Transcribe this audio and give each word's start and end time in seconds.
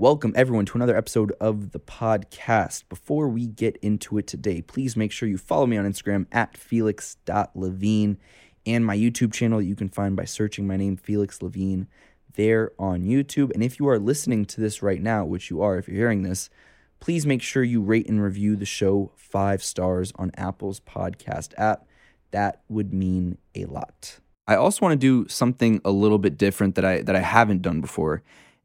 Welcome, 0.00 0.32
everyone, 0.36 0.64
to 0.66 0.78
another 0.78 0.96
episode 0.96 1.32
of 1.40 1.72
the 1.72 1.80
podcast. 1.80 2.84
Before 2.88 3.28
we 3.28 3.48
get 3.48 3.76
into 3.78 4.16
it 4.16 4.28
today, 4.28 4.62
please 4.62 4.96
make 4.96 5.10
sure 5.10 5.28
you 5.28 5.38
follow 5.38 5.66
me 5.66 5.76
on 5.76 5.84
Instagram 5.84 6.26
at 6.30 6.56
felix.levine 6.56 8.16
and 8.64 8.86
my 8.86 8.96
YouTube 8.96 9.32
channel 9.32 9.58
that 9.58 9.64
you 9.64 9.74
can 9.74 9.88
find 9.88 10.14
by 10.14 10.24
searching 10.24 10.68
my 10.68 10.76
name, 10.76 10.96
Felix 10.96 11.42
Levine, 11.42 11.88
there 12.34 12.70
on 12.78 13.06
YouTube. 13.06 13.52
And 13.52 13.64
if 13.64 13.80
you 13.80 13.88
are 13.88 13.98
listening 13.98 14.44
to 14.44 14.60
this 14.60 14.84
right 14.84 15.02
now, 15.02 15.24
which 15.24 15.50
you 15.50 15.62
are 15.62 15.78
if 15.78 15.88
you're 15.88 15.96
hearing 15.96 16.22
this, 16.22 16.48
please 17.00 17.26
make 17.26 17.42
sure 17.42 17.64
you 17.64 17.82
rate 17.82 18.08
and 18.08 18.22
review 18.22 18.54
the 18.54 18.64
show 18.64 19.10
five 19.16 19.64
stars 19.64 20.12
on 20.14 20.30
Apple's 20.36 20.78
podcast 20.78 21.54
app. 21.58 21.88
That 22.30 22.60
would 22.68 22.94
mean 22.94 23.38
a 23.56 23.64
lot. 23.64 24.20
I 24.46 24.54
also 24.54 24.80
want 24.80 24.92
to 24.92 24.96
do 24.96 25.28
something 25.28 25.80
a 25.84 25.90
little 25.90 26.18
bit 26.18 26.38
different 26.38 26.76
that 26.76 26.84
I 26.84 27.02
that 27.02 27.16
I 27.16 27.20
haven't 27.20 27.62
done 27.62 27.80
before. 27.80 28.22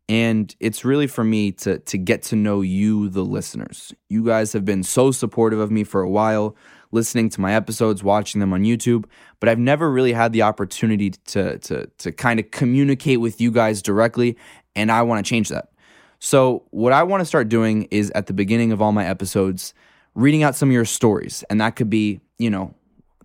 And 0.09 0.53
it's 0.59 0.83
really 0.83 1.07
for 1.07 1.23
me 1.23 1.51
to 1.53 1.79
to 1.79 1.97
get 1.97 2.23
to 2.23 2.35
know 2.35 2.61
you 2.61 3.09
the 3.09 3.23
listeners. 3.23 3.93
You 4.09 4.25
guys 4.25 4.51
have 4.53 4.65
been 4.65 4.83
so 4.83 5.11
supportive 5.11 5.59
of 5.59 5.71
me 5.71 5.83
for 5.83 6.01
a 6.01 6.09
while, 6.09 6.55
listening 6.91 7.29
to 7.29 7.41
my 7.41 7.53
episodes, 7.53 8.03
watching 8.03 8.41
them 8.41 8.51
on 8.53 8.63
YouTube, 8.63 9.05
but 9.39 9.47
I've 9.47 9.59
never 9.59 9.89
really 9.89 10.13
had 10.13 10.33
the 10.33 10.41
opportunity 10.41 11.11
to 11.11 11.57
to 11.59 11.87
to 11.99 12.11
kind 12.11 12.39
of 12.39 12.51
communicate 12.51 13.21
with 13.21 13.39
you 13.39 13.49
guys 13.49 13.81
directly, 13.81 14.37
and 14.75 14.91
I 14.91 15.03
want 15.03 15.25
to 15.25 15.29
change 15.29 15.49
that. 15.49 15.69
So, 16.19 16.63
what 16.71 16.93
I 16.93 17.03
want 17.03 17.19
to 17.19 17.25
start 17.25 17.49
doing 17.49 17.83
is 17.91 18.09
at 18.11 18.27
the 18.27 18.33
beginning 18.33 18.71
of 18.71 18.81
all 18.81 18.93
my 18.93 19.05
episodes, 19.05 19.73
reading 20.15 20.41
out 20.41 20.55
some 20.55 20.69
of 20.69 20.73
your 20.73 20.85
stories, 20.85 21.43
and 21.49 21.59
that 21.59 21.75
could 21.75 21.89
be, 21.89 22.21
you 22.37 22.49
know, 22.49 22.73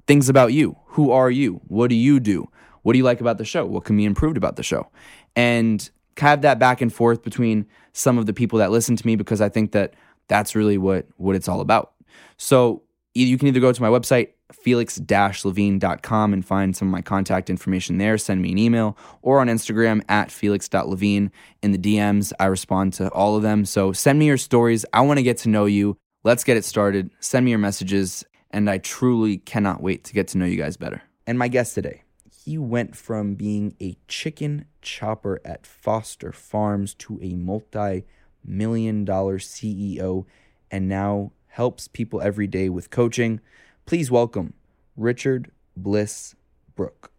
things 0.09 0.29
about 0.29 0.53
you. 0.53 0.77
Who 0.87 1.13
are 1.13 1.31
you? 1.31 1.61
What 1.69 1.91
do 1.91 1.95
you 1.95 2.19
do? 2.19 2.49
What 2.83 2.95
do 2.95 2.99
you 2.99 3.05
like 3.05 3.21
about 3.21 3.39
the 3.39 3.45
show? 3.45 3.67
What 3.67 3.85
can 3.85 3.97
be 3.97 4.05
improved 4.05 4.37
about 4.37 4.57
the 4.57 4.65
show? 4.65 4.91
And 5.37 5.89
have 6.21 6.43
that 6.43 6.59
back 6.59 6.81
and 6.81 6.93
forth 6.93 7.23
between 7.23 7.67
some 7.93 8.19
of 8.19 8.27
the 8.27 8.33
people 8.33 8.59
that 8.59 8.71
listen 8.71 8.97
to 8.97 9.07
me 9.07 9.17
because 9.17 9.41
I 9.41 9.49
think 9.49 9.73
that 9.73 9.95
that's 10.29 10.55
really 10.55 10.79
what 10.79 11.07
what 11.17 11.37
it's 11.37 11.49
all 11.49 11.61
about. 11.61 11.93
So 12.37 12.83
you 13.15 13.37
can 13.39 13.49
either 13.49 13.61
go 13.61 13.73
to 13.73 13.83
my 13.83 13.89
website 13.89 14.31
felix-levine.com 14.53 16.33
and 16.33 16.45
find 16.45 16.75
some 16.75 16.89
of 16.89 16.93
my 16.93 17.03
contact 17.03 17.51
information 17.51 17.99
there 17.99 18.17
send 18.17 18.41
me 18.41 18.51
an 18.53 18.57
email 18.57 18.97
or 19.21 19.41
on 19.41 19.47
instagram 19.49 20.01
at 20.09 20.31
felix.levine 20.31 21.31
in 21.61 21.73
the 21.73 21.77
dms 21.77 22.33
i 22.41 22.47
respond 22.47 22.95
to 22.95 23.11
all 23.11 23.37
of 23.37 23.43
them. 23.43 23.65
So 23.65 23.93
send 23.93 24.19
me 24.19 24.27
your 24.27 24.39
stories. 24.39 24.85
I 24.93 25.01
want 25.03 25.19
to 25.19 25.23
get 25.23 25.39
to 25.39 25.49
know 25.49 25.67
you. 25.67 25.97
Let's 26.25 26.45
get 26.45 26.57
it 26.57 26.65
started. 26.65 27.11
Send 27.21 27.45
me 27.45 27.51
your 27.51 27.59
messages 27.59 28.25
and 28.51 28.69
I 28.69 28.79
truly 28.79 29.39
cannot 29.39 29.83
wait 29.83 30.05
to 30.05 30.15
get 30.15 30.29
to 30.29 30.39
know 30.39 30.47
you 30.47 30.57
guys 30.57 30.77
better. 30.77 31.03
And 31.27 31.39
my 31.39 31.49
guest 31.49 31.75
today, 31.75 32.03
he 32.49 32.57
went 32.57 32.97
from 32.97 33.35
being 33.35 33.77
a 33.79 33.95
chicken 34.09 34.65
chopper 34.81 35.39
at 35.45 35.67
Foster 35.67 36.33
Farms 36.33 36.95
to 36.95 37.21
a 37.21 37.35
multi 37.35 38.07
million 38.43 39.05
dollar 39.05 39.39
CEO 39.39 40.25
and 40.71 40.89
now 40.89 41.31
helps 41.49 41.89
people 41.89 42.23
every 42.23 42.47
day 42.47 42.71
with 42.71 42.89
coaching. 42.89 43.41
Please 43.85 44.11
welcome 44.11 44.55
Richard 44.97 45.51
Bliss 45.77 46.37
Brooke. 46.75 47.13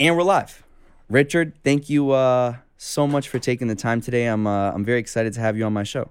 And 0.00 0.16
we're 0.16 0.22
live. 0.22 0.62
Richard, 1.10 1.52
thank 1.62 1.90
you 1.90 2.12
uh, 2.12 2.56
so 2.78 3.06
much 3.06 3.28
for 3.28 3.38
taking 3.38 3.68
the 3.68 3.74
time 3.74 4.00
today. 4.00 4.24
I'm 4.24 4.46
uh, 4.46 4.72
I'm 4.72 4.82
very 4.82 4.98
excited 4.98 5.34
to 5.34 5.40
have 5.40 5.58
you 5.58 5.66
on 5.66 5.74
my 5.74 5.82
show. 5.82 6.08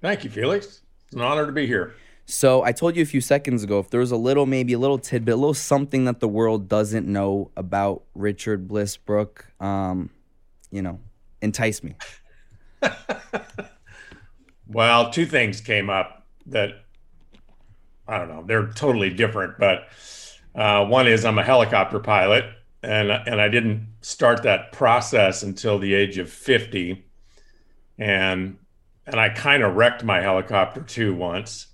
Thank 0.00 0.24
you, 0.24 0.30
Felix. 0.30 0.80
It's 1.04 1.14
an 1.14 1.20
honor 1.20 1.44
to 1.44 1.52
be 1.52 1.66
here. 1.66 1.92
So 2.24 2.64
I 2.64 2.72
told 2.72 2.96
you 2.96 3.02
a 3.02 3.06
few 3.06 3.20
seconds 3.20 3.62
ago 3.62 3.78
if 3.78 3.90
there 3.90 4.00
was 4.00 4.10
a 4.10 4.16
little, 4.16 4.46
maybe 4.46 4.72
a 4.72 4.78
little 4.78 4.96
tidbit, 4.96 5.34
a 5.34 5.36
little 5.36 5.52
something 5.52 6.06
that 6.06 6.20
the 6.20 6.28
world 6.28 6.66
doesn't 6.66 7.06
know 7.06 7.50
about 7.58 8.04
Richard 8.14 8.66
Bliss 8.66 8.96
Brooke, 8.96 9.52
um, 9.60 10.08
you 10.70 10.80
know, 10.80 10.98
entice 11.42 11.82
me. 11.82 11.96
well, 14.66 15.10
two 15.10 15.26
things 15.26 15.60
came 15.60 15.90
up 15.90 16.24
that 16.46 16.70
I 18.08 18.16
don't 18.16 18.28
know. 18.30 18.44
They're 18.46 18.68
totally 18.68 19.10
different, 19.10 19.58
but 19.58 19.88
uh, 20.54 20.86
one 20.86 21.06
is 21.06 21.26
I'm 21.26 21.38
a 21.38 21.44
helicopter 21.44 22.00
pilot 22.00 22.46
and 22.84 23.10
and 23.10 23.40
I 23.40 23.48
didn't 23.48 23.88
start 24.02 24.42
that 24.42 24.72
process 24.72 25.42
until 25.42 25.78
the 25.78 25.94
age 25.94 26.18
of 26.18 26.30
50 26.30 27.04
and 27.98 28.58
and 29.06 29.20
I 29.20 29.28
kind 29.28 29.62
of 29.62 29.74
wrecked 29.74 30.04
my 30.04 30.20
helicopter 30.20 30.80
too 30.80 31.14
once. 31.14 31.66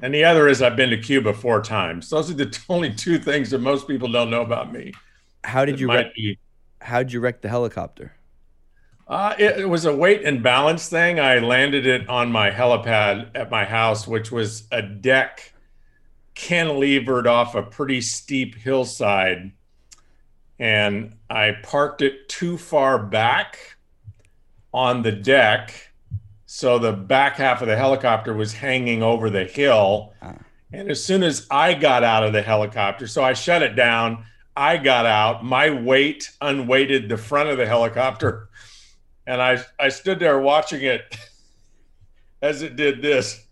And 0.00 0.12
the 0.12 0.24
other 0.24 0.48
is 0.48 0.60
I've 0.60 0.74
been 0.74 0.90
to 0.90 0.98
Cuba 0.98 1.32
four 1.32 1.62
times. 1.62 2.10
Those 2.10 2.30
are 2.30 2.34
the 2.34 2.58
only 2.68 2.92
two 2.92 3.18
things 3.18 3.50
that 3.50 3.60
most 3.60 3.86
people 3.86 4.10
don't 4.10 4.30
know 4.30 4.42
about 4.42 4.72
me. 4.72 4.92
How 5.44 5.64
did 5.64 5.78
you 5.78 5.88
wreck 5.88 6.14
be, 6.14 6.38
how 6.80 6.98
did 7.02 7.12
you 7.12 7.20
wreck 7.20 7.42
the 7.42 7.48
helicopter? 7.48 8.12
Uh, 9.06 9.34
it, 9.38 9.60
it 9.60 9.68
was 9.68 9.84
a 9.84 9.94
weight 9.94 10.22
and 10.24 10.42
balance 10.42 10.88
thing. 10.88 11.20
I 11.20 11.38
landed 11.38 11.86
it 11.86 12.08
on 12.08 12.32
my 12.32 12.50
helipad 12.50 13.30
at 13.34 13.50
my 13.50 13.64
house 13.64 14.06
which 14.06 14.32
was 14.32 14.66
a 14.72 14.82
deck 14.82 15.52
cantilevered 16.34 17.26
off 17.26 17.54
a 17.54 17.62
pretty 17.62 18.00
steep 18.00 18.54
hillside 18.54 19.52
and 20.62 21.14
I 21.28 21.56
parked 21.64 22.02
it 22.02 22.28
too 22.28 22.56
far 22.56 22.96
back 22.96 23.78
on 24.72 25.02
the 25.02 25.10
deck. 25.10 25.90
So 26.46 26.78
the 26.78 26.92
back 26.92 27.34
half 27.34 27.62
of 27.62 27.66
the 27.66 27.76
helicopter 27.76 28.32
was 28.32 28.52
hanging 28.52 29.02
over 29.02 29.28
the 29.28 29.42
hill. 29.42 30.14
Uh. 30.22 30.34
And 30.72 30.88
as 30.88 31.04
soon 31.04 31.24
as 31.24 31.48
I 31.50 31.74
got 31.74 32.04
out 32.04 32.22
of 32.22 32.32
the 32.32 32.42
helicopter, 32.42 33.08
so 33.08 33.24
I 33.24 33.32
shut 33.32 33.62
it 33.62 33.74
down, 33.74 34.24
I 34.56 34.76
got 34.76 35.04
out, 35.04 35.44
my 35.44 35.68
weight 35.68 36.30
unweighted 36.40 37.08
the 37.08 37.16
front 37.16 37.48
of 37.48 37.58
the 37.58 37.66
helicopter. 37.66 38.48
And 39.26 39.42
I, 39.42 39.64
I 39.80 39.88
stood 39.88 40.20
there 40.20 40.38
watching 40.38 40.82
it 40.82 41.18
as 42.40 42.62
it 42.62 42.76
did 42.76 43.02
this. 43.02 43.44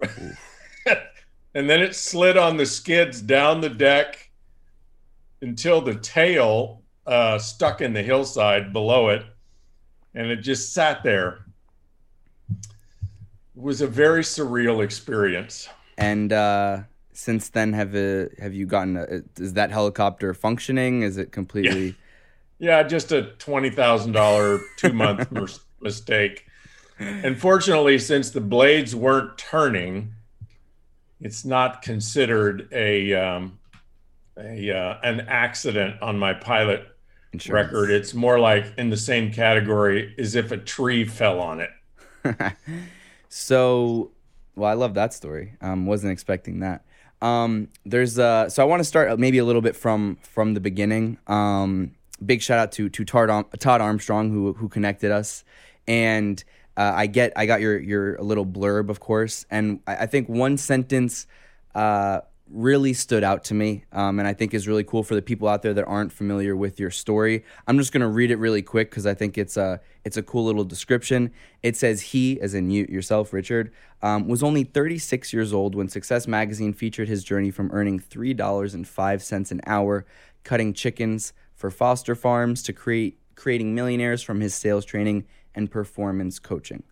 and 1.54 1.68
then 1.68 1.82
it 1.82 1.94
slid 1.94 2.38
on 2.38 2.56
the 2.56 2.64
skids 2.64 3.20
down 3.20 3.60
the 3.60 3.68
deck 3.68 4.30
until 5.42 5.80
the 5.80 5.96
tail 5.96 6.82
uh, 7.06 7.36
stuck 7.38 7.80
in 7.80 7.92
the 7.92 8.02
hillside 8.02 8.72
below 8.72 9.08
it, 9.08 9.26
and 10.14 10.28
it 10.28 10.36
just 10.36 10.72
sat 10.72 11.02
there. 11.02 11.44
It 12.48 13.62
was 13.62 13.82
a 13.82 13.86
very 13.86 14.22
surreal 14.22 14.82
experience. 14.82 15.68
And 15.98 16.32
uh, 16.32 16.82
since 17.12 17.50
then, 17.50 17.72
have 17.74 17.94
uh, 17.94 18.26
have 18.40 18.54
you 18.54 18.66
gotten? 18.66 18.96
A, 18.96 19.22
is 19.40 19.52
that 19.54 19.70
helicopter 19.70 20.32
functioning? 20.32 21.02
Is 21.02 21.18
it 21.18 21.32
completely? 21.32 21.96
Yeah, 22.58 22.80
yeah 22.80 22.82
just 22.84 23.12
a 23.12 23.32
twenty 23.38 23.68
thousand 23.68 24.12
dollar 24.12 24.60
two 24.78 24.92
month 24.92 25.30
mistake. 25.80 26.46
Unfortunately, 26.98 27.98
since 27.98 28.30
the 28.30 28.40
blades 28.40 28.94
weren't 28.94 29.36
turning, 29.36 30.14
it's 31.20 31.44
not 31.44 31.82
considered 31.82 32.68
a 32.70 33.12
um, 33.14 33.58
a 34.44 34.70
uh, 34.70 34.98
an 35.02 35.20
accident 35.22 36.00
on 36.02 36.18
my 36.18 36.34
pilot 36.34 36.86
Insurance. 37.32 37.72
record. 37.72 37.90
It's 37.90 38.14
more 38.14 38.38
like 38.38 38.66
in 38.76 38.90
the 38.90 38.96
same 38.96 39.32
category 39.32 40.14
as 40.18 40.34
if 40.34 40.52
a 40.52 40.56
tree 40.56 41.04
fell 41.04 41.40
on 41.40 41.60
it. 41.60 41.70
so, 43.28 44.10
well, 44.54 44.70
I 44.70 44.74
love 44.74 44.94
that 44.94 45.14
story. 45.14 45.54
Um, 45.60 45.86
wasn't 45.86 46.12
expecting 46.12 46.60
that. 46.60 46.84
Um, 47.22 47.68
there's 47.86 48.18
uh, 48.18 48.48
so 48.48 48.62
I 48.62 48.66
want 48.66 48.80
to 48.80 48.84
start 48.84 49.18
maybe 49.18 49.38
a 49.38 49.44
little 49.44 49.62
bit 49.62 49.76
from 49.76 50.18
from 50.22 50.54
the 50.54 50.60
beginning. 50.60 51.18
Um, 51.26 51.92
big 52.24 52.42
shout 52.42 52.58
out 52.58 52.72
to 52.72 52.88
to 52.88 53.04
Todd, 53.04 53.46
Todd 53.60 53.80
Armstrong 53.80 54.30
who 54.30 54.52
who 54.54 54.68
connected 54.68 55.12
us, 55.12 55.44
and 55.86 56.42
uh, 56.76 56.92
I 56.94 57.06
get 57.06 57.32
I 57.36 57.46
got 57.46 57.60
your 57.60 57.78
your 57.78 58.18
little 58.18 58.44
blurb 58.44 58.90
of 58.90 58.98
course, 59.00 59.46
and 59.50 59.80
I, 59.86 59.96
I 59.96 60.06
think 60.06 60.28
one 60.28 60.58
sentence. 60.58 61.26
Uh, 61.74 62.20
really 62.48 62.92
stood 62.92 63.24
out 63.24 63.44
to 63.44 63.54
me 63.54 63.84
um, 63.92 64.18
and 64.18 64.28
I 64.28 64.34
think 64.34 64.52
is 64.52 64.68
really 64.68 64.84
cool 64.84 65.02
for 65.02 65.14
the 65.14 65.22
people 65.22 65.48
out 65.48 65.62
there 65.62 65.72
that 65.74 65.84
aren't 65.86 66.12
familiar 66.12 66.54
with 66.54 66.78
your 66.78 66.90
story. 66.90 67.44
I'm 67.66 67.78
just 67.78 67.92
going 67.92 68.02
to 68.02 68.08
read 68.08 68.30
it 68.30 68.36
really 68.36 68.62
quick 68.62 68.90
because 68.90 69.06
I 69.06 69.14
think 69.14 69.38
it's 69.38 69.56
a, 69.56 69.80
it's 70.04 70.16
a 70.16 70.22
cool 70.22 70.44
little 70.44 70.64
description. 70.64 71.32
It 71.62 71.76
says, 71.76 72.02
He, 72.02 72.40
as 72.40 72.54
in 72.54 72.70
you 72.70 72.86
yourself, 72.90 73.32
Richard, 73.32 73.72
um, 74.02 74.28
was 74.28 74.42
only 74.42 74.64
36 74.64 75.32
years 75.32 75.52
old 75.52 75.74
when 75.74 75.88
Success 75.88 76.26
Magazine 76.26 76.72
featured 76.72 77.08
his 77.08 77.24
journey 77.24 77.50
from 77.50 77.70
earning 77.72 77.98
$3.05 78.00 79.50
an 79.50 79.60
hour 79.66 80.04
cutting 80.44 80.74
chickens 80.74 81.32
for 81.54 81.70
foster 81.70 82.14
farms 82.14 82.62
to 82.64 82.72
create, 82.72 83.18
creating 83.34 83.74
millionaires 83.74 84.22
from 84.22 84.40
his 84.40 84.54
sales 84.54 84.84
training 84.84 85.24
and 85.54 85.70
performance 85.70 86.38
coaching. 86.38 86.82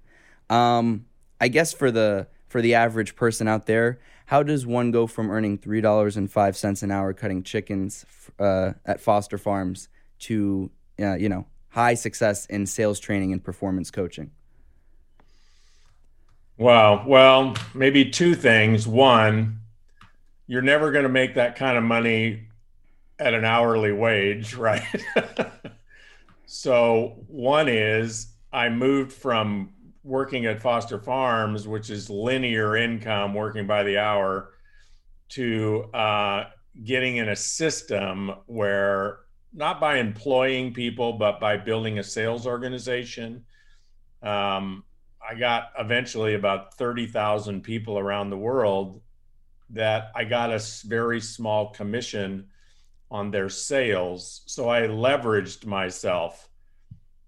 Um, 0.48 1.06
I 1.40 1.48
guess 1.48 1.72
for 1.72 1.90
the 1.90 2.28
for 2.48 2.60
the 2.60 2.74
average 2.74 3.14
person 3.14 3.46
out 3.46 3.66
there, 3.66 4.00
how 4.30 4.44
does 4.44 4.64
one 4.64 4.92
go 4.92 5.08
from 5.08 5.28
earning 5.28 5.58
three 5.58 5.80
dollars 5.80 6.16
and 6.16 6.30
five 6.30 6.56
cents 6.56 6.84
an 6.84 6.92
hour 6.92 7.12
cutting 7.12 7.42
chickens 7.42 8.06
uh, 8.38 8.74
at 8.86 9.00
Foster 9.00 9.36
Farms 9.36 9.88
to 10.20 10.70
uh, 11.00 11.14
you 11.14 11.28
know 11.28 11.46
high 11.70 11.94
success 11.94 12.46
in 12.46 12.64
sales 12.64 13.00
training 13.00 13.32
and 13.32 13.42
performance 13.42 13.90
coaching? 13.90 14.30
Wow. 16.58 17.04
Well, 17.08 17.56
maybe 17.74 18.08
two 18.08 18.36
things. 18.36 18.86
One, 18.86 19.62
you're 20.46 20.62
never 20.62 20.92
going 20.92 21.02
to 21.02 21.08
make 21.08 21.34
that 21.34 21.56
kind 21.56 21.76
of 21.76 21.82
money 21.82 22.44
at 23.18 23.34
an 23.34 23.44
hourly 23.44 23.90
wage, 23.90 24.54
right? 24.54 24.84
so, 26.46 27.16
one 27.26 27.68
is 27.68 28.28
I 28.52 28.68
moved 28.68 29.12
from 29.12 29.72
working 30.02 30.46
at 30.46 30.60
Foster 30.60 30.98
Farms, 30.98 31.68
which 31.68 31.90
is 31.90 32.08
linear 32.08 32.76
income, 32.76 33.34
working 33.34 33.66
by 33.66 33.82
the 33.82 33.98
hour, 33.98 34.52
to 35.30 35.84
uh, 35.94 36.44
getting 36.84 37.16
in 37.16 37.28
a 37.28 37.36
system 37.36 38.32
where 38.46 39.20
not 39.52 39.80
by 39.80 39.98
employing 39.98 40.72
people, 40.72 41.14
but 41.14 41.40
by 41.40 41.56
building 41.56 41.98
a 41.98 42.04
sales 42.04 42.46
organization. 42.46 43.44
Um, 44.22 44.84
I 45.28 45.34
got 45.34 45.70
eventually 45.78 46.34
about 46.34 46.74
30,000 46.74 47.62
people 47.62 47.98
around 47.98 48.30
the 48.30 48.38
world 48.38 49.00
that 49.70 50.10
I 50.14 50.24
got 50.24 50.52
a 50.52 50.60
very 50.84 51.20
small 51.20 51.70
commission 51.70 52.48
on 53.10 53.30
their 53.30 53.48
sales. 53.48 54.42
So 54.46 54.68
I 54.68 54.82
leveraged 54.82 55.66
myself. 55.66 56.48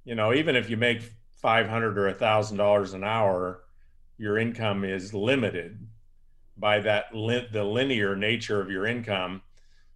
You 0.04 0.14
know, 0.14 0.32
even 0.32 0.56
if 0.56 0.70
you 0.70 0.76
make 0.76 1.12
500 1.42 1.98
or 1.98 2.12
$1,000 2.12 2.94
an 2.94 3.04
hour, 3.04 3.64
your 4.16 4.38
income 4.38 4.84
is 4.84 5.12
limited 5.12 5.86
by 6.56 6.78
that 6.80 7.06
li- 7.12 7.48
the 7.52 7.64
linear 7.64 8.14
nature 8.14 8.60
of 8.60 8.70
your 8.70 8.86
income. 8.86 9.42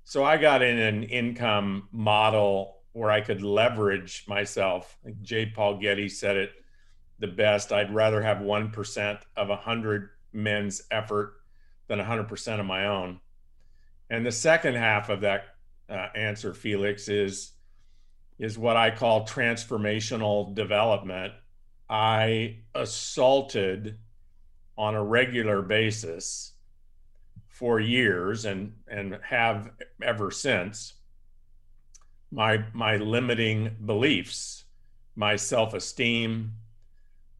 So 0.04 0.24
I 0.24 0.36
got 0.36 0.62
in 0.62 0.78
an 0.78 1.04
income 1.04 1.88
model 1.92 2.78
where 2.92 3.10
I 3.10 3.20
could 3.20 3.42
leverage 3.42 4.24
myself. 4.26 4.98
J. 5.22 5.46
Paul 5.46 5.78
Getty 5.78 6.08
said 6.08 6.36
it 6.36 6.50
the 7.18 7.28
best. 7.28 7.72
I'd 7.72 7.94
rather 7.94 8.22
have 8.22 8.38
1% 8.38 9.20
of 9.36 9.48
100 9.48 10.10
men's 10.32 10.82
effort 10.90 11.34
than 11.86 11.98
100% 11.98 12.60
of 12.60 12.66
my 12.66 12.86
own. 12.86 13.20
And 14.10 14.24
the 14.24 14.32
second 14.32 14.74
half 14.74 15.08
of 15.08 15.20
that 15.20 15.44
uh, 15.88 16.08
answer, 16.14 16.54
Felix, 16.54 17.08
is 17.08 17.52
is 18.38 18.58
what 18.58 18.76
I 18.76 18.90
call 18.90 19.26
transformational 19.26 20.54
development. 20.54 21.32
I 21.88 22.58
assaulted 22.74 23.98
on 24.76 24.94
a 24.94 25.04
regular 25.04 25.62
basis 25.62 26.52
for 27.48 27.80
years 27.80 28.44
and 28.44 28.74
and 28.86 29.18
have 29.22 29.70
ever 30.02 30.30
since 30.30 30.94
my 32.30 32.64
my 32.74 32.96
limiting 32.96 33.74
beliefs, 33.86 34.64
my 35.14 35.36
self-esteem, 35.36 36.52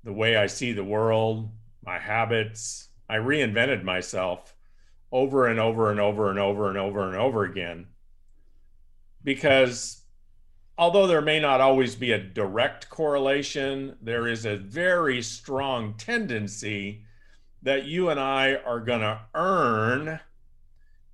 the 0.05 0.13
way 0.13 0.37
I 0.37 0.47
see 0.47 0.73
the 0.73 0.85
world, 0.85 1.51
my 1.85 1.99
habits. 1.99 2.89
I 3.09 3.17
reinvented 3.17 3.85
myself 3.85 4.55
over 5.13 5.47
and 5.47 5.61
over 5.61 5.91
and 5.91 6.01
over 6.01 6.31
and 6.31 6.39
over 6.39 6.69
and 6.69 6.79
over 6.79 7.07
and 7.07 7.17
over 7.17 7.45
again. 7.45 7.87
Because 9.23 10.06
although 10.79 11.07
there 11.07 11.23
may 11.23 11.41
not 11.41 11.61
always 11.61 11.95
be 11.95 12.13
a 12.13 12.19
direct 12.19 12.89
correlation, 12.91 13.97
there 14.03 14.29
is 14.29 14.45
a 14.45 14.57
very 14.57 15.23
strong 15.23 15.95
tendency 15.95 17.05
that 17.63 17.85
you 17.85 18.11
and 18.11 18.21
I 18.21 18.57
are 18.57 18.81
going 18.81 19.01
to 19.01 19.21
earn 19.35 20.21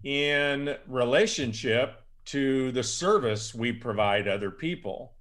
in 0.03 0.77
relationship 0.87 2.03
to 2.25 2.73
the 2.73 2.83
service 2.83 3.55
we 3.55 3.73
provide 3.73 4.29
other 4.29 4.51
people. 4.51 5.15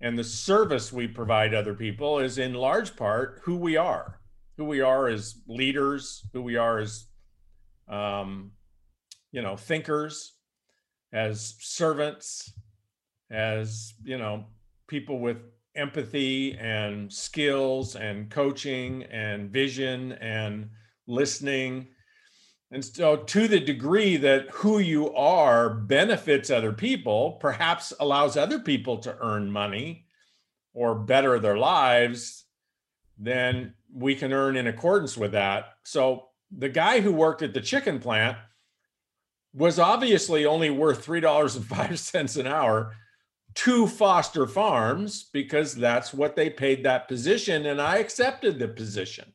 And 0.00 0.18
the 0.18 0.24
service 0.24 0.92
we 0.92 1.08
provide 1.08 1.54
other 1.54 1.74
people 1.74 2.18
is 2.18 2.38
in 2.38 2.54
large 2.54 2.96
part 2.96 3.40
who 3.44 3.56
we 3.56 3.76
are, 3.76 4.20
who 4.56 4.64
we 4.64 4.80
are 4.80 5.08
as 5.08 5.36
leaders, 5.48 6.24
who 6.32 6.42
we 6.42 6.56
are 6.56 6.78
as, 6.78 7.06
um, 7.88 8.52
you 9.32 9.42
know, 9.42 9.56
thinkers, 9.56 10.34
as 11.12 11.54
servants, 11.60 12.52
as, 13.30 13.94
you 14.04 14.18
know, 14.18 14.44
people 14.86 15.18
with 15.18 15.38
empathy 15.74 16.56
and 16.58 17.12
skills 17.12 17.96
and 17.96 18.30
coaching 18.30 19.04
and 19.04 19.50
vision 19.50 20.12
and 20.12 20.70
listening. 21.06 21.88
And 22.70 22.84
so, 22.84 23.16
to 23.16 23.46
the 23.46 23.60
degree 23.60 24.16
that 24.16 24.50
who 24.50 24.78
you 24.78 25.14
are 25.14 25.70
benefits 25.70 26.50
other 26.50 26.72
people, 26.72 27.32
perhaps 27.40 27.92
allows 28.00 28.36
other 28.36 28.58
people 28.58 28.98
to 28.98 29.16
earn 29.20 29.50
money 29.50 30.06
or 30.74 30.94
better 30.94 31.38
their 31.38 31.56
lives, 31.56 32.44
then 33.18 33.74
we 33.94 34.14
can 34.14 34.32
earn 34.32 34.56
in 34.56 34.66
accordance 34.66 35.16
with 35.16 35.32
that. 35.32 35.76
So, 35.84 36.28
the 36.50 36.68
guy 36.68 37.00
who 37.00 37.12
worked 37.12 37.42
at 37.42 37.54
the 37.54 37.60
chicken 37.60 38.00
plant 38.00 38.36
was 39.54 39.78
obviously 39.78 40.44
only 40.44 40.70
worth 40.70 41.06
$3.05 41.06 42.36
an 42.36 42.46
hour 42.46 42.94
to 43.56 43.86
Foster 43.86 44.46
Farms 44.46 45.30
because 45.32 45.74
that's 45.74 46.12
what 46.12 46.36
they 46.36 46.50
paid 46.50 46.84
that 46.84 47.08
position. 47.08 47.66
And 47.66 47.80
I 47.80 47.98
accepted 47.98 48.58
the 48.58 48.68
position. 48.68 49.32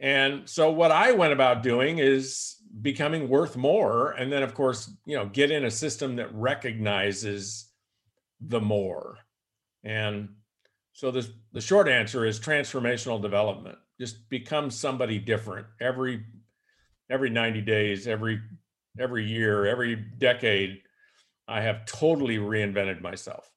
And 0.00 0.48
so 0.48 0.70
what 0.70 0.90
I 0.90 1.12
went 1.12 1.32
about 1.32 1.62
doing 1.62 1.98
is 1.98 2.56
becoming 2.82 3.28
worth 3.28 3.56
more. 3.56 4.12
And 4.12 4.32
then, 4.32 4.42
of 4.42 4.54
course, 4.54 4.90
you 5.06 5.16
know, 5.16 5.26
get 5.26 5.50
in 5.50 5.64
a 5.64 5.70
system 5.70 6.16
that 6.16 6.34
recognizes 6.34 7.70
the 8.40 8.60
more. 8.60 9.18
And 9.84 10.30
so 10.92 11.10
the, 11.10 11.28
the 11.52 11.60
short 11.60 11.88
answer 11.88 12.24
is 12.24 12.40
transformational 12.40 13.20
development. 13.20 13.78
Just 14.00 14.28
become 14.28 14.70
somebody 14.70 15.18
different 15.18 15.66
every 15.80 16.24
every 17.08 17.30
90 17.30 17.60
days, 17.62 18.06
every 18.06 18.40
every 18.98 19.24
year, 19.26 19.66
every 19.66 19.94
decade 19.94 20.80
I 21.48 21.60
have 21.60 21.86
totally 21.86 22.38
reinvented 22.38 23.00
myself. 23.00 23.50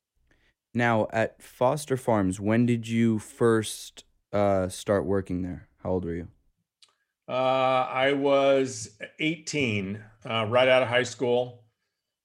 Now, 0.73 1.07
at 1.11 1.41
Foster 1.41 1.97
Farms, 1.97 2.39
when 2.39 2.65
did 2.65 2.87
you 2.87 3.17
first 3.17 4.03
uh, 4.31 4.69
start 4.69 5.05
working 5.05 5.41
there? 5.41 5.67
How 5.83 5.91
old 5.91 6.05
were 6.05 6.13
you? 6.13 6.27
Uh, 7.27 7.87
I 7.91 8.13
was 8.13 8.97
18, 9.19 10.03
uh, 10.25 10.45
right 10.49 10.67
out 10.67 10.83
of 10.83 10.89
high 10.89 11.03
school. 11.03 11.63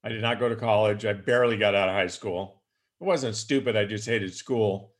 I 0.02 0.10
did 0.10 0.20
not 0.22 0.38
go 0.38 0.48
to 0.48 0.56
college. 0.56 1.06
I 1.06 1.14
barely 1.14 1.56
got 1.56 1.74
out 1.74 1.88
of 1.88 1.94
high 1.94 2.08
school. 2.08 2.62
It 3.00 3.04
wasn't 3.04 3.36
stupid. 3.36 3.76
I 3.76 3.84
just 3.84 4.06
hated 4.06 4.34
school. 4.34 4.92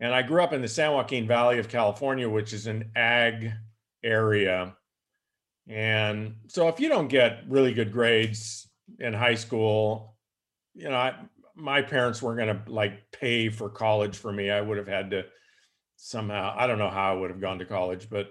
And 0.00 0.14
I 0.14 0.22
grew 0.22 0.42
up 0.42 0.52
in 0.52 0.62
the 0.62 0.68
San 0.68 0.92
Joaquin 0.92 1.26
Valley 1.26 1.58
of 1.58 1.68
California, 1.68 2.28
which 2.28 2.52
is 2.52 2.66
an 2.66 2.90
ag 2.96 3.52
area. 4.02 4.74
And 5.68 6.36
so 6.48 6.68
if 6.68 6.80
you 6.80 6.88
don't 6.88 7.08
get 7.08 7.42
really 7.48 7.74
good 7.74 7.92
grades, 7.92 8.69
in 8.98 9.12
high 9.12 9.34
school, 9.34 10.16
you 10.74 10.88
know, 10.88 10.96
I, 10.96 11.14
my 11.54 11.82
parents 11.82 12.22
weren't 12.22 12.38
going 12.38 12.64
to 12.64 12.72
like 12.72 13.12
pay 13.12 13.48
for 13.48 13.68
college 13.68 14.16
for 14.16 14.32
me. 14.32 14.50
I 14.50 14.60
would 14.60 14.78
have 14.78 14.88
had 14.88 15.10
to 15.10 15.24
somehow, 15.96 16.54
I 16.56 16.66
don't 16.66 16.78
know 16.78 16.90
how 16.90 17.12
I 17.12 17.18
would 17.18 17.30
have 17.30 17.40
gone 17.40 17.58
to 17.58 17.64
college, 17.64 18.08
but 18.08 18.30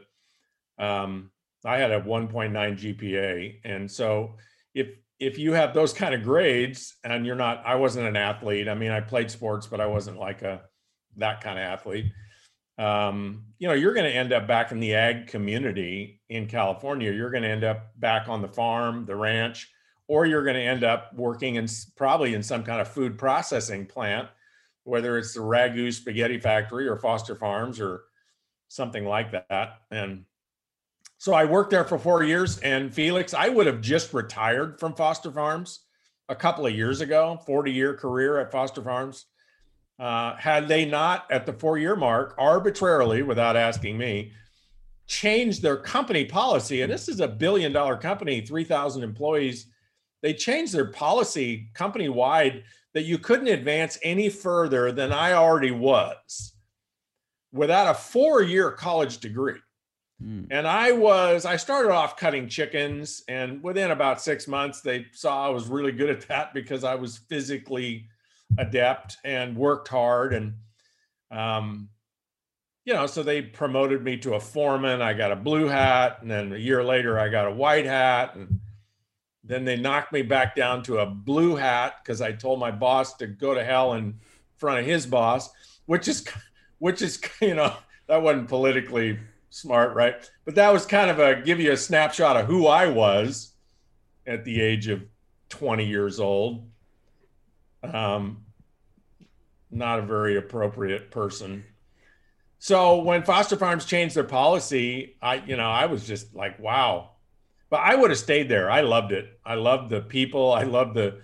um, 0.80 1.32
I 1.66 1.78
had 1.78 1.92
a 1.92 2.02
1.9 2.02 2.52
GPA. 2.52 3.60
And 3.64 3.90
so 3.90 4.38
if, 4.74 4.88
if 5.20 5.38
you 5.38 5.54
have 5.54 5.74
those 5.74 5.94
kind 5.94 6.16
of 6.16 6.24
grades 6.24 6.96
and 7.04 7.26
you're 7.26 7.36
not, 7.36 7.64
I 7.66 7.76
wasn't 7.76 8.08
an 8.08 8.16
athlete. 8.16 8.70
I 8.70 8.76
mean, 8.76 8.92
I 8.92 9.02
played 9.02 9.30
sports, 9.30 9.68
but 9.68 9.82
I 9.82 9.86
wasn't 9.86 10.18
like 10.18 10.42
a, 10.42 10.62
that 11.18 11.42
kind 11.42 11.60
of 11.60 11.64
athlete. 11.64 12.06
Um, 12.78 13.44
you 13.60 13.68
know, 13.68 13.74
you're 13.74 13.94
going 13.94 14.10
to 14.10 14.16
end 14.16 14.32
up 14.32 14.48
back 14.48 14.72
in 14.72 14.80
the 14.80 14.96
ag 14.96 15.28
community 15.28 16.22
in 16.30 16.48
California. 16.48 17.12
You're 17.12 17.32
going 17.32 17.44
to 17.44 17.50
end 17.50 17.66
up 17.66 17.92
back 18.00 18.30
on 18.30 18.42
the 18.42 18.48
farm, 18.48 19.06
the 19.06 19.18
ranch, 19.18 19.70
or 20.10 20.26
you're 20.26 20.44
going 20.44 20.56
to 20.56 20.62
end 20.62 20.84
up 20.84 21.14
working 21.14 21.56
in 21.56 21.68
probably 21.96 22.34
in 22.34 22.42
some 22.42 22.64
kind 22.64 22.82
of 22.82 22.88
food 22.88 23.16
processing 23.16 23.86
plant, 23.86 24.28
whether 24.84 25.20
it's 25.20 25.36
the 25.36 25.40
Ragu 25.40 25.94
Spaghetti 25.94 26.40
Factory 26.40 26.88
or 26.88 26.98
Foster 26.98 27.36
Farms 27.36 27.80
or 27.80 28.06
something 28.70 29.06
like 29.06 29.32
that. 29.32 29.82
And 29.92 30.26
so 31.20 31.34
I 31.34 31.46
worked 31.46 31.70
there 31.70 31.84
for 31.84 32.00
four 32.00 32.24
years. 32.24 32.58
And 32.58 32.92
Felix, 32.92 33.36
I 33.36 33.50
would 33.50 33.68
have 33.68 33.82
just 33.82 34.12
retired 34.12 34.80
from 34.80 34.96
Foster 34.96 35.32
Farms 35.32 35.82
a 36.28 36.36
couple 36.36 36.66
of 36.66 36.74
years 36.74 37.02
ago, 37.02 37.40
40 37.46 37.72
year 37.72 37.94
career 37.94 38.40
at 38.40 38.52
Foster 38.52 38.82
Farms. 38.82 39.28
Uh, 40.00 40.36
had 40.38 40.68
they 40.68 40.86
not, 40.86 41.30
at 41.30 41.46
the 41.46 41.54
four 41.54 41.78
year 41.78 41.96
mark, 41.96 42.34
arbitrarily, 42.40 43.22
without 43.22 43.56
asking 43.56 43.96
me, 43.96 44.32
changed 45.06 45.62
their 45.62 45.78
company 45.78 46.26
policy, 46.26 46.82
and 46.82 46.92
this 46.92 47.08
is 47.08 47.20
a 47.20 47.28
billion 47.28 47.72
dollar 47.72 47.96
company, 47.96 48.42
3,000 48.42 49.04
employees 49.04 49.68
they 50.22 50.34
changed 50.34 50.74
their 50.74 50.92
policy 50.92 51.70
company 51.74 52.10
wide 52.10 52.64
that 52.94 53.04
you 53.04 53.18
couldn't 53.18 53.48
advance 53.48 53.98
any 54.04 54.30
further 54.30 54.92
than 54.92 55.12
I 55.12 55.34
already 55.34 55.72
was. 55.72 56.54
without 57.52 57.90
a 57.90 57.94
four 57.94 58.42
year 58.42 58.72
college 58.72 59.20
degree. 59.20 59.60
Mm. 60.24 60.48
And 60.52 60.68
I 60.68 60.92
was, 60.92 61.46
I 61.46 61.56
started 61.56 61.92
off 61.92 62.18
cutting 62.18 62.50
chickens, 62.50 63.24
and 63.28 63.64
within 63.64 63.92
about 63.92 64.22
six 64.22 64.48
months, 64.48 64.82
they 64.82 65.06
saw 65.14 65.48
I 65.48 65.50
was 65.50 65.68
really 65.68 65.94
good 65.94 66.10
at 66.10 66.28
that 66.28 66.54
because 66.54 66.84
I 66.84 66.96
was 66.96 67.18
physically 67.30 68.08
adept 68.58 69.18
and 69.24 69.56
worked 69.56 69.88
hard. 69.88 70.34
And, 70.34 70.56
um, 71.32 71.90
you 72.84 72.94
know, 72.94 73.08
so 73.08 73.24
they 73.24 73.42
promoted 73.42 74.04
me 74.04 74.18
to 74.18 74.34
a 74.34 74.40
foreman. 74.40 75.02
I 75.02 75.14
got 75.14 75.32
a 75.32 75.38
blue 75.38 75.68
hat, 75.68 76.18
and 76.22 76.30
then 76.30 76.52
a 76.52 76.58
year 76.58 76.84
later, 76.84 77.18
I 77.18 77.30
got 77.30 77.48
a 77.48 77.52
white 77.52 77.86
hat. 77.86 78.36
And 78.36 78.60
then 79.50 79.66
they 79.66 79.76
knocked 79.76 80.14
me 80.14 80.22
back 80.22 80.56
down 80.56 80.84
to 80.84 81.00
a 81.00 81.08
blue 81.08 81.56
hat 81.56 81.96
because 82.04 82.22
I 82.22 82.32
told 82.32 82.60
my 82.60 82.70
boss 82.70 83.16
to 83.16 83.26
go 83.26 83.56
to 83.56 83.64
hell 83.64 83.94
in 83.94 84.20
front 84.58 84.80
of 84.80 84.86
his 84.86 85.08
boss, 85.08 85.50
which 85.88 86.08
is, 86.08 86.24
which 86.78 87.02
is, 87.02 87.20
you 87.42 87.56
know, 87.56 87.74
that 88.08 88.22
wasn't 88.22 88.48
politically 88.48 89.18
smart, 89.50 89.96
right? 89.96 90.16
But 90.46 90.56
that 90.56 90.72
was 90.72 90.86
kind 90.86 91.10
of 91.10 91.18
a 91.18 91.42
give 91.42 91.60
you 91.60 91.72
a 91.72 91.78
snapshot 91.78 92.38
of 92.38 92.46
who 92.46 92.68
I 92.68 92.88
was 92.88 93.54
at 94.28 94.46
the 94.46 94.62
age 94.62 94.88
of 94.88 95.02
20 95.50 95.86
years 95.86 96.20
old. 96.20 96.70
Um, 97.84 98.46
not 99.72 99.98
a 99.98 100.04
very 100.04 100.38
appropriate 100.38 101.10
person. 101.10 101.64
So 102.60 103.02
when 103.02 103.24
Foster 103.24 103.56
Farms 103.56 103.86
changed 103.86 104.16
their 104.16 104.24
policy, 104.24 105.16
I, 105.22 105.36
you 105.36 105.56
know, 105.56 105.70
I 105.70 105.86
was 105.88 106.06
just 106.06 106.36
like, 106.36 106.60
wow. 106.60 107.12
But 107.70 107.82
I 107.82 107.96
would 107.96 108.10
have 108.10 108.20
stayed 108.20 108.50
there. 108.50 108.70
I 108.70 108.82
loved 108.82 109.12
it. 109.12 109.40
I 109.46 109.56
loved 109.56 109.90
the 109.90 110.02
people. 110.02 110.52
I 110.52 110.64
loved 110.64 110.96
the 110.96 111.22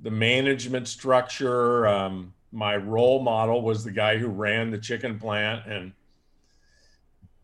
the 0.00 0.10
management 0.10 0.88
structure. 0.88 1.86
Um, 1.86 2.34
my 2.50 2.76
role 2.76 3.22
model 3.22 3.62
was 3.62 3.84
the 3.84 3.92
guy 3.92 4.18
who 4.18 4.28
ran 4.28 4.70
the 4.70 4.78
chicken 4.78 5.18
plant, 5.18 5.66
and 5.66 5.92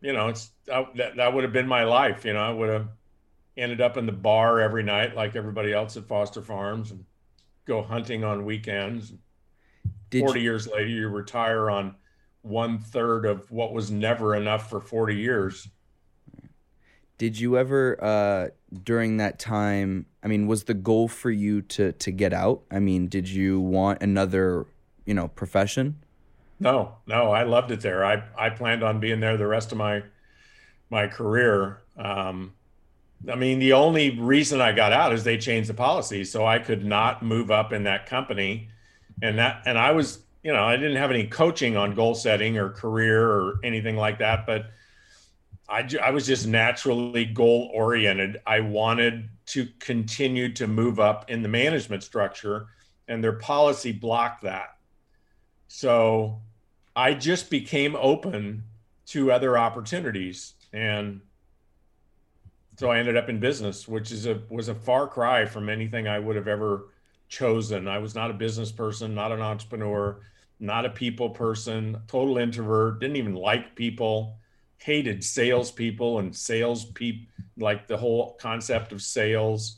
you 0.01 0.13
know, 0.13 0.27
it's 0.27 0.51
that 0.67 1.15
that 1.15 1.33
would 1.33 1.43
have 1.43 1.53
been 1.53 1.67
my 1.67 1.83
life. 1.83 2.25
You 2.25 2.33
know, 2.33 2.41
I 2.41 2.51
would 2.51 2.69
have 2.69 2.87
ended 3.57 3.81
up 3.81 3.97
in 3.97 4.05
the 4.05 4.11
bar 4.11 4.59
every 4.59 4.83
night 4.83 5.15
like 5.15 5.35
everybody 5.35 5.73
else 5.73 5.97
at 5.97 6.07
Foster 6.07 6.41
Farms, 6.41 6.91
and 6.91 7.03
go 7.65 7.81
hunting 7.81 8.23
on 8.23 8.45
weekends. 8.45 9.13
Did 10.09 10.21
40 10.21 10.39
you, 10.39 10.43
years 10.43 10.67
later, 10.67 10.87
you 10.87 11.07
retire 11.07 11.69
on 11.69 11.95
one 12.41 12.79
third 12.79 13.25
of 13.25 13.49
what 13.51 13.73
was 13.73 13.91
never 13.91 14.35
enough 14.35 14.69
for 14.69 14.79
40 14.79 15.15
years. 15.15 15.67
Did 17.19 17.37
you 17.37 17.57
ever, 17.57 18.03
uh, 18.03 18.47
during 18.83 19.17
that 19.17 19.37
time, 19.37 20.07
I 20.23 20.27
mean, 20.27 20.47
was 20.47 20.63
the 20.63 20.73
goal 20.73 21.07
for 21.07 21.29
you 21.29 21.61
to, 21.63 21.91
to 21.91 22.11
get 22.11 22.33
out? 22.33 22.61
I 22.71 22.79
mean, 22.79 23.07
did 23.09 23.29
you 23.29 23.59
want 23.59 24.01
another, 24.01 24.65
you 25.05 25.13
know, 25.13 25.27
profession? 25.27 25.99
No, 26.61 26.95
no, 27.05 27.31
I 27.31 27.43
loved 27.43 27.71
it 27.71 27.81
there. 27.81 28.05
I, 28.05 28.23
I 28.37 28.49
planned 28.49 28.83
on 28.83 29.01
being 29.01 29.19
there 29.19 29.35
the 29.35 29.47
rest 29.47 29.71
of 29.71 29.77
my, 29.77 30.01
my 30.89 31.07
career. 31.07 31.81
Um, 31.97 32.53
I 33.29 33.35
mean, 33.35 33.59
the 33.59 33.73
only 33.73 34.17
reason 34.17 34.61
I 34.61 34.71
got 34.71 34.93
out 34.93 35.11
is 35.11 35.25
they 35.25 35.37
changed 35.37 35.69
the 35.69 35.73
policy, 35.73 36.23
so 36.23 36.45
I 36.45 36.57
could 36.57 36.85
not 36.85 37.21
move 37.21 37.51
up 37.51 37.73
in 37.73 37.83
that 37.83 38.05
company, 38.05 38.69
and 39.21 39.37
that 39.37 39.63
and 39.65 39.77
I 39.77 39.91
was 39.91 40.19
you 40.43 40.53
know, 40.53 40.63
I 40.63 40.77
didn't 40.77 40.95
have 40.95 41.11
any 41.11 41.27
coaching 41.27 41.75
on 41.75 41.95
goal 41.95 42.15
setting 42.15 42.57
or 42.57 42.69
career 42.69 43.29
or 43.29 43.59
anything 43.63 43.97
like 43.97 44.19
that, 44.19 44.45
but 44.45 44.71
I, 45.69 45.87
I 46.01 46.09
was 46.11 46.25
just 46.25 46.47
naturally 46.47 47.25
goal 47.25 47.69
oriented. 47.73 48.41
I 48.47 48.61
wanted 48.61 49.29
to 49.47 49.67
continue 49.79 50.51
to 50.53 50.67
move 50.67 50.99
up 50.99 51.29
in 51.29 51.43
the 51.43 51.49
management 51.49 52.03
structure, 52.03 52.67
and 53.07 53.23
their 53.23 53.33
policy 53.33 53.91
blocked 53.91 54.43
that. 54.43 54.77
So 55.67 56.41
I 56.95 57.13
just 57.13 57.49
became 57.49 57.95
open 57.95 58.63
to 59.07 59.31
other 59.31 59.57
opportunities. 59.57 60.53
And 60.73 61.21
so 62.77 62.89
I 62.89 62.99
ended 62.99 63.17
up 63.17 63.29
in 63.29 63.39
business, 63.39 63.87
which 63.87 64.11
is 64.11 64.25
a 64.25 64.41
was 64.49 64.69
a 64.69 64.75
far 64.75 65.07
cry 65.07 65.45
from 65.45 65.69
anything 65.69 66.07
I 66.07 66.17
would 66.17 66.35
have 66.35 66.47
ever 66.47 66.89
chosen. 67.27 67.87
I 67.87 67.99
was 67.99 68.15
not 68.15 68.31
a 68.31 68.33
business 68.33 68.71
person, 68.71 69.13
not 69.13 69.31
an 69.31 69.41
entrepreneur, 69.41 70.21
not 70.59 70.85
a 70.85 70.89
people 70.89 71.29
person, 71.29 72.01
total 72.07 72.37
introvert, 72.37 72.99
didn't 72.99 73.17
even 73.17 73.35
like 73.35 73.75
people, 73.75 74.39
hated 74.79 75.23
salespeople 75.23 76.19
and 76.19 76.35
sales 76.35 76.85
people, 76.85 77.27
like 77.57 77.87
the 77.87 77.97
whole 77.97 78.33
concept 78.39 78.91
of 78.91 79.01
sales. 79.01 79.77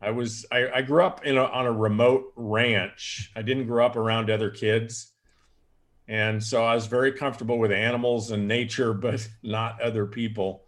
I 0.00 0.10
was 0.10 0.46
I, 0.50 0.68
I 0.68 0.82
grew 0.82 1.02
up 1.02 1.24
in 1.24 1.36
a, 1.36 1.44
on 1.44 1.66
a 1.66 1.72
remote 1.72 2.32
ranch. 2.36 3.30
I 3.36 3.42
didn't 3.42 3.66
grow 3.66 3.84
up 3.84 3.96
around 3.96 4.30
other 4.30 4.50
kids. 4.50 5.12
And 6.08 6.42
so 6.42 6.64
I 6.64 6.74
was 6.74 6.86
very 6.86 7.12
comfortable 7.12 7.58
with 7.58 7.70
animals 7.70 8.32
and 8.32 8.48
nature, 8.48 8.92
but 8.92 9.26
not 9.42 9.80
other 9.80 10.06
people. 10.06 10.64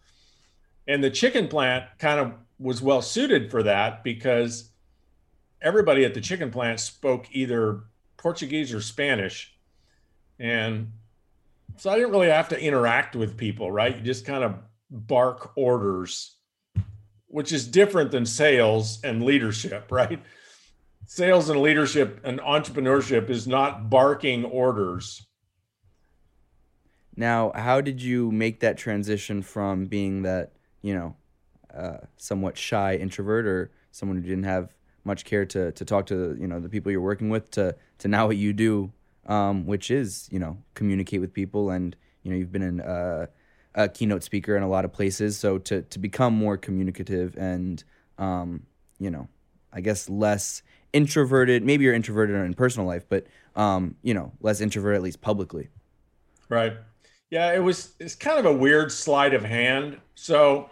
And 0.87 1.03
the 1.03 1.11
chicken 1.11 1.49
plant 1.49 1.85
kind 1.99 2.21
of 2.21 2.33
was 2.59 2.81
well 2.81 3.03
suited 3.03 3.51
for 3.51 3.63
that 3.65 4.05
because 4.05 4.71
everybody 5.61 6.05
at 6.05 6.15
the 6.15 6.21
chicken 6.21 6.51
plant 6.51 6.79
spoke 6.79 7.27
either 7.33 7.85
Portuguese 8.17 8.73
or 8.73 8.81
Spanish. 8.81 9.57
And 10.39 10.93
so 11.77 11.91
I 11.91 11.97
didn't 11.97 12.11
really 12.11 12.29
have 12.29 12.49
to 12.51 12.61
interact 12.61 13.17
with 13.17 13.37
people, 13.37 13.71
right? 13.71 13.97
You 13.97 14.03
just 14.03 14.25
kind 14.25 14.45
of 14.45 14.57
bark 14.91 15.53
orders, 15.57 16.37
which 17.27 17.53
is 17.53 17.67
different 17.67 18.11
than 18.11 18.27
sales 18.27 19.01
and 19.03 19.23
leadership, 19.23 19.87
right? 19.91 20.21
Sales 21.07 21.49
and 21.49 21.61
leadership 21.61 22.21
and 22.25 22.41
entrepreneurship 22.41 23.29
is 23.29 23.47
not 23.47 23.91
barking 23.91 24.45
orders. 24.45 25.27
Now, 27.17 27.53
how 27.55 27.81
did 27.81 28.01
you 28.01 28.31
make 28.33 28.61
that 28.61 28.79
transition 28.79 29.43
from 29.43 29.87
being 29.87 30.23
that, 30.23 30.53
you 30.81 30.95
know, 30.95 31.17
uh, 31.75 31.99
somewhat 32.17 32.57
shy 32.57 32.97
introvert 32.97 33.47
or 33.47 33.71
someone 33.91 34.17
who 34.17 34.23
didn't 34.23 34.45
have 34.45 34.75
much 35.05 35.25
care 35.25 35.45
to 35.45 35.73
to 35.73 35.85
talk 35.85 36.07
to 36.07 36.37
you 36.39 36.47
know 36.47 36.61
the 36.61 36.69
people 36.69 36.93
you're 36.93 37.01
working 37.01 37.29
with 37.29 37.51
to 37.51 37.75
to 37.99 38.09
now 38.09 38.27
what 38.27 38.37
you 38.37 38.53
do, 38.53 38.93
um, 39.27 39.67
which 39.67 39.91
is 39.91 40.29
you 40.31 40.39
know 40.39 40.59
communicate 40.75 41.21
with 41.21 41.33
people 41.33 41.71
and 41.71 41.97
you 42.23 42.31
know 42.31 42.37
you've 42.37 42.53
been 42.53 42.63
in 42.63 42.81
uh, 42.81 43.27
a 43.75 43.89
keynote 43.89 44.23
speaker 44.23 44.57
in 44.57 44.63
a 44.63 44.69
lot 44.69 44.85
of 44.85 44.93
places, 44.93 45.39
so 45.39 45.59
to 45.59 45.83
to 45.83 45.99
become 45.99 46.35
more 46.35 46.57
communicative 46.57 47.37
and 47.37 47.85
um, 48.19 48.67
you 48.99 49.11
know 49.11 49.29
I 49.73 49.81
guess 49.81 50.09
less 50.09 50.63
introverted. 50.93 51.65
Maybe 51.65 51.85
you're 51.85 51.95
introverted 51.95 52.37
in 52.37 52.55
personal 52.55 52.87
life, 52.87 53.05
but 53.09 53.27
um, 53.57 53.97
you 54.03 54.15
know 54.15 54.33
less 54.41 54.61
introverted 54.61 54.97
at 54.97 55.03
least 55.03 55.21
publicly. 55.21 55.69
Right. 56.49 56.75
Yeah, 57.31 57.53
it 57.55 57.61
was 57.61 57.95
it's 57.99 58.15
kind 58.15 58.39
of 58.39 58.45
a 58.45 58.53
weird 58.53 58.93
sleight 58.93 59.33
of 59.33 59.43
hand. 59.43 59.99
So 60.15 60.69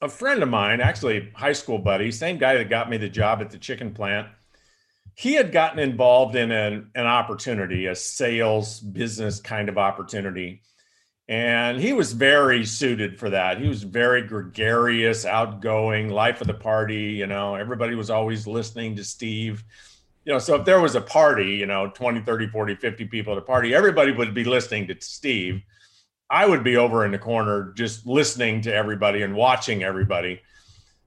a 0.00 0.08
friend 0.08 0.42
of 0.42 0.48
mine, 0.48 0.80
actually 0.80 1.30
high 1.34 1.52
school 1.52 1.78
buddy, 1.78 2.12
same 2.12 2.38
guy 2.38 2.54
that 2.54 2.68
got 2.68 2.88
me 2.88 2.96
the 2.98 3.08
job 3.08 3.40
at 3.40 3.50
the 3.50 3.58
chicken 3.58 3.92
plant, 3.92 4.28
he 5.14 5.34
had 5.34 5.52
gotten 5.52 5.78
involved 5.78 6.36
in 6.36 6.50
an, 6.50 6.90
an 6.94 7.06
opportunity, 7.06 7.86
a 7.86 7.94
sales 7.94 8.80
business 8.80 9.40
kind 9.40 9.68
of 9.68 9.78
opportunity. 9.78 10.62
And 11.26 11.80
he 11.80 11.92
was 11.92 12.12
very 12.12 12.66
suited 12.66 13.18
for 13.18 13.30
that. 13.30 13.58
He 13.58 13.66
was 13.66 13.82
very 13.82 14.22
gregarious, 14.22 15.24
outgoing, 15.24 16.10
life 16.10 16.40
of 16.40 16.46
the 16.46 16.54
party. 16.54 17.12
You 17.12 17.26
know, 17.26 17.54
everybody 17.54 17.94
was 17.94 18.10
always 18.10 18.46
listening 18.46 18.96
to 18.96 19.04
Steve. 19.04 19.64
You 20.24 20.32
know, 20.32 20.38
so 20.38 20.56
if 20.56 20.64
there 20.64 20.80
was 20.80 20.94
a 20.94 21.00
party, 21.00 21.52
you 21.56 21.66
know, 21.66 21.90
20, 21.90 22.20
30, 22.20 22.48
40, 22.48 22.74
50 22.74 23.04
people 23.06 23.32
at 23.32 23.38
a 23.38 23.42
party, 23.42 23.74
everybody 23.74 24.12
would 24.12 24.34
be 24.34 24.44
listening 24.44 24.86
to 24.88 24.96
Steve 25.00 25.62
I 26.30 26.46
would 26.46 26.64
be 26.64 26.76
over 26.76 27.04
in 27.04 27.12
the 27.12 27.18
corner 27.18 27.72
just 27.76 28.06
listening 28.06 28.62
to 28.62 28.74
everybody 28.74 29.22
and 29.22 29.34
watching 29.34 29.82
everybody. 29.82 30.40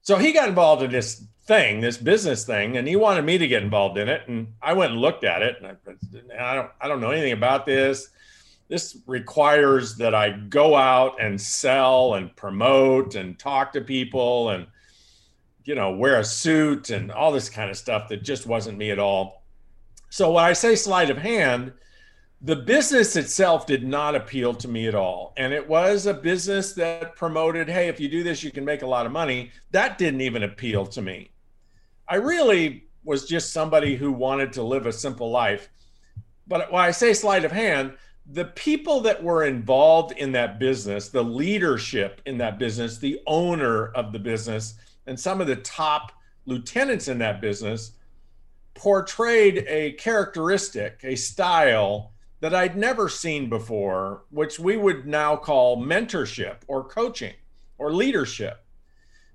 So 0.02 0.16
he 0.16 0.32
got 0.32 0.48
involved 0.48 0.82
in 0.82 0.90
this 0.90 1.22
thing, 1.48 1.80
this 1.80 1.96
business 1.96 2.44
thing, 2.44 2.76
and 2.76 2.86
he 2.86 2.94
wanted 2.94 3.24
me 3.24 3.38
to 3.38 3.48
get 3.48 3.62
involved 3.62 3.96
in 3.96 4.08
it. 4.08 4.28
And 4.28 4.52
I 4.62 4.74
went 4.74 4.92
and 4.92 5.00
looked 5.00 5.24
at 5.24 5.42
it, 5.42 5.56
and 5.56 5.66
I, 5.66 6.50
I 6.52 6.54
don't, 6.54 6.70
I 6.82 6.86
don't 6.86 7.00
know 7.00 7.10
anything 7.10 7.32
about 7.32 7.64
this. 7.64 8.10
This 8.68 8.98
requires 9.06 9.96
that 9.96 10.14
I 10.14 10.30
go 10.30 10.76
out 10.76 11.20
and 11.22 11.40
sell 11.40 12.14
and 12.14 12.36
promote 12.36 13.14
and 13.14 13.38
talk 13.38 13.72
to 13.72 13.80
people 13.80 14.50
and, 14.50 14.66
you 15.64 15.74
know, 15.74 15.96
wear 15.96 16.20
a 16.20 16.24
suit 16.24 16.90
and 16.90 17.10
all 17.10 17.32
this 17.32 17.48
kind 17.48 17.70
of 17.70 17.78
stuff 17.78 18.08
that 18.10 18.22
just 18.22 18.46
wasn't 18.46 18.76
me 18.76 18.90
at 18.90 18.98
all. 18.98 19.42
So 20.10 20.32
when 20.32 20.44
I 20.44 20.52
say 20.52 20.76
sleight 20.76 21.08
of 21.08 21.16
hand, 21.16 21.72
the 22.42 22.56
business 22.56 23.16
itself 23.16 23.66
did 23.66 23.86
not 23.86 24.14
appeal 24.14 24.52
to 24.54 24.68
me 24.68 24.86
at 24.86 24.94
all. 24.94 25.32
And 25.38 25.54
it 25.54 25.66
was 25.66 26.04
a 26.04 26.12
business 26.12 26.74
that 26.74 27.16
promoted, 27.16 27.68
hey, 27.68 27.88
if 27.88 27.98
you 27.98 28.08
do 28.08 28.22
this, 28.22 28.44
you 28.44 28.50
can 28.50 28.66
make 28.66 28.82
a 28.82 28.86
lot 28.86 29.06
of 29.06 29.12
money. 29.12 29.50
That 29.70 29.96
didn't 29.96 30.20
even 30.20 30.42
appeal 30.42 30.84
to 30.86 31.00
me. 31.00 31.30
I 32.08 32.16
really 32.16 32.88
was 33.04 33.26
just 33.26 33.52
somebody 33.52 33.96
who 33.96 34.12
wanted 34.12 34.52
to 34.54 34.62
live 34.62 34.86
a 34.86 34.92
simple 34.92 35.30
life. 35.30 35.68
But 36.46 36.72
when 36.72 36.82
I 36.82 36.90
say 36.90 37.12
sleight 37.12 37.44
of 37.44 37.52
hand, 37.52 37.94
the 38.30 38.46
people 38.46 39.00
that 39.00 39.22
were 39.22 39.44
involved 39.44 40.12
in 40.12 40.32
that 40.32 40.58
business, 40.58 41.08
the 41.08 41.22
leadership 41.22 42.20
in 42.26 42.38
that 42.38 42.58
business, 42.58 42.98
the 42.98 43.20
owner 43.26 43.88
of 43.88 44.12
the 44.12 44.18
business, 44.18 44.74
and 45.06 45.18
some 45.18 45.40
of 45.40 45.46
the 45.46 45.56
top 45.56 46.12
lieutenants 46.44 47.08
in 47.08 47.18
that 47.18 47.40
business 47.40 47.92
portrayed 48.74 49.64
a 49.66 49.92
characteristic, 49.92 51.00
a 51.02 51.16
style 51.16 52.12
that 52.40 52.54
I'd 52.54 52.76
never 52.76 53.08
seen 53.08 53.48
before, 53.48 54.24
which 54.30 54.58
we 54.58 54.76
would 54.76 55.06
now 55.06 55.36
call 55.36 55.82
mentorship 55.82 56.58
or 56.68 56.84
coaching 56.84 57.34
or 57.78 57.92
leadership. 57.92 58.64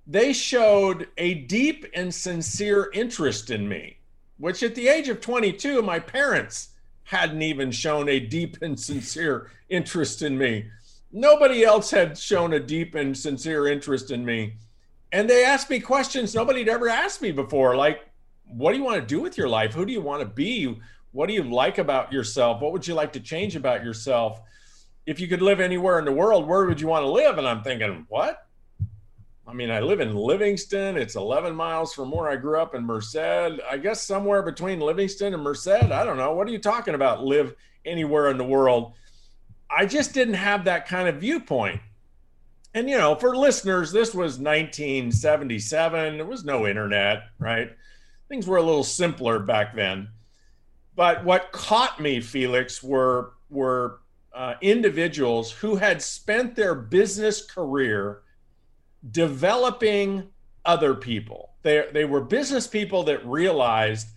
They 0.05 0.33
showed 0.33 1.07
a 1.17 1.33
deep 1.33 1.85
and 1.93 2.13
sincere 2.13 2.89
interest 2.93 3.49
in 3.49 3.67
me, 3.69 3.97
which 4.37 4.61
at 4.61 4.75
the 4.75 4.89
age 4.89 5.07
of 5.07 5.21
22, 5.21 5.81
my 5.81 5.99
parents 5.99 6.69
hadn't 7.03 7.41
even 7.41 7.71
shown 7.71 8.09
a 8.09 8.19
deep 8.19 8.61
and 8.61 8.79
sincere 8.79 9.51
interest 9.69 10.21
in 10.21 10.37
me. 10.37 10.65
Nobody 11.11 11.63
else 11.63 11.91
had 11.91 12.17
shown 12.17 12.53
a 12.53 12.59
deep 12.59 12.95
and 12.95 13.17
sincere 13.17 13.67
interest 13.67 14.11
in 14.11 14.25
me. 14.25 14.55
And 15.11 15.29
they 15.29 15.45
asked 15.45 15.69
me 15.69 15.79
questions 15.79 16.33
nobody 16.33 16.59
had 16.59 16.69
ever 16.69 16.89
asked 16.89 17.21
me 17.21 17.31
before, 17.31 17.75
like, 17.75 18.01
what 18.45 18.71
do 18.71 18.77
you 18.77 18.83
want 18.83 18.99
to 18.99 19.07
do 19.07 19.21
with 19.21 19.37
your 19.37 19.47
life? 19.47 19.73
Who 19.73 19.85
do 19.85 19.93
you 19.93 20.01
want 20.01 20.21
to 20.21 20.27
be? 20.27 20.79
What 21.11 21.27
do 21.27 21.33
you 21.33 21.43
like 21.43 21.77
about 21.77 22.11
yourself? 22.11 22.61
What 22.61 22.71
would 22.73 22.87
you 22.87 22.93
like 22.93 23.13
to 23.13 23.19
change 23.19 23.55
about 23.55 23.83
yourself? 23.83 24.41
If 25.05 25.19
you 25.19 25.27
could 25.27 25.41
live 25.41 25.59
anywhere 25.59 25.99
in 25.99 26.05
the 26.05 26.11
world, 26.11 26.47
where 26.47 26.65
would 26.65 26.81
you 26.81 26.87
want 26.87 27.03
to 27.03 27.11
live? 27.11 27.37
And 27.37 27.47
I'm 27.47 27.61
thinking, 27.61 28.05
what? 28.09 28.47
I 29.45 29.53
mean, 29.53 29.69
I 29.69 29.81
live 29.81 29.99
in 29.99 30.15
Livingston. 30.15 30.95
It's 30.97 31.15
11 31.15 31.53
miles 31.53 31.93
from 31.93 32.11
where 32.11 32.29
I 32.29 32.37
grew 32.37 32.59
up 32.59 32.75
in 32.75 32.85
Merced. 32.85 33.17
I 33.17 33.77
guess 33.81 34.01
somewhere 34.01 34.41
between 34.41 34.79
Livingston 34.79 35.33
and 35.33 35.43
Merced. 35.43 35.67
I 35.67 36.05
don't 36.05 36.17
know. 36.17 36.33
What 36.33 36.47
are 36.47 36.51
you 36.51 36.59
talking 36.59 36.95
about? 36.95 37.23
Live 37.23 37.53
anywhere 37.85 38.29
in 38.29 38.37
the 38.37 38.45
world. 38.45 38.93
I 39.69 39.85
just 39.85 40.13
didn't 40.13 40.35
have 40.35 40.65
that 40.65 40.87
kind 40.87 41.09
of 41.09 41.17
viewpoint. 41.17 41.81
And, 42.73 42.89
you 42.89 42.97
know, 42.97 43.15
for 43.15 43.35
listeners, 43.35 43.91
this 43.91 44.13
was 44.13 44.39
1977. 44.39 46.17
There 46.17 46.25
was 46.25 46.45
no 46.45 46.65
internet, 46.65 47.23
right? 47.37 47.69
Things 48.29 48.47
were 48.47 48.57
a 48.57 48.63
little 48.63 48.83
simpler 48.83 49.39
back 49.39 49.75
then. 49.75 50.07
But 50.95 51.23
what 51.23 51.51
caught 51.51 51.99
me, 51.99 52.21
Felix, 52.21 52.81
were, 52.81 53.33
were 53.49 53.99
uh, 54.33 54.55
individuals 54.61 55.51
who 55.51 55.75
had 55.75 56.01
spent 56.01 56.55
their 56.55 56.73
business 56.73 57.45
career 57.45 58.22
developing 59.11 60.29
other 60.65 60.93
people. 60.95 61.51
They, 61.63 61.85
they 61.91 62.05
were 62.05 62.21
business 62.21 62.67
people 62.67 63.03
that 63.03 63.25
realized 63.25 64.07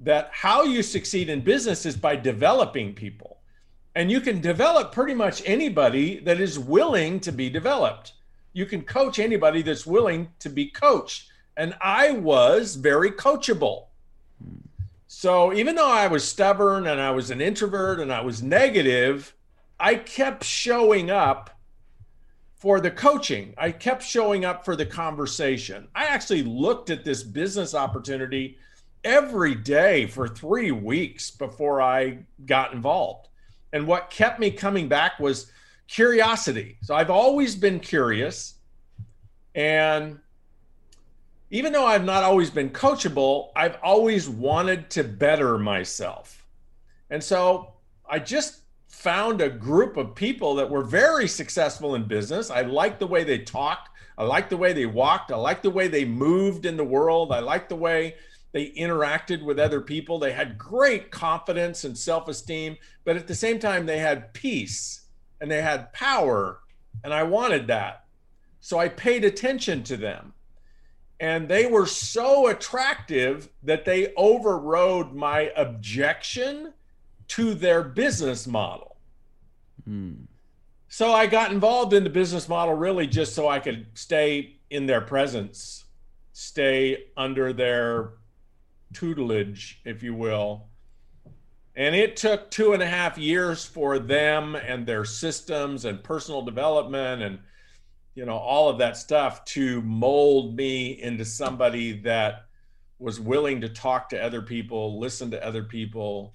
that 0.00 0.30
how 0.32 0.62
you 0.62 0.82
succeed 0.82 1.28
in 1.28 1.40
business 1.40 1.86
is 1.86 1.96
by 1.96 2.16
developing 2.16 2.94
people. 2.94 3.38
And 3.94 4.10
you 4.10 4.20
can 4.20 4.40
develop 4.40 4.92
pretty 4.92 5.14
much 5.14 5.42
anybody 5.46 6.20
that 6.20 6.38
is 6.38 6.58
willing 6.58 7.18
to 7.20 7.32
be 7.32 7.48
developed. 7.48 8.12
You 8.52 8.66
can 8.66 8.82
coach 8.82 9.18
anybody 9.18 9.62
that's 9.62 9.86
willing 9.86 10.28
to 10.40 10.50
be 10.50 10.66
coached. 10.66 11.30
And 11.56 11.74
I 11.80 12.10
was 12.10 12.76
very 12.76 13.10
coachable. 13.10 13.86
So 15.06 15.54
even 15.54 15.76
though 15.76 15.90
I 15.90 16.08
was 16.08 16.28
stubborn 16.28 16.86
and 16.86 17.00
I 17.00 17.10
was 17.10 17.30
an 17.30 17.40
introvert 17.40 18.00
and 18.00 18.12
I 18.12 18.20
was 18.20 18.42
negative, 18.42 19.34
I 19.80 19.94
kept 19.94 20.44
showing 20.44 21.10
up 21.10 21.55
for 22.56 22.80
the 22.80 22.90
coaching. 22.90 23.54
I 23.58 23.70
kept 23.70 24.02
showing 24.02 24.44
up 24.44 24.64
for 24.64 24.76
the 24.76 24.86
conversation. 24.86 25.88
I 25.94 26.06
actually 26.06 26.42
looked 26.42 26.90
at 26.90 27.04
this 27.04 27.22
business 27.22 27.74
opportunity 27.74 28.58
every 29.04 29.54
day 29.54 30.06
for 30.06 30.26
three 30.26 30.72
weeks 30.72 31.30
before 31.30 31.80
I 31.80 32.18
got 32.46 32.72
involved. 32.72 33.28
And 33.72 33.86
what 33.86 34.10
kept 34.10 34.40
me 34.40 34.50
coming 34.50 34.88
back 34.88 35.20
was 35.20 35.52
curiosity. 35.86 36.78
So 36.82 36.94
I've 36.94 37.10
always 37.10 37.54
been 37.54 37.78
curious. 37.78 38.54
And 39.54 40.18
even 41.50 41.72
though 41.72 41.86
I've 41.86 42.04
not 42.04 42.24
always 42.24 42.50
been 42.50 42.70
coachable, 42.70 43.50
I've 43.54 43.78
always 43.82 44.28
wanted 44.28 44.90
to 44.90 45.04
better 45.04 45.58
myself. 45.58 46.46
And 47.10 47.22
so 47.22 47.74
I 48.08 48.18
just 48.18 48.62
found 48.96 49.42
a 49.42 49.50
group 49.50 49.98
of 49.98 50.14
people 50.14 50.54
that 50.54 50.70
were 50.70 50.82
very 50.82 51.28
successful 51.28 51.94
in 51.94 52.04
business. 52.08 52.50
I 52.50 52.62
liked 52.62 52.98
the 52.98 53.06
way 53.06 53.24
they 53.24 53.38
talked. 53.38 53.90
I 54.16 54.24
liked 54.24 54.48
the 54.48 54.56
way 54.56 54.72
they 54.72 54.86
walked. 54.86 55.30
I 55.30 55.36
liked 55.36 55.62
the 55.62 55.70
way 55.70 55.86
they 55.86 56.06
moved 56.06 56.64
in 56.64 56.78
the 56.78 56.84
world. 56.84 57.30
I 57.30 57.40
liked 57.40 57.68
the 57.68 57.76
way 57.76 58.16
they 58.52 58.70
interacted 58.70 59.44
with 59.44 59.58
other 59.58 59.82
people. 59.82 60.18
They 60.18 60.32
had 60.32 60.56
great 60.56 61.10
confidence 61.10 61.84
and 61.84 61.96
self 61.96 62.26
esteem, 62.26 62.78
but 63.04 63.16
at 63.16 63.26
the 63.26 63.34
same 63.34 63.58
time, 63.58 63.84
they 63.84 63.98
had 63.98 64.32
peace 64.32 65.02
and 65.42 65.50
they 65.50 65.60
had 65.60 65.92
power. 65.92 66.60
And 67.04 67.12
I 67.12 67.22
wanted 67.22 67.66
that. 67.66 68.06
So 68.60 68.78
I 68.78 68.88
paid 68.88 69.24
attention 69.24 69.82
to 69.84 69.98
them. 69.98 70.32
And 71.20 71.48
they 71.48 71.66
were 71.66 71.86
so 71.86 72.46
attractive 72.48 73.50
that 73.62 73.84
they 73.84 74.14
overrode 74.16 75.12
my 75.12 75.52
objection 75.54 76.72
to 77.28 77.54
their 77.54 77.82
business 77.82 78.46
model. 78.46 78.85
Hmm. 79.86 80.24
So 80.88 81.12
I 81.12 81.26
got 81.26 81.52
involved 81.52 81.92
in 81.94 82.04
the 82.04 82.10
business 82.10 82.48
model 82.48 82.74
really 82.74 83.06
just 83.06 83.34
so 83.34 83.48
I 83.48 83.58
could 83.58 83.86
stay 83.94 84.56
in 84.70 84.86
their 84.86 85.00
presence, 85.00 85.84
stay 86.32 87.04
under 87.16 87.52
their 87.52 88.10
tutelage, 88.92 89.80
if 89.84 90.02
you 90.02 90.14
will. 90.14 90.68
And 91.74 91.94
it 91.94 92.16
took 92.16 92.50
two 92.50 92.72
and 92.72 92.82
a 92.82 92.86
half 92.86 93.18
years 93.18 93.64
for 93.64 93.98
them 93.98 94.54
and 94.54 94.86
their 94.86 95.04
systems 95.04 95.84
and 95.84 96.02
personal 96.02 96.42
development 96.42 97.22
and 97.22 97.38
you 98.14 98.24
know 98.24 98.38
all 98.38 98.70
of 98.70 98.78
that 98.78 98.96
stuff 98.96 99.44
to 99.44 99.82
mold 99.82 100.56
me 100.56 101.02
into 101.02 101.24
somebody 101.24 102.00
that 102.00 102.46
was 102.98 103.20
willing 103.20 103.60
to 103.60 103.68
talk 103.68 104.08
to 104.08 104.22
other 104.24 104.40
people, 104.40 104.98
listen 104.98 105.30
to 105.30 105.46
other 105.46 105.62
people, 105.62 106.34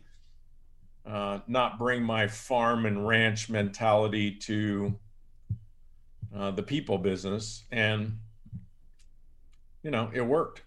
uh, 1.05 1.39
not 1.47 1.77
bring 1.79 2.03
my 2.03 2.27
farm 2.27 2.85
and 2.85 3.07
ranch 3.07 3.49
mentality 3.49 4.31
to 4.31 4.97
uh, 6.35 6.51
the 6.51 6.63
people 6.63 6.97
business. 6.97 7.63
And, 7.71 8.19
you 9.83 9.91
know, 9.91 10.09
it 10.13 10.21
worked. 10.21 10.61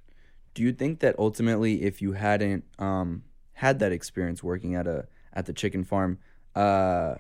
Do 0.55 0.63
you 0.63 0.73
think 0.73 1.01
that 1.01 1.17
ultimately, 1.19 1.83
if 1.83 2.01
you 2.01 2.13
hadn't 2.13 2.65
um, 2.79 3.25
had 3.55 3.81
that 3.81 3.93
experience 3.93 4.43
working 4.43 4.75
at 4.75 4.87
a 4.87 5.07
at 5.33 5.47
the 5.47 5.53
chicken 5.53 5.83
farm, 5.83 6.19
uh, 6.55 7.17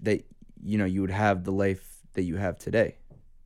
that 0.00 0.22
you 0.62 0.76
know 0.76 0.84
you 0.84 1.00
would 1.00 1.10
have 1.10 1.44
the 1.44 1.52
life 1.52 2.02
that 2.12 2.24
you 2.24 2.36
have 2.36 2.58
today? 2.58 2.96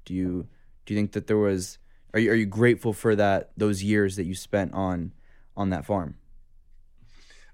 Do 0.05 0.15
you 0.15 0.49
do 0.87 0.95
you 0.95 0.99
think 0.99 1.13
that 1.13 1.29
there 1.29 1.37
was? 1.37 1.79
Are 2.13 2.19
you 2.19 2.33
are 2.33 2.35
you 2.35 2.47
grateful 2.47 2.93
for 2.93 3.15
that 3.15 3.53
those 3.57 3.85
years 3.85 4.17
that 4.17 4.25
you 4.25 4.35
spent 4.35 4.75
on 4.75 5.13
on 5.57 5.71
that 5.71 5.85
farm? 5.85 6.17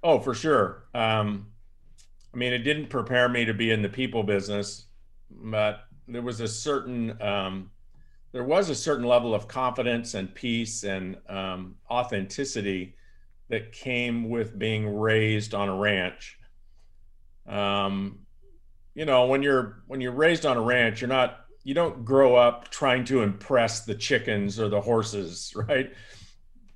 Oh, 0.06 0.20
for 0.20 0.34
sure. 0.34 0.84
Um, 0.94 1.48
I 2.32 2.36
mean, 2.36 2.52
it 2.52 2.58
didn't 2.58 2.90
prepare 2.90 3.28
me 3.28 3.44
to 3.44 3.52
be 3.52 3.72
in 3.72 3.82
the 3.82 3.88
people 3.88 4.22
business, 4.22 4.86
but 5.28 5.80
there 6.06 6.22
was 6.22 6.40
a 6.40 6.46
certain 6.46 7.20
um, 7.20 7.72
there 8.30 8.44
was 8.44 8.70
a 8.70 8.74
certain 8.76 9.04
level 9.04 9.34
of 9.34 9.48
confidence 9.48 10.14
and 10.14 10.32
peace 10.32 10.84
and 10.84 11.16
um, 11.28 11.74
authenticity 11.90 12.94
that 13.48 13.72
came 13.72 14.30
with 14.30 14.56
being 14.56 14.96
raised 14.96 15.54
on 15.54 15.68
a 15.68 15.74
ranch. 15.74 16.38
Um, 17.48 18.20
you 18.94 19.06
know, 19.06 19.26
when 19.26 19.42
you're 19.42 19.82
when 19.88 20.00
you're 20.00 20.12
raised 20.12 20.46
on 20.46 20.56
a 20.56 20.62
ranch, 20.62 21.00
you're 21.00 21.08
not 21.08 21.46
you 21.64 21.74
don't 21.74 22.04
grow 22.04 22.36
up 22.36 22.70
trying 22.70 23.04
to 23.06 23.22
impress 23.24 23.80
the 23.80 23.94
chickens 23.96 24.60
or 24.60 24.68
the 24.68 24.80
horses, 24.80 25.52
right? 25.68 25.92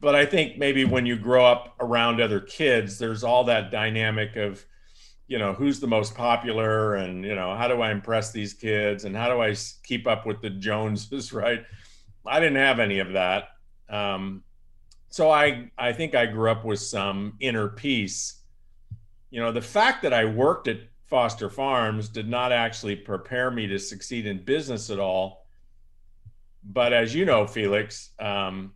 But 0.01 0.15
I 0.15 0.25
think 0.25 0.57
maybe 0.57 0.85
when 0.85 1.05
you 1.05 1.17
grow 1.17 1.45
up 1.45 1.75
around 1.81 2.21
other 2.21 2.41
kids, 2.41 2.99
there's 2.99 3.23
all 3.23 3.45
that 3.45 3.71
dynamic 3.71 4.37
of, 4.37 4.65
you 5.29 5.39
know, 5.39 5.53
who's 5.53 5.79
the 5.79 5.87
most 5.87 6.15
popular 6.15 6.95
and, 6.95 7.25
you 7.25 7.35
know, 7.35 7.55
how 7.55 7.69
do 7.69 7.83
I 7.83 7.91
impress 7.91 8.33
these 8.33 8.55
kids 8.55 9.05
and 9.05 9.15
how 9.15 9.29
do 9.29 9.43
I 9.43 9.55
keep 9.85 10.07
up 10.07 10.25
with 10.25 10.41
the 10.41 10.51
Joneses, 10.51 11.33
right? 11.35 11.65
I 12.27 12.41
didn't 12.41 12.57
have 12.57 12.81
any 12.81 12.99
of 12.99 13.13
that. 13.13 13.49
Um, 13.89 14.43
so 15.11 15.31
I, 15.31 15.71
I 15.77 15.93
think 15.93 16.15
I 16.15 16.27
grew 16.27 16.51
up 16.51 16.65
with 16.65 16.81
some 16.81 17.35
inner 17.41 17.69
peace. 17.69 18.43
You 19.31 19.41
know, 19.41 19.53
the 19.53 19.61
fact 19.61 20.03
that 20.03 20.13
I 20.13 20.25
worked 20.25 20.69
at 20.69 20.79
Foster 21.07 21.51
Farms 21.51 22.09
did 22.09 22.29
not 22.29 22.53
actually 22.53 22.97
prepare 22.97 23.51
me 23.51 23.67
to 23.67 23.79
succeed 23.79 24.27
in 24.27 24.45
business 24.45 24.91
at 24.91 25.01
all. 25.01 25.45
But 26.63 26.93
as 26.93 27.15
you 27.15 27.25
know, 27.25 27.47
Felix, 27.47 28.11
um, 28.21 28.73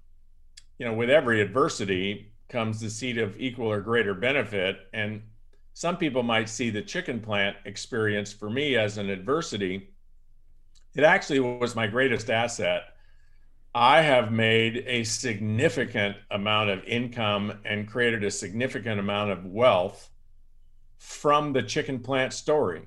you 0.79 0.87
know, 0.87 0.95
with 0.95 1.11
every 1.11 1.41
adversity 1.41 2.33
comes 2.49 2.81
the 2.81 2.91
seed 2.91 3.19
of 3.19 3.41
equal 3.41 3.71
or 3.71 3.81
greater 3.81 4.15
benefit. 4.15 4.77
And 4.93 5.23
some 5.73 5.97
people 5.97 6.23
might 6.23 6.49
see 6.49 6.71
the 6.71 6.83
chicken 6.83 7.21
plant 7.21 7.57
experience 7.65 8.33
for 8.33 8.51
me 8.51 8.77
as 8.77 8.99
an 8.99 9.11
adversity. 9.11 9.91
It 10.95 11.05
actually 11.05 11.41
was 11.41 11.75
my 11.75 11.87
greatest 11.87 12.31
asset. 12.31 12.85
I 13.75 14.03
have 14.03 14.31
made 14.31 14.85
a 14.87 15.03
significant 15.03 16.17
amount 16.31 16.71
of 16.71 16.85
income 16.85 17.59
and 17.65 17.89
created 17.89 18.23
a 18.23 18.31
significant 18.31 19.01
amount 19.01 19.33
of 19.33 19.45
wealth 19.47 20.11
from 20.99 21.53
the 21.53 21.63
chicken 21.63 21.99
plant 21.99 22.33
story. 22.33 22.83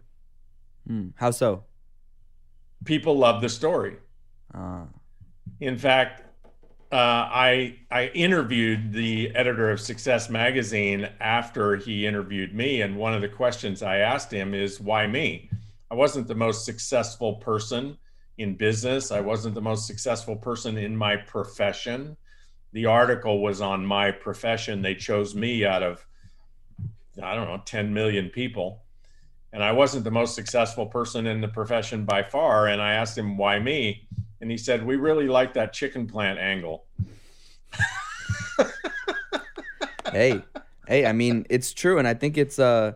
Mm, 0.89 1.11
how 1.15 1.31
so? 1.31 1.65
People 2.85 3.17
love 3.17 3.41
the 3.41 3.49
story. 3.49 3.97
Uh. 4.53 4.85
In 5.59 5.77
fact, 5.77 6.23
uh, 6.91 6.95
I 6.95 7.79
I 7.91 8.07
interviewed 8.07 8.93
the 8.93 9.35
editor 9.35 9.69
of 9.71 9.81
Success 9.81 10.29
Magazine 10.29 11.09
after 11.19 11.75
he 11.75 12.05
interviewed 12.05 12.55
me, 12.55 12.81
and 12.81 12.95
one 12.95 13.13
of 13.13 13.21
the 13.21 13.27
questions 13.27 13.83
I 13.83 13.97
asked 13.97 14.31
him 14.31 14.53
is, 14.53 14.79
"Why 14.79 15.05
me?" 15.05 15.49
I 15.91 15.95
wasn't 15.95 16.27
the 16.27 16.35
most 16.35 16.63
successful 16.63 17.35
person 17.35 17.97
in 18.37 18.55
business. 18.55 19.11
I 19.11 19.19
wasn't 19.19 19.55
the 19.55 19.61
most 19.61 19.85
successful 19.85 20.35
person 20.35 20.77
in 20.77 20.95
my 20.95 21.17
profession. 21.17 22.15
The 22.71 22.85
article 22.85 23.41
was 23.41 23.59
on 23.59 23.85
my 23.85 24.11
profession. 24.11 24.81
They 24.81 24.95
chose 24.95 25.35
me 25.35 25.65
out 25.65 25.83
of 25.83 26.05
I 27.21 27.35
don't 27.35 27.47
know 27.47 27.61
10 27.65 27.93
million 27.93 28.29
people, 28.29 28.83
and 29.51 29.61
I 29.61 29.73
wasn't 29.73 30.03
the 30.05 30.11
most 30.11 30.35
successful 30.35 30.85
person 30.85 31.27
in 31.27 31.41
the 31.41 31.47
profession 31.47 32.05
by 32.05 32.23
far. 32.23 32.67
And 32.67 32.81
I 32.81 32.93
asked 32.93 33.17
him 33.17 33.37
why 33.37 33.59
me 33.59 34.07
and 34.41 34.51
he 34.51 34.57
said, 34.57 34.85
"We 34.85 34.95
really 34.95 35.27
like 35.27 35.53
that 35.53 35.73
chicken 35.73 36.07
plant 36.07 36.39
angle." 36.39 36.85
hey, 40.11 40.41
hey, 40.87 41.05
I 41.05 41.13
mean, 41.13 41.45
it's 41.49 41.73
true, 41.73 41.97
and 41.97 42.07
I 42.07 42.13
think 42.13 42.37
it's 42.37 42.59
uh, 42.59 42.93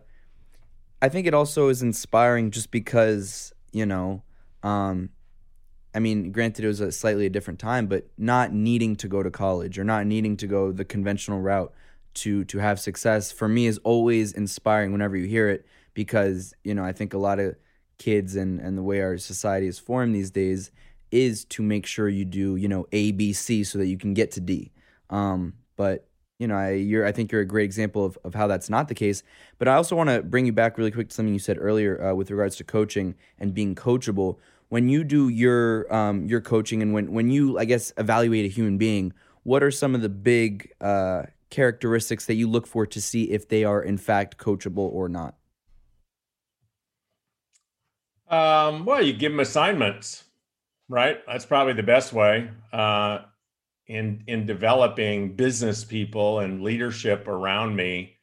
I 1.02 1.10
think 1.10 1.28
it 1.28 1.34
also 1.34 1.70
is 1.70 1.82
inspiring 1.82 2.52
just 2.52 2.72
because 2.72 3.54
you 3.72 3.86
know, 3.86 4.24
um, 4.64 5.10
I 5.94 6.00
mean, 6.00 6.32
granted, 6.32 6.66
it 6.66 6.68
was 6.68 6.80
a 6.80 6.92
slightly 6.92 7.26
a 7.26 7.30
different 7.30 7.60
time, 7.60 7.88
but 7.88 8.08
not 8.18 8.54
needing 8.54 8.96
to 8.98 9.08
go 9.08 9.24
to 9.24 9.32
college 9.32 9.80
or 9.80 9.84
not 9.84 10.06
needing 10.06 10.38
to 10.38 10.48
go 10.48 10.72
the 10.72 10.86
conventional 10.86 11.42
route 11.42 11.74
to 12.14 12.44
to 12.46 12.60
have 12.60 12.80
success 12.80 13.32
for 13.32 13.48
me 13.48 13.66
is 13.66 13.78
always 13.80 14.34
inspiring 14.34 14.92
whenever 14.92 15.16
you 15.16 15.28
hear 15.28 15.50
it 15.50 15.66
because 15.94 16.54
you 16.64 16.74
know 16.74 16.84
I 16.84 16.92
think 16.92 17.14
a 17.14 17.18
lot 17.18 17.40
of 17.40 17.56
kids 17.98 18.36
and 18.36 18.60
and 18.60 18.78
the 18.78 18.84
way 18.84 19.02
our 19.02 19.18
society 19.18 19.68
is 19.68 19.80
formed 19.80 20.14
these 20.14 20.32
days 20.32 20.72
is 21.12 21.46
to 21.46 21.62
make 21.62 21.86
sure 21.86 22.10
you 22.10 22.26
do, 22.26 22.56
you 22.56 22.68
know, 22.68 22.88
A, 22.92 23.12
B, 23.12 23.34
C 23.34 23.64
so 23.64 23.78
that 23.78 23.88
you 23.88 23.98
can 23.98 24.14
get 24.14 24.32
to 24.32 24.42
D. 24.42 24.72
Um, 25.10 25.54
but 25.76 26.08
you 26.42 26.48
know, 26.48 26.56
I, 26.56 26.72
you're, 26.72 27.06
I 27.06 27.12
think 27.12 27.32
you're 27.32 27.42
a 27.42 27.46
great 27.46 27.66
example 27.66 28.04
of, 28.04 28.18
of 28.24 28.34
how 28.34 28.48
that's 28.48 28.68
not 28.68 28.88
the 28.88 28.96
case. 28.96 29.22
But 29.60 29.68
I 29.68 29.76
also 29.76 29.96
want 29.96 30.10
to 30.10 30.24
bring 30.24 30.48
you 30.48 30.52
back 30.52 30.76
really 30.76 30.90
quick 30.90 31.10
to 31.10 31.16
something 31.16 31.34
you 31.34 31.40
said 31.40 31.58
earlier 31.60 32.04
uh, 32.04 32.16
with 32.16 32.32
regards 32.32 32.56
to 32.56 32.64
coaching 32.64 33.14
and 33.38 33.54
being 33.54 33.76
coachable. 33.76 34.38
When 34.70 34.90
you 34.90 35.04
do 35.04 35.30
your 35.30 35.94
um, 35.94 36.26
your 36.26 36.42
coaching 36.42 36.82
and 36.82 36.94
when 36.94 37.12
when 37.12 37.30
you, 37.30 37.60
I 37.60 37.66
guess, 37.66 37.94
evaluate 37.98 38.46
a 38.46 38.48
human 38.48 38.80
being, 38.80 39.14
what 39.44 39.62
are 39.62 39.70
some 39.70 39.94
of 39.94 40.02
the 40.02 40.10
big 40.10 40.72
uh, 40.82 41.24
characteristics 41.52 42.26
that 42.26 42.34
you 42.34 42.50
look 42.50 42.66
for 42.66 42.88
to 42.88 43.00
see 43.00 43.26
if 43.26 43.48
they 43.48 43.64
are 43.64 43.84
in 43.84 44.00
fact 44.00 44.38
coachable 44.38 44.90
or 44.92 45.10
not? 45.10 45.36
Um, 48.30 48.86
well, 48.86 49.04
you 49.04 49.14
give 49.14 49.34
them 49.34 49.42
assignments 49.42 50.24
right? 50.92 51.20
That's 51.26 51.46
probably 51.46 51.74
the 51.74 51.84
best 51.84 52.12
way 52.12 52.50
uh, 52.74 53.20
in 53.88 54.24
in 54.28 54.46
developing 54.46 55.36
business 55.36 55.86
people 55.86 56.40
and 56.40 56.62
leadership 56.62 57.30
around 57.30 57.76
me. 57.76 58.18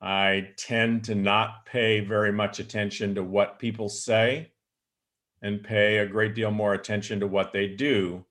I 0.00 0.50
tend 0.56 1.04
to 1.04 1.14
not 1.14 1.66
pay 1.66 2.00
very 2.00 2.32
much 2.32 2.60
attention 2.60 3.16
to 3.16 3.22
what 3.22 3.58
people 3.58 3.88
say 3.90 4.52
and 5.42 5.62
pay 5.62 5.98
a 5.98 6.06
great 6.06 6.34
deal 6.34 6.50
more 6.50 6.72
attention 6.72 7.20
to 7.20 7.26
what 7.26 7.52
they 7.52 7.68
do. 7.68 8.24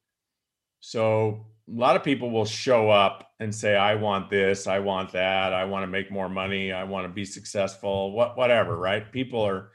So 0.80 1.46
a 1.70 1.80
lot 1.80 1.96
of 1.96 2.04
people 2.04 2.32
will 2.32 2.46
show 2.46 2.90
up 2.90 3.32
and 3.40 3.54
say, 3.54 3.76
I 3.76 3.96
want 3.96 4.30
this, 4.30 4.66
I 4.66 4.80
want 4.80 5.12
that, 5.12 5.54
I 5.54 5.66
want 5.66 5.84
to 5.84 5.88
make 5.88 6.10
more 6.10 6.30
money, 6.30 6.72
I 6.72 6.86
want 6.86 7.06
to 7.06 7.14
be 7.14 7.26
successful, 7.26 8.12
what 8.12 8.38
whatever, 8.38 8.76
right? 8.76 9.12
People 9.12 9.42
are 9.42 9.70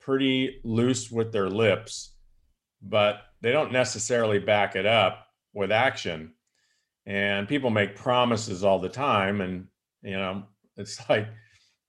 pretty 0.00 0.60
loose 0.64 1.10
with 1.10 1.32
their 1.32 1.48
lips, 1.48 2.12
but 2.82 3.25
they 3.40 3.52
don't 3.52 3.72
necessarily 3.72 4.38
back 4.38 4.76
it 4.76 4.86
up 4.86 5.26
with 5.52 5.72
action. 5.72 6.32
And 7.04 7.46
people 7.48 7.70
make 7.70 7.96
promises 7.96 8.64
all 8.64 8.78
the 8.78 8.88
time. 8.88 9.40
And, 9.40 9.68
you 10.02 10.16
know, 10.16 10.44
it's 10.76 11.00
like, 11.08 11.28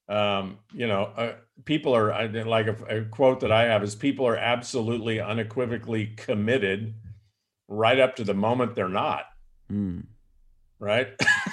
um, 0.09 0.59
you 0.73 0.87
know, 0.87 1.11
uh, 1.17 1.33
people 1.65 1.95
are 1.95 2.29
like 2.45 2.67
a, 2.67 2.75
a 2.89 3.05
quote 3.05 3.41
that 3.41 3.51
I 3.51 3.65
have 3.65 3.83
is 3.83 3.95
people 3.95 4.27
are 4.27 4.37
absolutely 4.37 5.19
unequivocally 5.19 6.13
committed 6.17 6.93
right 7.67 7.99
up 7.99 8.15
to 8.17 8.23
the 8.23 8.33
moment 8.33 8.75
they're 8.75 8.87
not. 8.87 9.25
Mm. 9.71 10.05
Right. 10.79 11.09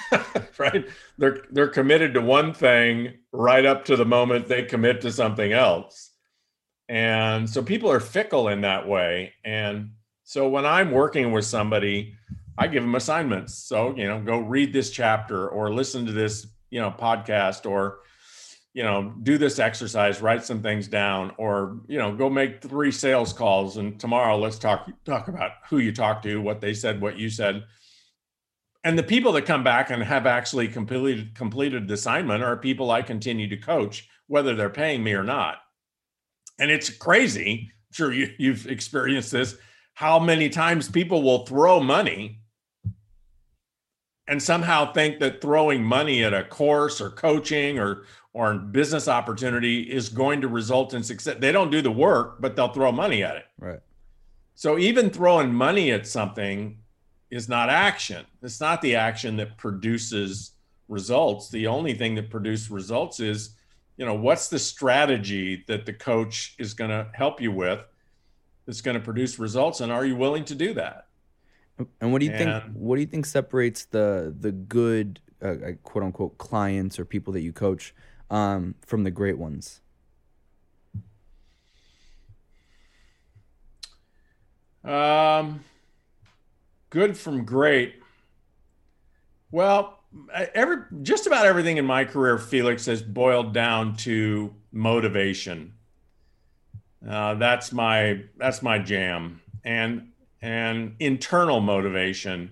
right. 0.59 0.87
They're 1.16 1.44
they're 1.50 1.68
committed 1.68 2.14
to 2.14 2.20
one 2.20 2.52
thing 2.52 3.14
right 3.33 3.64
up 3.64 3.87
to 3.87 3.96
the 3.96 4.04
moment 4.04 4.48
they 4.48 4.64
commit 4.64 5.00
to 5.00 5.11
something 5.11 5.52
else. 5.52 6.13
And 6.88 7.49
so 7.49 7.62
people 7.62 7.90
are 7.90 8.01
fickle 8.01 8.49
in 8.49 8.61
that 8.62 8.87
way. 8.87 9.33
And 9.44 9.90
so 10.25 10.49
when 10.49 10.66
I'm 10.66 10.90
working 10.90 11.33
with 11.33 11.44
somebody, 11.44 12.14
I 12.59 12.66
give 12.66 12.83
them 12.83 12.94
assignments. 12.94 13.55
So, 13.55 13.94
you 13.97 14.07
know, 14.07 14.20
go 14.20 14.38
read 14.38 14.73
this 14.73 14.90
chapter 14.90 15.49
or 15.49 15.73
listen 15.73 16.07
to 16.07 16.12
this, 16.12 16.47
you 16.70 16.81
know, 16.81 16.90
podcast 16.90 17.68
or, 17.68 18.01
you 18.75 18.83
know, 18.83 19.14
do 19.23 19.38
this 19.38 19.59
exercise, 19.59 20.20
write 20.20 20.44
some 20.44 20.62
things 20.62 20.88
down 20.88 21.33
or, 21.38 21.81
you 21.88 21.99
know, 21.99 22.14
go 22.14 22.29
make 22.29 22.62
three 22.62 22.92
sales 22.92 23.33
calls 23.33 23.77
and 23.77 23.99
tomorrow 23.99 24.37
let's 24.37 24.59
talk 24.59 24.88
talk 25.05 25.29
about 25.29 25.53
who 25.68 25.79
you 25.79 25.92
talked 25.92 26.25
to, 26.25 26.40
what 26.40 26.61
they 26.61 26.75
said, 26.75 27.01
what 27.01 27.18
you 27.18 27.31
said. 27.31 27.64
And 28.83 28.99
the 28.99 29.03
people 29.03 29.33
that 29.33 29.47
come 29.47 29.64
back 29.64 29.90
and 29.90 30.03
have 30.03 30.27
actually 30.27 30.68
completed 30.68 31.35
completed 31.35 31.88
the 31.88 31.94
assignment 31.94 32.44
are 32.44 32.57
people 32.57 32.90
I 32.90 33.01
continue 33.03 33.49
to 33.49 33.57
coach, 33.57 34.09
whether 34.27 34.55
they're 34.55 34.68
paying 34.68 35.03
me 35.03 35.14
or 35.14 35.25
not 35.25 35.59
and 36.59 36.71
it's 36.71 36.90
crazy. 36.90 37.71
I'm 37.71 37.93
sure 37.93 38.12
you, 38.12 38.33
you've 38.38 38.67
experienced 38.67 39.33
this. 39.33 39.57
How 39.95 40.19
many 40.19 40.49
times 40.49 40.88
people 40.88 41.23
will 41.23 41.47
throw 41.47 41.81
money 41.81 42.40
and 44.27 44.43
somehow 44.43 44.93
think 44.93 45.21
that 45.21 45.40
throwing 45.40 45.85
money 45.85 46.25
at 46.25 46.33
a 46.33 46.45
course 46.45 47.01
or 47.01 47.11
coaching 47.11 47.79
or 47.79 48.05
or 48.33 48.55
business 48.55 49.07
opportunity 49.07 49.83
is 49.83 50.09
going 50.09 50.40
to 50.40 50.49
result 50.49 50.93
in 50.93 51.05
success. 51.05 51.37
They 51.38 51.53
don't 51.53 51.71
do 51.71 51.81
the 51.81 51.90
work, 51.90 52.40
but 52.40 52.57
they'll 52.57 52.73
throw 52.73 52.90
money 52.90 53.23
at 53.23 53.37
it. 53.37 53.47
Right. 53.59 53.79
So 54.57 54.77
even 54.77 55.09
throwing 55.09 55.55
money 55.55 55.93
at 55.93 56.05
something 56.05 56.79
is 57.31 57.49
not 57.49 57.71
action. 57.71 58.27
It's 58.43 58.61
not 58.61 58.83
the 58.83 58.97
action 58.97 59.37
that 59.37 59.57
produces 59.57 60.53
results. 60.88 61.49
The 61.49 61.69
only 61.69 61.95
thing 61.95 62.17
that 62.17 62.29
produces 62.29 62.73
results 62.73 63.21
is 63.21 63.55
you 63.96 64.04
know 64.04 64.14
what's 64.14 64.48
the 64.48 64.59
strategy 64.59 65.64
that 65.68 65.87
the 65.87 65.92
coach 65.92 66.54
is 66.59 66.74
going 66.74 66.90
to 66.90 67.09
help 67.14 67.40
you 67.40 67.52
with 67.52 67.80
that's 68.66 68.80
going 68.80 68.96
to 68.96 69.02
produce 69.02 69.38
results 69.38 69.80
and 69.80 69.92
are 69.92 70.04
you 70.04 70.16
willing 70.16 70.44
to 70.44 70.54
do 70.54 70.74
that? 70.74 71.07
And 72.00 72.12
what 72.12 72.20
do 72.20 72.26
you 72.26 72.33
and, 72.33 72.62
think 72.62 72.76
what 72.76 72.96
do 72.96 73.00
you 73.00 73.07
think 73.07 73.26
separates 73.26 73.85
the 73.87 74.35
the 74.38 74.52
good 74.52 75.20
uh, 75.42 75.54
quote 75.83 76.04
unquote 76.04 76.38
clients 76.38 76.98
or 76.98 77.04
people 77.04 77.33
that 77.33 77.40
you 77.40 77.52
coach 77.52 77.94
um, 78.30 78.74
from 78.87 79.04
the 79.04 79.11
great 79.11 79.38
ones? 79.38 79.80
Um 84.85 85.64
good 86.90 87.16
from 87.16 87.44
great. 87.44 87.96
Well 89.50 90.04
every 90.33 90.79
just 91.03 91.27
about 91.27 91.46
everything 91.46 91.77
in 91.77 91.85
my 91.85 92.05
career, 92.05 92.38
Felix, 92.38 92.87
has 92.87 93.03
boiled 93.03 93.53
down 93.53 93.96
to 93.96 94.55
motivation. 94.72 95.74
Uh, 97.09 97.35
that's 97.35 97.72
my 97.72 98.22
that's 98.37 98.62
my 98.62 98.79
jam, 98.79 99.40
and 99.64 100.11
and 100.40 100.94
internal 101.00 101.61
motivation, 101.61 102.50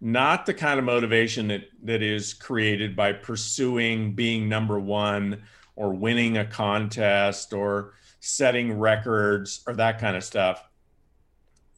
not 0.00 0.46
the 0.46 0.54
kind 0.54 0.78
of 0.78 0.84
motivation 0.84 1.48
that 1.48 1.68
that 1.82 2.02
is 2.02 2.34
created 2.34 2.96
by 2.96 3.12
pursuing 3.12 4.14
being 4.14 4.48
number 4.48 4.78
one 4.78 5.42
or 5.76 5.92
winning 5.92 6.38
a 6.38 6.44
contest 6.44 7.52
or 7.52 7.94
setting 8.20 8.78
records 8.78 9.62
or 9.66 9.74
that 9.74 9.98
kind 9.98 10.16
of 10.16 10.24
stuff. 10.24 10.62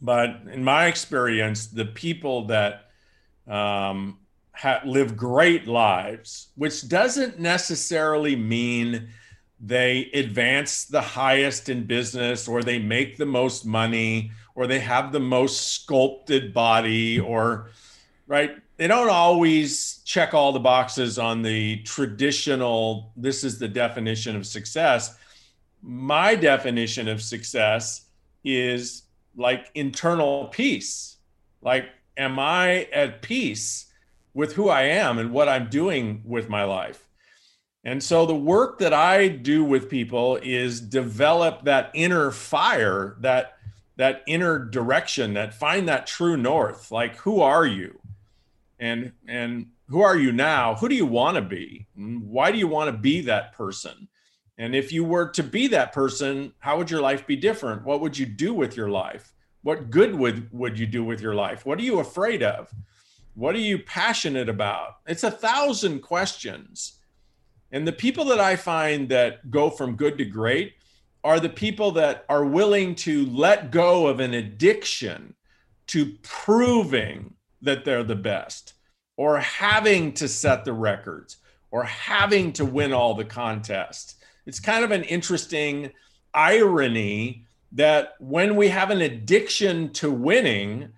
But 0.00 0.40
in 0.50 0.64
my 0.64 0.86
experience, 0.86 1.68
the 1.68 1.84
people 1.84 2.46
that 2.46 2.90
um, 3.46 4.18
ha- 4.52 4.82
live 4.84 5.16
great 5.16 5.66
lives, 5.66 6.48
which 6.56 6.88
doesn't 6.88 7.38
necessarily 7.38 8.36
mean 8.36 9.08
they 9.60 10.10
advance 10.12 10.84
the 10.84 11.00
highest 11.00 11.68
in 11.68 11.84
business 11.84 12.48
or 12.48 12.62
they 12.62 12.78
make 12.78 13.16
the 13.16 13.26
most 13.26 13.64
money 13.64 14.32
or 14.54 14.66
they 14.66 14.80
have 14.80 15.12
the 15.12 15.20
most 15.20 15.72
sculpted 15.72 16.52
body 16.52 17.20
or 17.20 17.70
right? 18.26 18.56
They 18.76 18.88
don't 18.88 19.10
always 19.10 19.98
check 20.04 20.34
all 20.34 20.52
the 20.52 20.58
boxes 20.58 21.18
on 21.18 21.42
the 21.42 21.76
traditional 21.82 23.12
this 23.16 23.44
is 23.44 23.58
the 23.58 23.68
definition 23.68 24.34
of 24.34 24.46
success. 24.46 25.16
My 25.82 26.34
definition 26.34 27.08
of 27.08 27.22
success 27.22 28.06
is 28.44 29.04
like 29.36 29.70
internal 29.74 30.46
peace. 30.48 31.18
Like 31.60 31.86
am 32.16 32.38
i 32.38 32.88
at 32.92 33.22
peace 33.22 33.91
with 34.34 34.54
who 34.54 34.68
I 34.68 34.82
am 34.82 35.18
and 35.18 35.32
what 35.32 35.48
I'm 35.48 35.68
doing 35.68 36.22
with 36.24 36.48
my 36.48 36.64
life. 36.64 37.08
And 37.84 38.02
so 38.02 38.26
the 38.26 38.34
work 38.34 38.78
that 38.78 38.92
I 38.92 39.28
do 39.28 39.64
with 39.64 39.90
people 39.90 40.38
is 40.42 40.80
develop 40.80 41.64
that 41.64 41.90
inner 41.94 42.30
fire, 42.30 43.16
that 43.20 43.56
that 43.96 44.22
inner 44.26 44.58
direction, 44.58 45.34
that 45.34 45.54
find 45.54 45.88
that 45.88 46.06
true 46.06 46.36
north. 46.36 46.90
Like 46.90 47.16
who 47.16 47.40
are 47.40 47.66
you? 47.66 47.98
and 48.82 49.12
and 49.28 49.66
who 49.88 50.02
are 50.02 50.16
you 50.16 50.32
now? 50.32 50.74
Who 50.74 50.88
do 50.88 50.94
you 50.94 51.06
want 51.06 51.36
to 51.36 51.42
be 51.42 51.86
why 51.94 52.50
do 52.50 52.58
you 52.58 52.66
want 52.68 52.90
to 52.90 52.98
be 52.98 53.22
that 53.22 53.52
person? 53.52 54.08
And 54.58 54.74
if 54.74 54.92
you 54.92 55.04
were 55.04 55.28
to 55.30 55.42
be 55.42 55.68
that 55.68 55.92
person 55.92 56.52
how 56.58 56.76
would 56.76 56.90
your 56.90 57.00
life 57.00 57.26
be 57.26 57.36
different? 57.36 57.84
What 57.84 58.00
would 58.00 58.18
you 58.18 58.26
do 58.26 58.52
with 58.52 58.76
your 58.76 58.90
life? 58.90 59.32
What 59.62 59.90
good 59.90 60.14
would 60.16 60.52
would 60.52 60.78
you 60.78 60.86
do 60.86 61.04
with 61.04 61.20
your 61.20 61.34
life? 61.34 61.64
What 61.64 61.78
are 61.78 61.82
you 61.82 62.00
afraid 62.00 62.42
of 62.42 62.70
what 63.34 63.54
are 63.54 63.60
you 63.60 63.78
passionate 63.78 64.48
about 64.48 64.98
it's 65.06 65.24
a 65.24 65.30
thousand 65.30 66.00
questions 66.00 66.98
and 67.70 67.86
the 67.86 67.92
people 67.92 68.24
that 68.24 68.40
i 68.40 68.56
find 68.56 69.08
that 69.08 69.50
go 69.50 69.70
from 69.70 69.96
good 69.96 70.18
to 70.18 70.24
great 70.24 70.74
are 71.24 71.38
the 71.38 71.48
people 71.48 71.92
that 71.92 72.24
are 72.28 72.44
willing 72.44 72.94
to 72.94 73.26
let 73.26 73.70
go 73.70 74.06
of 74.06 74.20
an 74.20 74.34
addiction 74.34 75.34
to 75.86 76.14
proving 76.22 77.34
that 77.60 77.84
they're 77.84 78.04
the 78.04 78.16
best 78.16 78.74
or 79.16 79.38
having 79.38 80.12
to 80.12 80.26
set 80.26 80.64
the 80.64 80.72
records 80.72 81.36
or 81.70 81.84
having 81.84 82.52
to 82.52 82.64
win 82.64 82.92
all 82.92 83.14
the 83.14 83.24
contests. 83.24 84.16
It's 84.46 84.60
kind 84.60 84.84
of 84.84 84.90
an 84.90 85.04
interesting 85.04 85.92
irony 86.34 87.46
that 87.72 88.14
when 88.18 88.56
we 88.56 88.68
have 88.68 88.90
an 88.90 89.00
addiction 89.00 89.92
to 89.94 90.10
winning, 90.10 90.92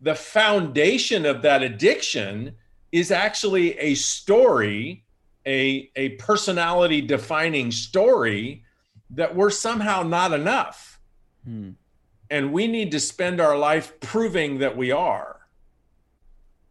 the 0.00 0.14
foundation 0.14 1.24
of 1.26 1.42
that 1.42 1.62
addiction 1.62 2.54
is 2.92 3.10
actually 3.10 3.78
a 3.78 3.94
story, 3.94 5.04
a, 5.46 5.90
a 5.96 6.10
personality 6.10 7.00
defining 7.00 7.70
story 7.70 8.64
that 9.10 9.34
we're 9.34 9.50
somehow 9.50 10.02
not 10.02 10.32
enough. 10.32 11.00
Hmm. 11.44 11.70
And 12.30 12.52
we 12.52 12.66
need 12.66 12.90
to 12.90 13.00
spend 13.00 13.40
our 13.40 13.56
life 13.56 14.00
proving 14.00 14.58
that 14.58 14.76
we 14.76 14.90
are. 14.90 15.36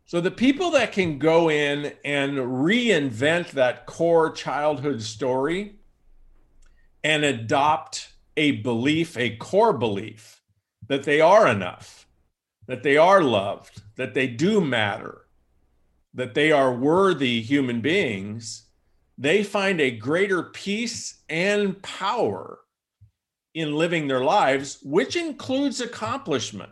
So 0.05 0.21
the 0.21 0.31
people 0.31 0.71
that 0.71 0.91
can 0.91 1.17
go 1.17 1.49
in 1.49 1.93
and 2.03 2.37
reinvent 2.37 3.51
that 3.51 3.85
core 3.85 4.31
childhood 4.31 5.01
story 5.01 5.77
and 7.03 7.23
adopt 7.23 8.09
a 8.37 8.51
belief, 8.51 9.17
a 9.17 9.35
core 9.37 9.73
belief 9.73 10.41
that 10.87 11.03
they 11.03 11.21
are 11.21 11.47
enough, 11.47 12.04
that 12.67 12.83
they 12.83 12.97
are 12.97 13.21
loved, 13.21 13.81
that 13.95 14.13
they 14.13 14.27
do 14.27 14.61
matter, 14.61 15.25
that 16.13 16.33
they 16.33 16.51
are 16.51 16.73
worthy 16.73 17.41
human 17.41 17.81
beings, 17.81 18.63
they 19.17 19.43
find 19.43 19.79
a 19.79 19.91
greater 19.91 20.43
peace 20.43 21.21
and 21.29 21.81
power 21.81 22.59
in 23.53 23.73
living 23.73 24.07
their 24.07 24.23
lives, 24.23 24.79
which 24.83 25.15
includes 25.15 25.79
accomplishment. 25.79 26.71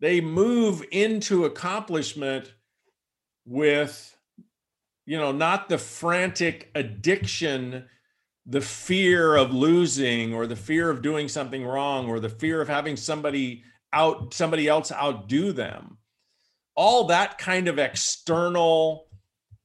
They 0.00 0.20
move 0.20 0.84
into 0.90 1.44
accomplishment 1.44 2.52
with 3.44 4.16
you 5.04 5.18
know 5.18 5.32
not 5.32 5.68
the 5.68 5.78
frantic 5.78 6.70
addiction 6.76 7.84
the 8.46 8.60
fear 8.60 9.36
of 9.36 9.52
losing 9.52 10.34
or 10.34 10.46
the 10.46 10.56
fear 10.56 10.90
of 10.90 11.02
doing 11.02 11.28
something 11.28 11.64
wrong 11.64 12.08
or 12.08 12.18
the 12.18 12.28
fear 12.28 12.60
of 12.60 12.68
having 12.68 12.96
somebody 12.96 13.62
out 13.92 14.34
somebody 14.34 14.68
else 14.68 14.90
outdo 14.92 15.52
them 15.52 15.98
all 16.74 17.04
that 17.04 17.38
kind 17.38 17.68
of 17.68 17.78
external 17.78 19.06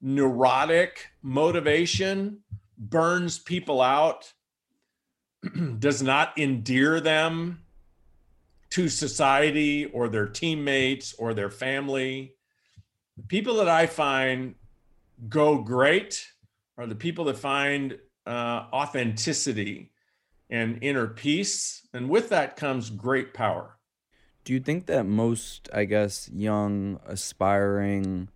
neurotic 0.02 1.08
motivation 1.22 2.40
burns 2.78 3.40
people 3.40 3.82
out 3.82 4.34
does 5.80 6.04
not 6.04 6.38
endear 6.38 7.00
them 7.00 7.62
to 8.70 8.90
society 8.90 9.86
or 9.86 10.10
their 10.10 10.28
teammates 10.28 11.14
or 11.18 11.34
their 11.34 11.50
family. 11.50 12.34
The 13.16 13.24
people 13.24 13.56
that 13.56 13.70
I 13.70 13.88
find 13.88 14.56
go 15.30 15.60
great 15.60 16.28
are 16.78 16.86
the 16.86 16.96
people 16.96 17.26
that 17.26 17.38
find 17.38 17.98
uh, 18.26 18.66
authenticity 18.74 19.92
and 20.50 20.80
inner 20.82 21.08
peace. 21.08 21.88
And 21.94 22.10
with 22.10 22.30
that 22.30 22.58
comes 22.58 22.90
great 22.90 23.34
power. 23.34 23.77
Do 24.48 24.54
you 24.54 24.62
think 24.62 24.86
that 24.86 25.06
most, 25.06 25.68
I 25.74 25.84
guess, 25.84 26.30
young, 26.34 27.02
aspiring, 27.06 28.30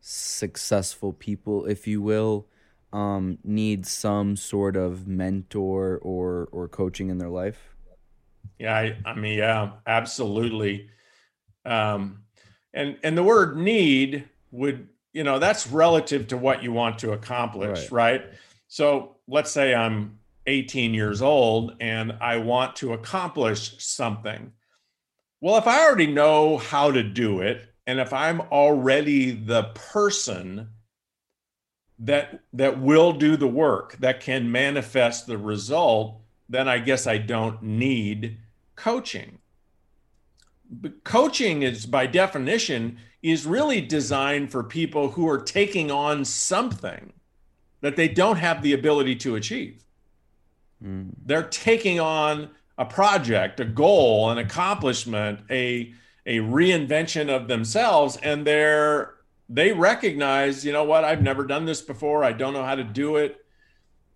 successful 0.00 1.12
people, 1.12 1.66
if 1.66 1.86
you 1.86 2.02
will, 2.02 2.48
um, 2.92 3.38
need 3.44 3.86
some 3.86 4.34
sort 4.34 4.76
of 4.76 5.06
mentor 5.06 6.00
or, 6.02 6.48
or 6.50 6.66
coaching 6.66 7.08
in 7.08 7.18
their 7.18 7.28
life? 7.28 7.76
Yeah, 8.58 8.74
I, 8.74 8.96
I 9.04 9.14
mean, 9.14 9.38
yeah, 9.38 9.74
absolutely. 9.86 10.88
Um, 11.64 12.24
and 12.72 12.98
and 13.04 13.16
the 13.16 13.22
word 13.22 13.56
need 13.56 14.28
would, 14.50 14.88
you 15.12 15.22
know, 15.22 15.38
that's 15.38 15.68
relative 15.68 16.26
to 16.26 16.36
what 16.36 16.64
you 16.64 16.72
want 16.72 16.98
to 16.98 17.12
accomplish, 17.12 17.92
right? 17.92 18.22
right? 18.22 18.32
So 18.66 19.18
let's 19.28 19.52
say 19.52 19.72
I'm 19.72 20.18
18 20.48 20.94
years 20.94 21.22
old 21.22 21.76
and 21.80 22.10
I 22.20 22.38
want 22.38 22.74
to 22.76 22.92
accomplish 22.92 23.76
something. 23.78 24.50
Well, 25.44 25.58
if 25.58 25.66
I 25.66 25.84
already 25.84 26.06
know 26.06 26.56
how 26.56 26.90
to 26.90 27.02
do 27.02 27.42
it, 27.42 27.68
and 27.86 28.00
if 28.00 28.14
I'm 28.14 28.40
already 28.40 29.30
the 29.30 29.64
person 29.74 30.70
that 31.98 32.40
that 32.54 32.80
will 32.80 33.12
do 33.12 33.36
the 33.36 33.46
work 33.46 33.98
that 33.98 34.20
can 34.22 34.50
manifest 34.50 35.26
the 35.26 35.36
result, 35.36 36.22
then 36.48 36.66
I 36.66 36.78
guess 36.78 37.06
I 37.06 37.18
don't 37.18 37.62
need 37.62 38.38
coaching. 38.74 39.36
But 40.70 41.04
coaching 41.04 41.62
is 41.62 41.84
by 41.84 42.06
definition 42.06 42.96
is 43.22 43.44
really 43.44 43.82
designed 43.82 44.50
for 44.50 44.64
people 44.64 45.10
who 45.10 45.28
are 45.28 45.42
taking 45.42 45.90
on 45.90 46.24
something 46.24 47.12
that 47.82 47.96
they 47.96 48.08
don't 48.08 48.38
have 48.38 48.62
the 48.62 48.72
ability 48.72 49.16
to 49.16 49.36
achieve. 49.36 49.84
Mm. 50.82 51.10
They're 51.22 51.42
taking 51.42 52.00
on 52.00 52.48
a 52.78 52.84
project, 52.84 53.60
a 53.60 53.64
goal, 53.64 54.30
an 54.30 54.38
accomplishment, 54.38 55.40
a 55.50 55.94
a 56.26 56.38
reinvention 56.38 57.28
of 57.28 57.48
themselves 57.48 58.16
and 58.22 58.46
they're 58.46 59.14
they 59.48 59.72
recognize, 59.72 60.64
you 60.64 60.72
know 60.72 60.84
what, 60.84 61.04
I've 61.04 61.22
never 61.22 61.44
done 61.44 61.66
this 61.66 61.82
before. 61.82 62.24
I 62.24 62.32
don't 62.32 62.54
know 62.54 62.64
how 62.64 62.74
to 62.74 62.84
do 62.84 63.16
it. 63.16 63.44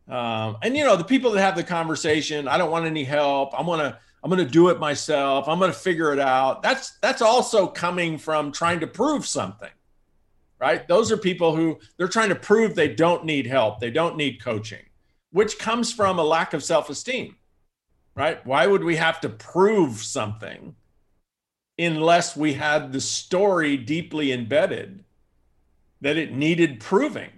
Um, 0.08 0.56
and 0.62 0.74
you 0.76 0.84
know, 0.84 0.96
the 0.96 1.04
people 1.04 1.32
that 1.32 1.40
have 1.42 1.54
the 1.54 1.62
conversation, 1.62 2.48
I 2.48 2.56
don't 2.56 2.70
want 2.70 2.86
any 2.86 3.04
help. 3.04 3.58
I'm 3.58 3.66
gonna 3.66 3.98
I'm 4.22 4.30
to 4.36 4.44
do 4.44 4.68
it 4.68 4.80
myself. 4.80 5.48
I'm 5.48 5.60
to 5.60 5.72
figure 5.72 6.12
it 6.12 6.18
out. 6.18 6.62
That's 6.62 6.98
that's 7.00 7.22
also 7.22 7.66
coming 7.66 8.18
from 8.18 8.52
trying 8.52 8.80
to 8.80 8.86
prove 8.86 9.26
something. 9.26 9.70
Right? 10.60 10.88
Those 10.88 11.12
are 11.12 11.16
people 11.16 11.54
who 11.54 11.78
they're 11.96 12.08
trying 12.08 12.30
to 12.30 12.34
prove 12.34 12.74
they 12.74 12.92
don't 12.92 13.24
need 13.24 13.46
help. 13.46 13.78
They 13.78 13.90
don't 13.90 14.16
need 14.16 14.42
coaching, 14.42 14.84
which 15.30 15.58
comes 15.58 15.92
from 15.92 16.18
a 16.18 16.24
lack 16.24 16.52
of 16.52 16.64
self-esteem. 16.64 17.36
Right? 18.18 18.44
Why 18.44 18.66
would 18.66 18.82
we 18.82 18.96
have 18.96 19.20
to 19.20 19.28
prove 19.28 20.02
something 20.02 20.74
unless 21.78 22.36
we 22.36 22.54
had 22.54 22.92
the 22.92 23.00
story 23.00 23.76
deeply 23.76 24.32
embedded 24.32 25.04
that 26.00 26.16
it 26.16 26.32
needed 26.32 26.80
proving? 26.80 27.30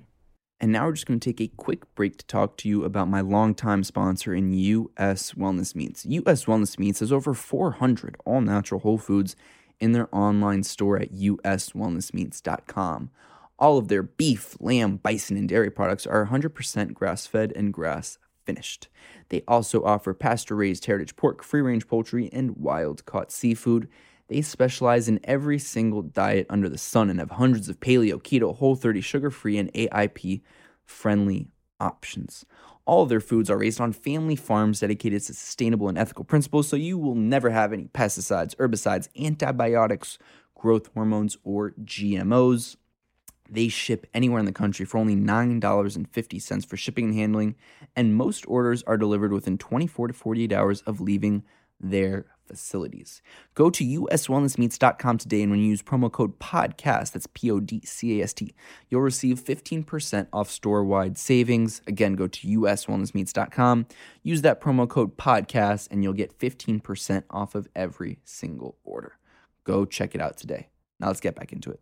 And 0.59 0.73
now 0.73 0.87
we're 0.87 0.93
just 0.93 1.05
going 1.05 1.21
to 1.21 1.33
take 1.33 1.43
a 1.43 1.55
quick 1.55 1.95
break 1.95 2.17
to 2.17 2.27
talk 2.27 2.57
to 2.59 2.69
you 2.69 2.85
about 2.85 3.09
my 3.09 3.21
longtime 3.21 3.85
sponsor 3.85 4.35
in 4.35 4.55
US 4.55 5.35
Wellness 5.35 5.75
Meats. 5.75 6.07
US 6.07 6.47
Wellness 6.47 6.79
Meats 6.79 7.01
has 7.01 7.13
over 7.13 7.35
400 7.35 8.17
all 8.25 8.41
natural 8.41 8.81
whole 8.81 8.97
foods 8.97 9.37
in 9.81 9.93
their 9.93 10.09
online 10.15 10.63
store 10.63 10.99
at 10.99 11.13
uswellnessmeats.com. 11.13 13.11
All 13.59 13.77
of 13.77 13.89
their 13.89 14.03
beef, 14.03 14.57
lamb, 14.59 14.97
bison, 14.97 15.37
and 15.37 15.47
dairy 15.47 15.71
products 15.71 16.07
are 16.07 16.29
100% 16.29 16.95
grass 16.95 17.27
fed 17.27 17.53
and 17.55 17.71
grass 17.71 18.17
finished. 18.51 18.89
They 19.29 19.43
also 19.47 19.85
offer 19.85 20.13
pasture 20.13 20.57
raised 20.57 20.87
heritage 20.87 21.15
pork, 21.15 21.45
free 21.45 21.61
range 21.61 21.87
poultry, 21.87 22.29
and 22.33 22.57
wild 22.57 23.07
caught 23.07 23.31
seafood. 23.31 23.89
They 24.27 24.43
specialize 24.43 25.09
in 25.09 25.21
every 25.23 25.61
single 25.61 26.03
diet 26.03 26.47
under 26.51 26.69
the 26.69 26.79
sun 26.79 27.11
and 27.11 27.21
have 27.21 27.31
hundreds 27.31 27.69
of 27.69 27.79
paleo, 27.79 28.21
keto, 28.21 28.57
whole 28.57 28.75
30, 28.75 29.01
sugar 29.01 29.31
free, 29.31 29.57
and 29.57 29.73
AIP 29.73 30.43
friendly 30.85 31.47
options. 31.79 32.45
All 32.87 33.05
of 33.05 33.09
their 33.09 33.21
foods 33.21 33.49
are 33.51 33.59
raised 33.59 33.81
on 33.81 33.93
family 33.93 34.35
farms 34.35 34.81
dedicated 34.81 35.23
to 35.23 35.35
sustainable 35.35 35.89
and 35.89 35.97
ethical 35.97 36.25
principles, 36.25 36.67
so 36.67 36.75
you 36.75 36.99
will 36.99 37.15
never 37.15 37.51
have 37.51 37.73
any 37.73 37.85
pesticides, 37.85 38.57
herbicides, 38.57 39.09
antibiotics, 39.17 40.19
growth 40.57 40.91
hormones, 40.95 41.37
or 41.45 41.71
GMOs. 41.85 42.77
They 43.51 43.69
ship 43.69 44.07
anywhere 44.15 44.39
in 44.39 44.47
the 44.47 44.53
country 44.53 44.87
for 44.87 44.99
only 44.99 45.17
$9.50 45.17 46.67
for 46.67 46.77
shipping 46.77 47.07
and 47.07 47.15
handling, 47.15 47.57
and 47.97 48.15
most 48.15 48.45
orders 48.47 48.83
are 48.85 48.97
delivered 48.97 49.33
within 49.33 49.59
24 49.59 50.09
to 50.09 50.15
48 50.15 50.53
hours 50.53 50.83
of 50.83 51.01
leaving 51.01 51.43
their 51.81 52.27
facilities. 52.47 53.23
Go 53.55 53.71
to 53.71 53.85
uswellnessmeats.com 53.85 55.19
today 55.19 55.43
and 55.43 55.51
when 55.51 55.61
you 55.61 55.69
use 55.69 55.83
promo 55.83 56.11
code 56.11 56.39
PODCAST, 56.39 57.13
that's 57.13 57.29
P 57.33 57.51
O 57.51 57.61
D 57.61 57.81
C 57.85 58.21
A 58.21 58.25
S 58.25 58.33
T, 58.33 58.55
you'll 58.89 59.01
receive 59.01 59.41
15% 59.41 60.27
off 60.33 60.51
store 60.51 60.85
wide 60.85 61.17
savings. 61.17 61.81
Again, 61.87 62.15
go 62.15 62.27
to 62.27 62.47
uswellnessmeats.com, 62.47 63.87
use 64.23 64.43
that 64.43 64.61
promo 64.61 64.89
code 64.89 65.17
PODCAST, 65.17 65.89
and 65.91 66.03
you'll 66.03 66.13
get 66.13 66.39
15% 66.39 67.23
off 67.31 67.55
of 67.55 67.69
every 67.75 68.19
single 68.25 68.77
order. 68.85 69.17
Go 69.65 69.85
check 69.85 70.15
it 70.15 70.21
out 70.21 70.37
today. 70.37 70.69
Now 70.99 71.09
let's 71.09 71.21
get 71.21 71.37
back 71.37 71.53
into 71.53 71.71
it. 71.71 71.81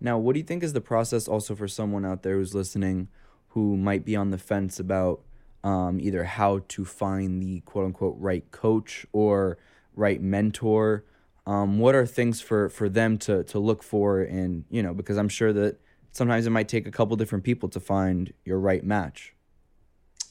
Now, 0.00 0.18
what 0.18 0.32
do 0.32 0.40
you 0.40 0.44
think 0.44 0.62
is 0.62 0.72
the 0.72 0.80
process 0.80 1.28
also 1.28 1.54
for 1.54 1.68
someone 1.68 2.04
out 2.04 2.22
there 2.22 2.36
who's 2.36 2.54
listening 2.54 3.08
who 3.48 3.76
might 3.76 4.04
be 4.04 4.16
on 4.16 4.30
the 4.30 4.38
fence 4.38 4.78
about 4.80 5.20
um, 5.62 6.00
either 6.00 6.24
how 6.24 6.62
to 6.68 6.84
find 6.84 7.42
the 7.42 7.60
quote 7.60 7.84
unquote 7.84 8.16
right 8.18 8.50
coach 8.50 9.04
or 9.12 9.58
right 9.94 10.22
mentor? 10.22 11.04
Um, 11.46 11.78
what 11.78 11.94
are 11.94 12.06
things 12.06 12.40
for, 12.40 12.68
for 12.68 12.88
them 12.88 13.18
to, 13.18 13.44
to 13.44 13.58
look 13.58 13.82
for? 13.82 14.20
And, 14.20 14.64
you 14.70 14.82
know, 14.82 14.94
because 14.94 15.18
I'm 15.18 15.28
sure 15.28 15.52
that 15.52 15.78
sometimes 16.12 16.46
it 16.46 16.50
might 16.50 16.68
take 16.68 16.86
a 16.86 16.90
couple 16.90 17.16
different 17.16 17.44
people 17.44 17.68
to 17.70 17.80
find 17.80 18.32
your 18.44 18.58
right 18.58 18.84
match. 18.84 19.34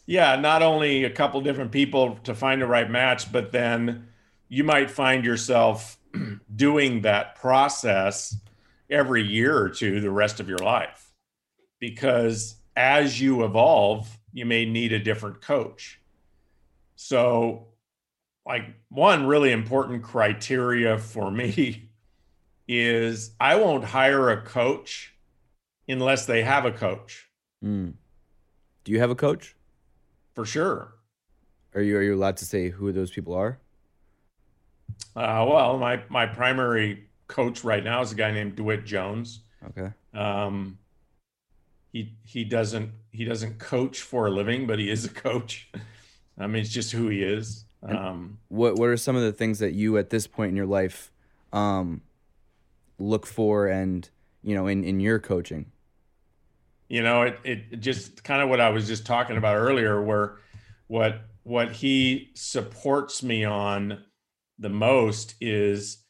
Yeah, 0.05 0.37
not 0.37 0.63
only 0.63 1.03
a 1.03 1.09
couple 1.09 1.39
different 1.41 1.71
people 1.71 2.15
to 2.23 2.33
find 2.33 2.61
the 2.61 2.67
right 2.67 2.89
match, 2.89 3.31
but 3.31 3.51
then 3.51 4.07
you 4.47 4.63
might 4.63 4.89
find 4.89 5.23
yourself 5.23 5.99
doing 6.55 7.01
that 7.01 7.35
process 7.35 8.35
every 8.89 9.23
year 9.23 9.57
or 9.57 9.69
two 9.69 10.01
the 10.01 10.11
rest 10.11 10.39
of 10.39 10.49
your 10.49 10.59
life. 10.59 11.11
Because 11.79 12.55
as 12.75 13.19
you 13.19 13.43
evolve 13.43 14.19
you 14.31 14.45
may 14.45 14.65
need 14.65 14.93
a 14.93 14.99
different 14.99 15.41
coach. 15.41 15.99
So 16.95 17.67
like 18.45 18.63
one 18.89 19.25
really 19.25 19.51
important 19.51 20.03
criteria 20.03 20.97
for 20.97 21.29
me 21.31 21.89
is 22.67 23.31
i 23.39 23.55
won't 23.55 23.83
hire 23.83 24.29
a 24.29 24.41
coach 24.43 25.15
unless 25.87 26.25
they 26.25 26.43
have 26.43 26.65
a 26.65 26.71
coach. 26.71 27.29
Mm. 27.63 27.93
do 28.83 28.91
you 28.91 28.99
have 28.99 29.09
a 29.09 29.15
coach? 29.15 29.55
For 30.35 30.45
sure. 30.45 30.93
Are 31.75 31.81
you 31.81 31.97
are 31.97 32.01
you 32.01 32.15
allowed 32.15 32.37
to 32.37 32.45
say 32.45 32.69
who 32.69 32.91
those 32.91 33.11
people 33.11 33.33
are? 33.33 33.59
Uh, 35.15 35.45
well 35.49 35.77
my 35.77 36.01
my 36.09 36.25
primary 36.25 37.08
coach 37.29 37.63
right 37.63 37.83
now 37.83 38.01
is 38.01 38.11
a 38.11 38.15
guy 38.15 38.31
named 38.31 38.57
DeWitt 38.57 38.85
Jones. 38.85 39.39
Okay. 39.69 39.93
Um, 40.13 40.77
he 41.93 42.17
he 42.23 42.43
doesn't 42.43 42.91
he 43.11 43.23
doesn't 43.23 43.59
coach 43.59 44.01
for 44.01 44.27
a 44.27 44.29
living, 44.29 44.67
but 44.67 44.79
he 44.79 44.89
is 44.89 45.05
a 45.05 45.09
coach. 45.09 45.71
I 46.37 46.47
mean, 46.47 46.61
it's 46.61 46.71
just 46.71 46.91
who 46.91 47.07
he 47.07 47.23
is. 47.23 47.65
Um, 47.81 48.39
what 48.49 48.75
what 48.75 48.89
are 48.89 48.97
some 48.97 49.15
of 49.15 49.21
the 49.21 49.31
things 49.31 49.59
that 49.59 49.73
you 49.73 49.97
at 49.97 50.09
this 50.09 50.27
point 50.27 50.49
in 50.49 50.55
your 50.55 50.65
life 50.65 51.11
um, 51.53 52.01
look 52.97 53.25
for, 53.25 53.67
and 53.67 54.09
you 54.43 54.55
know, 54.55 54.67
in 54.67 54.83
in 54.83 54.99
your 54.99 55.19
coaching? 55.19 55.71
You 56.89 57.03
know, 57.03 57.21
it 57.23 57.39
it 57.43 57.79
just 57.79 58.23
kind 58.23 58.41
of 58.41 58.49
what 58.49 58.59
I 58.59 58.69
was 58.69 58.87
just 58.87 59.05
talking 59.05 59.37
about 59.37 59.55
earlier, 59.55 60.01
where 60.01 60.37
what 60.87 61.21
what 61.43 61.71
he 61.71 62.31
supports 62.35 63.23
me 63.23 63.45
on 63.45 64.03
the 64.57 64.69
most 64.69 65.35
is 65.39 66.03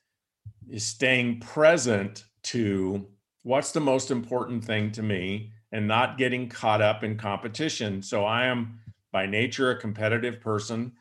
is 0.69 0.85
staying 0.85 1.39
present 1.39 2.25
to 2.43 3.07
what's 3.43 3.71
the 3.71 3.79
most 3.79 4.11
important 4.11 4.63
thing 4.63 4.91
to 4.91 5.03
me 5.03 5.51
and 5.71 5.87
not 5.87 6.17
getting 6.17 6.49
caught 6.49 6.81
up 6.81 7.03
in 7.03 7.17
competition. 7.17 8.01
So 8.01 8.25
I 8.25 8.45
am 8.45 8.79
by 9.11 9.25
nature 9.25 9.71
a 9.71 9.79
competitive 9.79 10.39
person. 10.41 10.93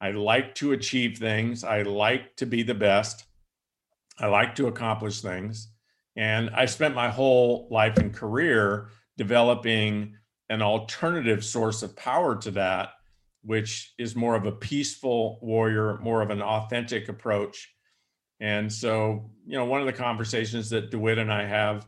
I 0.00 0.10
like 0.10 0.54
to 0.56 0.72
achieve 0.72 1.18
things. 1.18 1.64
I 1.64 1.82
like 1.82 2.36
to 2.36 2.46
be 2.46 2.62
the 2.62 2.74
best. 2.74 3.24
I 4.18 4.26
like 4.26 4.54
to 4.56 4.66
accomplish 4.66 5.20
things. 5.20 5.68
And 6.16 6.50
I 6.50 6.66
spent 6.66 6.94
my 6.94 7.08
whole 7.08 7.68
life 7.70 7.96
and 7.96 8.12
career 8.12 8.88
developing 9.16 10.16
an 10.48 10.60
alternative 10.60 11.44
source 11.44 11.82
of 11.82 11.96
power 11.96 12.36
to 12.36 12.50
that, 12.52 12.90
which 13.42 13.94
is 13.98 14.14
more 14.14 14.34
of 14.34 14.44
a 14.44 14.52
peaceful 14.52 15.38
warrior, 15.40 15.98
more 15.98 16.20
of 16.20 16.30
an 16.30 16.42
authentic 16.42 17.08
approach 17.08 17.71
and 18.42 18.72
so, 18.72 19.30
you 19.46 19.56
know, 19.56 19.64
one 19.64 19.78
of 19.80 19.86
the 19.86 19.92
conversations 19.92 20.68
that 20.70 20.90
DeWitt 20.90 21.18
and 21.18 21.32
I 21.32 21.46
have 21.46 21.86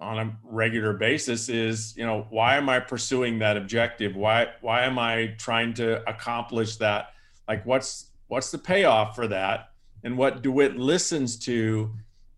on 0.00 0.18
a 0.20 0.38
regular 0.44 0.92
basis 0.92 1.48
is, 1.48 1.96
you 1.96 2.06
know, 2.06 2.28
why 2.30 2.54
am 2.54 2.68
I 2.68 2.78
pursuing 2.78 3.40
that 3.40 3.56
objective? 3.56 4.14
Why 4.14 4.50
why 4.60 4.84
am 4.84 5.00
I 5.00 5.34
trying 5.36 5.74
to 5.74 6.08
accomplish 6.08 6.76
that? 6.76 7.08
Like 7.48 7.66
what's 7.66 8.10
what's 8.28 8.52
the 8.52 8.58
payoff 8.58 9.16
for 9.16 9.26
that? 9.26 9.70
And 10.04 10.16
what 10.16 10.42
DeWitt 10.42 10.76
listens 10.76 11.36
to 11.40 11.90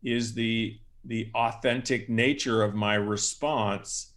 is 0.03 0.33
the 0.33 0.79
the 1.05 1.31
authentic 1.35 2.09
nature 2.09 2.62
of 2.62 2.75
my 2.75 2.94
response. 2.94 4.14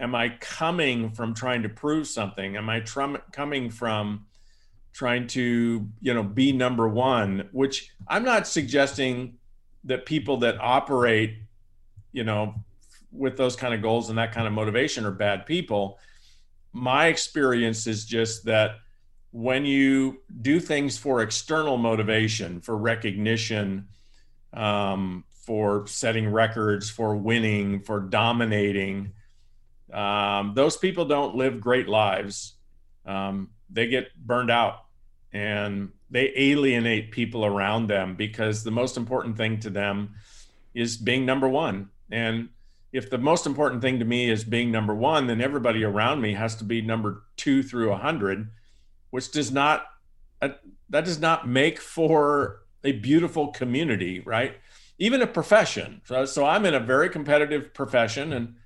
Am 0.00 0.14
I 0.14 0.30
coming 0.40 1.10
from 1.10 1.34
trying 1.34 1.62
to 1.62 1.68
prove 1.68 2.06
something? 2.06 2.56
Am 2.56 2.70
I 2.70 2.80
tr- 2.80 3.16
coming 3.32 3.68
from 3.68 4.24
trying 4.92 5.26
to 5.26 5.88
you 6.00 6.14
know 6.14 6.22
be 6.22 6.52
number 6.52 6.86
one 6.88 7.48
which 7.52 7.90
i'm 8.08 8.24
not 8.24 8.46
suggesting 8.46 9.36
that 9.84 10.06
people 10.06 10.36
that 10.36 10.56
operate 10.60 11.38
you 12.12 12.24
know 12.24 12.54
with 13.12 13.36
those 13.36 13.54
kind 13.54 13.74
of 13.74 13.82
goals 13.82 14.08
and 14.08 14.18
that 14.18 14.32
kind 14.32 14.46
of 14.46 14.52
motivation 14.52 15.04
are 15.04 15.10
bad 15.10 15.46
people. 15.46 15.98
My 16.72 17.06
experience 17.06 17.86
is 17.86 18.04
just 18.04 18.46
that 18.46 18.76
when 19.30 19.64
you 19.64 20.22
do 20.40 20.58
things 20.58 20.98
for 20.98 21.22
external 21.22 21.76
motivation 21.76 22.60
for 22.60 22.76
recognition 22.76 23.88
um, 24.52 25.24
for 25.30 25.86
setting 25.86 26.28
records 26.28 26.90
for 26.90 27.16
winning 27.16 27.80
for 27.80 28.00
dominating 28.00 29.12
um, 29.92 30.52
those 30.54 30.76
people 30.76 31.04
don't 31.04 31.34
live 31.34 31.60
great 31.60 31.88
lives. 31.88 32.54
Um, 33.04 33.50
they 33.72 33.86
get 33.86 34.14
burned 34.16 34.50
out 34.50 34.84
and 35.32 35.90
they 36.10 36.32
alienate 36.36 37.10
people 37.10 37.44
around 37.44 37.86
them 37.88 38.14
because 38.14 38.64
the 38.64 38.70
most 38.70 38.96
important 38.96 39.36
thing 39.36 39.58
to 39.60 39.70
them 39.70 40.14
is 40.74 40.96
being 40.96 41.24
number 41.24 41.48
one. 41.48 41.88
And 42.10 42.50
if 42.92 43.08
the 43.08 43.18
most 43.18 43.46
important 43.46 43.80
thing 43.80 43.98
to 43.98 44.04
me 44.04 44.30
is 44.30 44.44
being 44.44 44.70
number 44.70 44.94
one, 44.94 45.26
then 45.26 45.40
everybody 45.40 45.82
around 45.82 46.20
me 46.20 46.34
has 46.34 46.54
to 46.56 46.64
be 46.64 46.82
number 46.82 47.22
two 47.36 47.62
through 47.62 47.92
a 47.92 47.96
hundred, 47.96 48.50
which 49.10 49.32
does 49.32 49.50
not 49.50 49.86
uh, 50.42 50.50
that 50.90 51.04
does 51.04 51.20
not 51.20 51.48
make 51.48 51.80
for 51.80 52.62
a 52.84 52.92
beautiful 52.92 53.48
community, 53.48 54.20
right? 54.20 54.56
Even 54.98 55.22
a 55.22 55.26
profession. 55.26 56.02
So, 56.04 56.24
so 56.26 56.44
I'm 56.44 56.66
in 56.66 56.74
a 56.74 56.80
very 56.80 57.08
competitive 57.08 57.72
profession, 57.72 58.32
and 58.32 58.56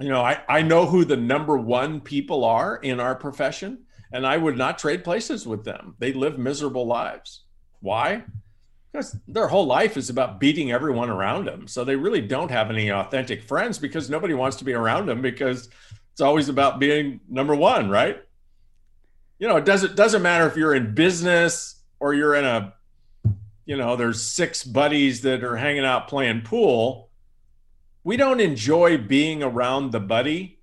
you 0.00 0.08
know 0.08 0.22
I 0.22 0.40
I 0.48 0.62
know 0.62 0.86
who 0.86 1.04
the 1.04 1.16
number 1.16 1.56
one 1.56 2.00
people 2.00 2.44
are 2.44 2.76
in 2.76 3.00
our 3.00 3.14
profession 3.14 3.84
and 4.12 4.26
I 4.26 4.36
would 4.36 4.56
not 4.56 4.78
trade 4.78 5.04
places 5.04 5.46
with 5.46 5.64
them. 5.64 5.94
They 5.98 6.12
live 6.12 6.38
miserable 6.38 6.86
lives. 6.86 7.44
Why? 7.80 8.24
Because 8.92 9.16
their 9.28 9.46
whole 9.46 9.66
life 9.66 9.96
is 9.96 10.10
about 10.10 10.40
beating 10.40 10.72
everyone 10.72 11.10
around 11.10 11.46
them. 11.46 11.68
So 11.68 11.84
they 11.84 11.94
really 11.94 12.20
don't 12.20 12.50
have 12.50 12.70
any 12.70 12.90
authentic 12.90 13.42
friends 13.42 13.78
because 13.78 14.10
nobody 14.10 14.34
wants 14.34 14.56
to 14.56 14.64
be 14.64 14.72
around 14.72 15.06
them 15.06 15.22
because 15.22 15.68
it's 16.12 16.20
always 16.20 16.48
about 16.48 16.80
being 16.80 17.20
number 17.28 17.54
one, 17.54 17.88
right? 17.88 18.20
You 19.38 19.48
know, 19.48 19.56
it 19.56 19.64
doesn't 19.64 19.94
doesn't 19.94 20.22
matter 20.22 20.46
if 20.46 20.56
you're 20.56 20.74
in 20.74 20.94
business 20.94 21.82
or 22.00 22.14
you're 22.14 22.34
in 22.34 22.44
a, 22.44 22.74
you 23.64 23.76
know, 23.76 23.94
there's 23.94 24.20
six 24.20 24.64
buddies 24.64 25.20
that 25.22 25.44
are 25.44 25.56
hanging 25.56 25.84
out 25.84 26.08
playing 26.08 26.42
pool. 26.42 27.09
We 28.02 28.16
don't 28.16 28.40
enjoy 28.40 28.98
being 28.98 29.42
around 29.42 29.92
the 29.92 30.00
buddy 30.00 30.60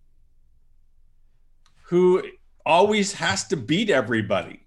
who 1.83 2.23
always 2.65 3.13
has 3.13 3.47
to 3.47 3.57
beat 3.57 3.89
everybody. 3.89 4.65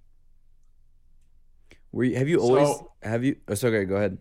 Were 1.93 2.05
you, 2.05 2.17
have 2.17 2.29
you 2.29 2.39
always 2.39 2.69
so, 2.69 2.93
have 3.03 3.25
you? 3.25 3.37
Oh, 3.49 3.53
okay, 3.53 3.85
go 3.85 3.97
ahead. 3.97 4.19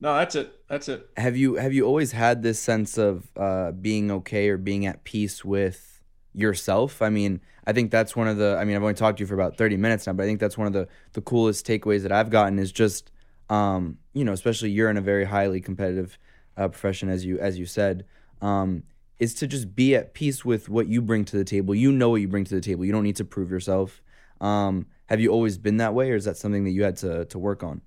No, 0.00 0.16
that's 0.16 0.34
it. 0.34 0.52
That's 0.68 0.88
it. 0.88 1.08
Have 1.16 1.36
you 1.36 1.54
have 1.54 1.72
you 1.72 1.86
always 1.86 2.12
had 2.12 2.42
this 2.42 2.58
sense 2.58 2.98
of 2.98 3.30
uh, 3.36 3.72
being 3.72 4.10
okay 4.10 4.48
or 4.48 4.58
being 4.58 4.84
at 4.86 5.04
peace 5.04 5.44
with 5.44 6.02
yourself? 6.34 7.00
I 7.00 7.10
mean, 7.10 7.40
I 7.66 7.72
think 7.72 7.90
that's 7.90 8.16
one 8.16 8.28
of 8.28 8.36
the. 8.36 8.58
I 8.58 8.64
mean, 8.64 8.76
I've 8.76 8.82
only 8.82 8.94
talked 8.94 9.18
to 9.18 9.22
you 9.22 9.26
for 9.26 9.34
about 9.34 9.56
thirty 9.56 9.76
minutes 9.76 10.06
now, 10.06 10.12
but 10.12 10.24
I 10.24 10.26
think 10.26 10.40
that's 10.40 10.58
one 10.58 10.66
of 10.66 10.72
the 10.72 10.88
the 11.12 11.22
coolest 11.22 11.66
takeaways 11.66 12.02
that 12.02 12.12
I've 12.12 12.28
gotten 12.28 12.58
is 12.58 12.72
just, 12.72 13.12
um, 13.48 13.98
you 14.12 14.24
know, 14.24 14.32
especially 14.32 14.70
you're 14.70 14.90
in 14.90 14.96
a 14.96 15.00
very 15.00 15.24
highly 15.24 15.60
competitive 15.60 16.18
uh, 16.56 16.68
profession, 16.68 17.08
as 17.08 17.24
you 17.24 17.38
as 17.38 17.58
you 17.58 17.66
said. 17.66 18.04
Um, 18.40 18.84
is 19.18 19.34
to 19.34 19.46
just 19.46 19.74
be 19.74 19.94
at 19.94 20.12
peace 20.12 20.44
with 20.44 20.68
what 20.68 20.88
you 20.88 21.00
bring 21.00 21.24
to 21.24 21.36
the 21.36 21.44
table. 21.44 21.74
You 21.74 21.92
know 21.92 22.10
what 22.10 22.20
you 22.20 22.28
bring 22.28 22.44
to 22.44 22.54
the 22.54 22.60
table. 22.60 22.84
You 22.84 22.92
don't 22.92 23.04
need 23.04 23.16
to 23.16 23.24
prove 23.24 23.50
yourself. 23.50 24.02
Um, 24.40 24.86
have 25.06 25.20
you 25.20 25.30
always 25.30 25.56
been 25.56 25.76
that 25.78 25.94
way, 25.94 26.10
or 26.10 26.16
is 26.16 26.24
that 26.24 26.36
something 26.36 26.64
that 26.64 26.70
you 26.70 26.82
had 26.84 26.96
to 26.98 27.24
to 27.26 27.38
work 27.38 27.62
on? 27.62 27.80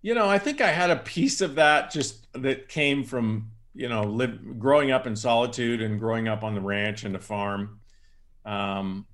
You 0.00 0.14
know, 0.14 0.28
I 0.28 0.38
think 0.38 0.60
I 0.60 0.70
had 0.70 0.90
a 0.90 0.96
piece 0.96 1.40
of 1.40 1.56
that 1.56 1.90
just 1.90 2.26
that 2.32 2.68
came 2.68 3.04
from 3.04 3.50
you 3.74 3.88
know 3.88 4.02
live, 4.02 4.58
growing 4.58 4.90
up 4.90 5.06
in 5.06 5.16
solitude 5.16 5.82
and 5.82 5.98
growing 5.98 6.28
up 6.28 6.42
on 6.42 6.54
the 6.54 6.60
ranch 6.60 7.04
and 7.04 7.14
the 7.14 7.20
farm. 7.20 7.80
Um, 8.44 9.06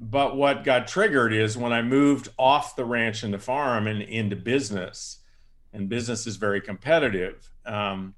but 0.00 0.36
what 0.36 0.62
got 0.62 0.86
triggered 0.86 1.32
is 1.32 1.58
when 1.58 1.72
I 1.72 1.82
moved 1.82 2.28
off 2.38 2.76
the 2.76 2.84
ranch 2.84 3.24
and 3.24 3.34
the 3.34 3.38
farm 3.38 3.88
and 3.88 4.00
into 4.00 4.36
business, 4.36 5.18
and 5.72 5.88
business 5.88 6.26
is 6.26 6.36
very 6.36 6.60
competitive. 6.60 7.48
Um, 7.66 8.14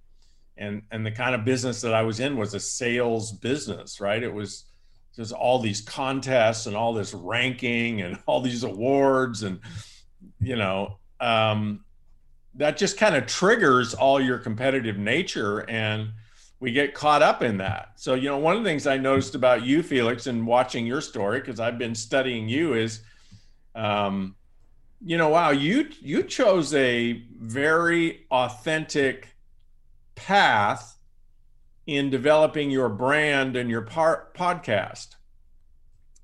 and 0.56 0.82
and 0.90 1.04
the 1.04 1.10
kind 1.10 1.34
of 1.34 1.44
business 1.44 1.80
that 1.80 1.94
I 1.94 2.02
was 2.02 2.20
in 2.20 2.36
was 2.36 2.54
a 2.54 2.60
sales 2.60 3.32
business, 3.32 4.00
right? 4.00 4.22
It 4.22 4.32
was 4.32 4.66
just 5.16 5.32
all 5.32 5.58
these 5.58 5.80
contests 5.80 6.66
and 6.66 6.76
all 6.76 6.92
this 6.92 7.14
ranking 7.14 8.02
and 8.02 8.18
all 8.26 8.40
these 8.40 8.62
awards 8.62 9.42
and 9.42 9.58
you 10.40 10.56
know 10.56 10.98
um, 11.20 11.84
that 12.54 12.76
just 12.76 12.98
kind 12.98 13.16
of 13.16 13.26
triggers 13.26 13.94
all 13.94 14.20
your 14.20 14.38
competitive 14.38 14.96
nature 14.98 15.68
and 15.68 16.10
we 16.60 16.72
get 16.72 16.94
caught 16.94 17.22
up 17.22 17.42
in 17.42 17.56
that. 17.56 17.92
So, 17.96 18.14
you 18.14 18.28
know, 18.28 18.38
one 18.38 18.56
of 18.56 18.62
the 18.62 18.68
things 18.68 18.86
I 18.86 18.98
noticed 18.98 19.34
about 19.34 19.64
you, 19.64 19.82
Felix, 19.82 20.26
and 20.26 20.46
watching 20.46 20.86
your 20.86 21.00
story, 21.00 21.40
because 21.40 21.58
I've 21.58 21.78
been 21.78 21.94
studying 21.94 22.50
you, 22.50 22.74
is, 22.74 23.00
um, 23.74 24.36
you 25.04 25.16
know, 25.16 25.28
wow, 25.28 25.50
you 25.50 25.88
you 26.00 26.22
chose 26.22 26.74
a 26.74 27.22
very 27.38 28.26
authentic 28.30 29.28
path 30.14 30.98
in 31.86 32.10
developing 32.10 32.70
your 32.70 32.88
brand 32.88 33.56
and 33.56 33.70
your 33.70 33.82
part 33.82 34.34
podcast. 34.34 35.16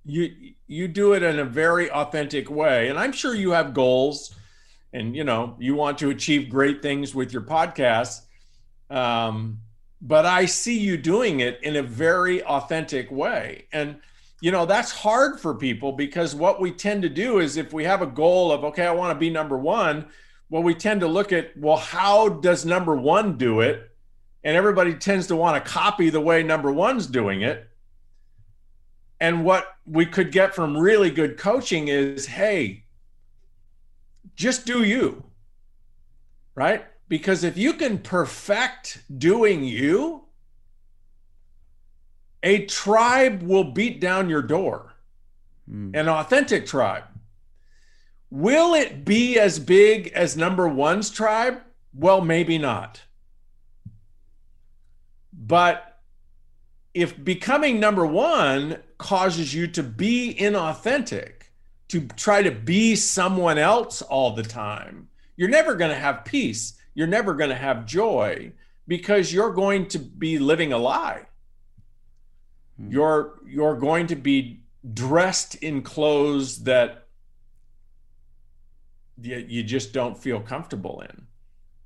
You 0.05 0.31
you 0.67 0.89
do 0.89 1.15
it 1.15 1.23
in 1.23 1.39
a 1.39 1.45
very 1.45 1.91
authentic 1.91 2.51
way, 2.51 2.89
and 2.89 2.99
I'm 2.99 3.13
sure 3.13 3.35
you 3.35 3.53
have 3.53 3.73
goals, 3.73 4.35
and 4.93 5.17
you 5.17 5.25
know 5.25 5.57
you 5.59 5.75
want 5.75 5.99
to 5.99 6.11
achieve 6.11 6.51
great 6.51 6.83
things 6.83 7.15
with 7.15 7.33
your 7.33 7.43
podcast. 7.43 8.21
Um, 8.91 9.61
but 10.03 10.27
I 10.27 10.45
see 10.45 10.79
you 10.79 10.97
doing 10.97 11.41
it 11.41 11.59
in 11.63 11.77
a 11.77 11.83
very 11.83 12.43
authentic 12.45 13.11
way. 13.11 13.67
And, 13.73 13.97
you 14.41 14.51
know, 14.51 14.67
that's 14.67 14.93
hard 14.93 15.41
for 15.41 15.55
people 15.55 15.93
because 15.93 16.35
what 16.35 16.61
we 16.61 16.71
tend 16.71 17.03
to 17.03 17.09
do 17.09 17.39
is 17.39 17.57
if 17.57 17.73
we 17.73 17.85
have 17.85 18.03
a 18.03 18.07
goal 18.07 18.53
of, 18.53 18.65
okay, 18.65 18.87
I 18.87 18.93
want 18.93 19.15
to 19.15 19.19
be 19.19 19.31
number 19.31 19.57
one, 19.57 20.07
well, 20.51 20.63
we 20.63 20.75
tend 20.75 21.01
to 21.01 21.09
look 21.09 21.33
at, 21.33 21.57
well, 21.57 21.77
how 21.77 22.29
does 22.29 22.65
number 22.65 22.95
one 22.95 23.37
do 23.37 23.61
it? 23.61 23.91
And 24.45 24.57
everybody 24.57 24.95
tends 24.95 25.27
to 25.29 25.37
want 25.37 25.63
to 25.63 25.71
copy 25.71 26.11
the 26.11 26.21
way 26.21 26.43
number 26.43 26.71
one's 26.71 27.07
doing 27.07 27.43
it. 27.43 27.69
And 29.19 29.45
what 29.45 29.67
we 29.87 30.05
could 30.05 30.31
get 30.31 30.55
from 30.55 30.77
really 30.77 31.11
good 31.11 31.39
coaching 31.39 31.89
is, 31.89 32.27
hey, 32.27 32.85
just 34.35 34.67
do 34.67 34.85
you, 34.85 35.25
right? 36.55 36.85
Because 37.09 37.43
if 37.43 37.57
you 37.57 37.73
can 37.73 37.99
perfect 37.99 39.03
doing 39.19 39.65
you, 39.65 40.26
a 42.47 42.65
tribe 42.67 43.43
will 43.43 43.65
beat 43.65 44.01
down 44.01 44.31
your 44.31 44.41
door, 44.43 44.95
mm. 45.71 45.95
an 45.95 46.09
authentic 46.09 46.65
tribe. 46.67 47.05
Will 48.31 48.75
it 48.75 49.05
be 49.05 49.39
as 49.39 49.59
big 49.59 50.09
as 50.09 50.37
number 50.37 50.69
one's 50.69 51.11
tribe? 51.11 51.61
Well, 51.93 52.21
maybe 52.21 52.57
not. 52.57 53.03
But 55.33 55.99
if 56.95 57.23
becoming 57.23 57.79
number 57.79 58.07
one 58.07 58.79
causes 58.99 59.53
you 59.53 59.67
to 59.69 59.83
be 59.83 60.35
inauthentic, 60.39 61.33
to 61.89 62.01
try 62.17 62.43
to 62.43 62.51
be 62.51 62.97
someone 62.97 63.59
else 63.59 64.03
all 64.03 64.35
the 64.35 64.43
time, 64.43 65.09
you're 65.37 65.49
never 65.49 65.75
going 65.75 65.91
to 65.91 65.99
have 65.99 66.25
peace 66.25 66.77
you're 66.97 67.07
never 67.07 67.35
going 67.35 67.51
to 67.51 67.57
have 67.57 67.85
joy 67.85 68.51
because 68.89 69.31
you're 69.33 69.53
going 69.53 69.87
to 69.87 69.99
be 69.99 70.39
living 70.39 70.73
a 70.73 70.79
lie. 70.79 71.26
Hmm. 72.79 72.91
You're 72.91 73.41
you're 73.47 73.77
going 73.77 74.07
to 74.09 74.17
be 74.17 74.61
dressed 74.93 75.57
in 75.57 75.83
clothes 75.83 76.65
that 76.65 77.07
you, 79.21 79.45
you 79.49 79.63
just 79.63 79.93
don't 79.93 80.17
feel 80.17 80.41
comfortable 80.41 81.03
in. 81.09 81.27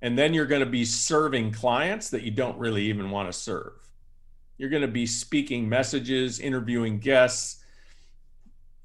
And 0.02 0.18
then 0.18 0.32
you're 0.32 0.46
going 0.46 0.64
to 0.64 0.70
be 0.70 0.84
serving 0.84 1.52
clients 1.52 2.10
that 2.10 2.22
you 2.22 2.30
don't 2.30 2.58
really 2.58 2.84
even 2.84 3.10
want 3.10 3.30
to 3.30 3.38
serve. 3.38 3.72
You're 4.56 4.70
going 4.70 4.82
to 4.82 4.88
be 4.88 5.06
speaking 5.06 5.68
messages, 5.68 6.40
interviewing 6.40 6.98
guests. 6.98 7.62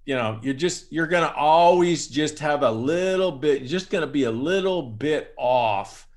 You 0.06 0.16
know, 0.16 0.40
you're 0.42 0.54
just 0.54 0.92
you're 0.92 1.08
going 1.08 1.28
to 1.28 1.34
always 1.34 2.08
just 2.08 2.40
have 2.40 2.64
a 2.64 2.72
little 2.72 3.32
bit 3.32 3.66
just 3.66 3.90
going 3.90 4.02
to 4.02 4.12
be 4.12 4.24
a 4.24 4.32
little 4.32 4.82
bit 4.82 5.34
off 5.38 6.08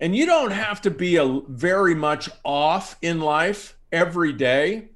and 0.00 0.14
you 0.14 0.26
don't 0.26 0.52
have 0.52 0.80
to 0.82 0.90
be 0.90 1.16
a 1.16 1.40
very 1.48 1.94
much 1.94 2.28
off 2.44 2.96
in 3.02 3.20
life 3.20 3.76
every 3.92 4.32
day. 4.32 4.88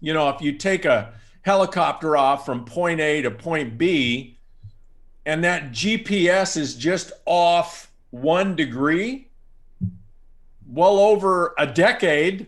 You 0.00 0.12
know, 0.12 0.28
if 0.30 0.40
you 0.40 0.52
take 0.52 0.84
a 0.84 1.12
helicopter 1.42 2.16
off 2.16 2.46
from 2.46 2.64
point 2.64 3.00
A 3.00 3.22
to 3.22 3.30
point 3.30 3.78
B 3.78 4.38
and 5.26 5.44
that 5.44 5.70
GPS 5.70 6.56
is 6.56 6.74
just 6.74 7.12
off 7.26 7.90
1 8.10 8.56
degree, 8.56 9.28
well 10.66 10.98
over 10.98 11.54
a 11.58 11.66
decade, 11.66 12.46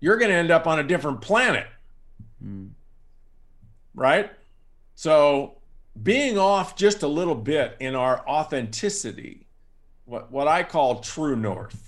you're 0.00 0.16
going 0.16 0.30
to 0.30 0.36
end 0.36 0.50
up 0.50 0.66
on 0.66 0.78
a 0.78 0.82
different 0.82 1.20
planet. 1.20 1.66
Mm. 2.44 2.70
Right? 3.94 4.30
So, 4.96 5.56
being 6.02 6.38
off 6.38 6.76
just 6.76 7.02
a 7.02 7.08
little 7.08 7.36
bit 7.36 7.76
in 7.78 7.94
our 7.94 8.26
authenticity 8.28 9.44
what 10.04 10.30
what 10.30 10.48
I 10.48 10.62
call 10.62 11.00
true 11.00 11.36
north. 11.36 11.83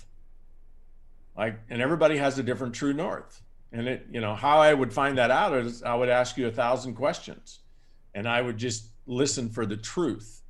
Like, 1.37 1.59
and 1.69 1.81
everybody 1.81 2.17
has 2.17 2.39
a 2.39 2.43
different 2.43 2.73
true 2.73 2.93
north. 2.93 3.41
And 3.71 3.87
it, 3.87 4.07
you 4.11 4.21
know, 4.21 4.33
how 4.33 4.59
I 4.59 4.73
would 4.73 4.91
find 4.91 5.17
that 5.17 5.29
out 5.29 5.53
is 5.53 5.83
I 5.83 5.93
would 5.93 6.09
ask 6.09 6.37
you 6.37 6.47
a 6.47 6.51
thousand 6.51 6.95
questions, 6.95 7.59
and 8.15 8.27
I 8.27 8.41
would 8.41 8.57
just 8.57 8.87
listen 9.05 9.49
for 9.49 9.65
the 9.65 9.77
truth, 9.77 10.41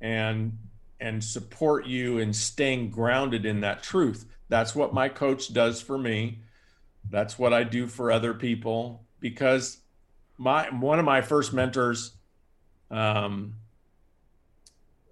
and 0.00 0.56
and 1.00 1.22
support 1.22 1.86
you 1.86 2.18
in 2.18 2.32
staying 2.32 2.90
grounded 2.90 3.44
in 3.44 3.60
that 3.60 3.82
truth. 3.82 4.24
That's 4.48 4.74
what 4.74 4.94
my 4.94 5.08
coach 5.08 5.52
does 5.52 5.80
for 5.80 5.98
me. 5.98 6.40
That's 7.10 7.38
what 7.38 7.52
I 7.52 7.64
do 7.64 7.86
for 7.86 8.10
other 8.10 8.34
people 8.34 9.04
because 9.20 9.78
my 10.36 10.68
one 10.70 10.98
of 10.98 11.04
my 11.04 11.20
first 11.20 11.52
mentors 11.52 12.12
um, 12.90 13.54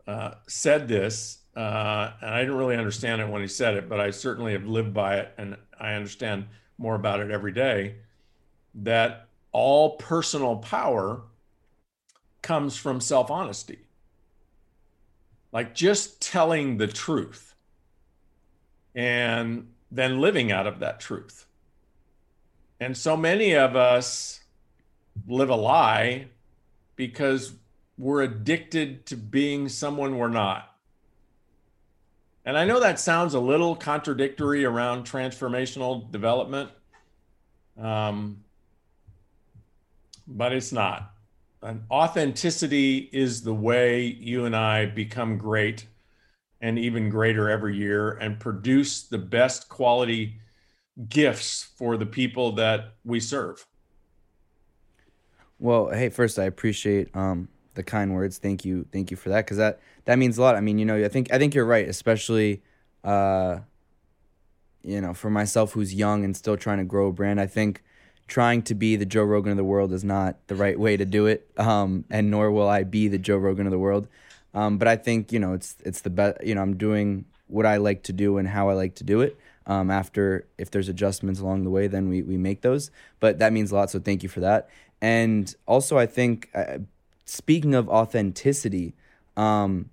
uh, 0.06 0.34
said 0.46 0.88
this 0.88 1.38
uh, 1.56 2.12
and 2.20 2.34
I 2.34 2.40
didn't 2.40 2.56
really 2.56 2.76
understand 2.76 3.22
it 3.22 3.28
when 3.28 3.40
he 3.40 3.48
said 3.48 3.74
it, 3.74 3.88
but 3.88 3.98
I 3.98 4.10
certainly 4.10 4.52
have 4.52 4.66
lived 4.66 4.92
by 4.92 5.16
it 5.16 5.32
and 5.38 5.56
I 5.80 5.94
understand 5.94 6.46
more 6.76 6.94
about 6.94 7.20
it 7.20 7.30
every 7.30 7.52
day. 7.52 7.96
That 8.74 9.28
all 9.52 9.96
personal 9.96 10.56
power 10.56 11.22
comes 12.42 12.76
from 12.76 13.00
self 13.00 13.30
honesty. 13.30 13.78
Like 15.50 15.74
just 15.74 16.20
telling 16.20 16.76
the 16.76 16.86
truth 16.86 17.54
and 18.94 19.68
then 19.90 20.20
living 20.20 20.52
out 20.52 20.66
of 20.66 20.80
that 20.80 21.00
truth. 21.00 21.46
And 22.80 22.94
so 22.94 23.16
many 23.16 23.54
of 23.54 23.74
us 23.74 24.40
live 25.26 25.48
a 25.48 25.56
lie 25.56 26.26
because 26.96 27.54
we're 27.96 28.22
addicted 28.22 29.06
to 29.06 29.16
being 29.16 29.70
someone 29.70 30.18
we're 30.18 30.28
not 30.28 30.75
and 32.46 32.56
I 32.56 32.64
know 32.64 32.78
that 32.78 33.00
sounds 33.00 33.34
a 33.34 33.40
little 33.40 33.74
contradictory 33.74 34.64
around 34.64 35.04
transformational 35.04 36.10
development, 36.12 36.70
um, 37.76 38.44
but 40.28 40.52
it's 40.52 40.70
not. 40.70 41.12
And 41.60 41.82
authenticity 41.90 43.10
is 43.12 43.42
the 43.42 43.52
way 43.52 44.04
you 44.04 44.44
and 44.44 44.54
I 44.54 44.86
become 44.86 45.36
great 45.36 45.86
and 46.60 46.78
even 46.78 47.10
greater 47.10 47.50
every 47.50 47.76
year 47.76 48.12
and 48.12 48.38
produce 48.38 49.02
the 49.02 49.18
best 49.18 49.68
quality 49.68 50.38
gifts 51.08 51.68
for 51.76 51.96
the 51.96 52.06
people 52.06 52.52
that 52.52 52.94
we 53.04 53.18
serve. 53.18 53.66
Well, 55.58 55.88
hey, 55.88 56.10
first 56.10 56.38
I 56.38 56.44
appreciate 56.44 57.14
um, 57.14 57.48
the 57.76 57.84
kind 57.84 58.12
words. 58.12 58.38
Thank 58.38 58.64
you, 58.64 58.86
thank 58.92 59.10
you 59.10 59.16
for 59.16 59.28
that, 59.28 59.44
because 59.44 59.58
that 59.58 59.80
that 60.06 60.18
means 60.18 60.38
a 60.38 60.42
lot. 60.42 60.56
I 60.56 60.60
mean, 60.60 60.78
you 60.78 60.84
know, 60.84 60.96
I 61.04 61.08
think 61.08 61.32
I 61.32 61.38
think 61.38 61.54
you're 61.54 61.64
right, 61.64 61.88
especially, 61.88 62.62
uh, 63.04 63.60
you 64.82 65.00
know, 65.00 65.14
for 65.14 65.30
myself 65.30 65.72
who's 65.72 65.94
young 65.94 66.24
and 66.24 66.36
still 66.36 66.56
trying 66.56 66.78
to 66.78 66.84
grow 66.84 67.08
a 67.08 67.12
brand. 67.12 67.40
I 67.40 67.46
think 67.46 67.82
trying 68.26 68.62
to 68.62 68.74
be 68.74 68.96
the 68.96 69.06
Joe 69.06 69.22
Rogan 69.22 69.52
of 69.52 69.56
the 69.56 69.64
world 69.64 69.92
is 69.92 70.02
not 70.02 70.36
the 70.48 70.56
right 70.56 70.78
way 70.78 70.96
to 70.96 71.04
do 71.04 71.26
it, 71.26 71.48
um, 71.56 72.04
and 72.10 72.30
nor 72.30 72.50
will 72.50 72.68
I 72.68 72.82
be 72.82 73.08
the 73.08 73.18
Joe 73.18 73.36
Rogan 73.36 73.66
of 73.66 73.70
the 73.70 73.78
world. 73.78 74.08
Um, 74.52 74.78
but 74.78 74.88
I 74.88 74.96
think 74.96 75.32
you 75.32 75.38
know 75.38 75.52
it's 75.52 75.76
it's 75.84 76.00
the 76.00 76.10
best. 76.10 76.44
You 76.44 76.54
know, 76.54 76.62
I'm 76.62 76.76
doing 76.76 77.26
what 77.46 77.66
I 77.66 77.76
like 77.76 78.02
to 78.04 78.12
do 78.12 78.38
and 78.38 78.48
how 78.48 78.68
I 78.68 78.74
like 78.74 78.96
to 78.96 79.04
do 79.04 79.20
it. 79.20 79.36
Um, 79.68 79.90
after 79.90 80.46
if 80.58 80.70
there's 80.70 80.88
adjustments 80.88 81.40
along 81.40 81.64
the 81.64 81.70
way, 81.70 81.88
then 81.88 82.08
we 82.08 82.22
we 82.22 82.36
make 82.36 82.62
those. 82.62 82.90
But 83.20 83.38
that 83.40 83.52
means 83.52 83.72
a 83.72 83.74
lot. 83.74 83.90
So 83.90 83.98
thank 83.98 84.22
you 84.22 84.28
for 84.28 84.40
that. 84.40 84.68
And 85.02 85.54
also, 85.66 85.98
I 85.98 86.06
think 86.06 86.48
uh, 86.54 86.78
speaking 87.26 87.74
of 87.74 87.88
authenticity, 87.88 88.94
um, 89.36 89.90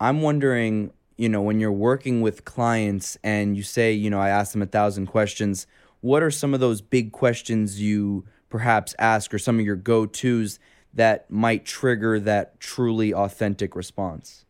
I'm 0.00 0.22
wondering, 0.22 0.92
you 1.16 1.28
know, 1.28 1.42
when 1.42 1.60
you're 1.60 1.72
working 1.72 2.22
with 2.22 2.44
clients 2.44 3.18
and 3.22 3.56
you 3.56 3.62
say, 3.62 3.92
you 3.92 4.08
know, 4.08 4.20
I 4.20 4.30
ask 4.30 4.52
them 4.52 4.62
a 4.62 4.66
thousand 4.66 5.06
questions, 5.06 5.66
what 6.00 6.22
are 6.22 6.30
some 6.30 6.54
of 6.54 6.60
those 6.60 6.80
big 6.80 7.12
questions 7.12 7.80
you 7.80 8.24
perhaps 8.48 8.94
ask 8.98 9.34
or 9.34 9.38
some 9.38 9.58
of 9.58 9.66
your 9.66 9.76
go 9.76 10.06
tos 10.06 10.58
that 10.94 11.30
might 11.30 11.64
trigger 11.64 12.18
that 12.20 12.58
truly 12.60 13.12
authentic 13.12 13.76
response? 13.76 14.44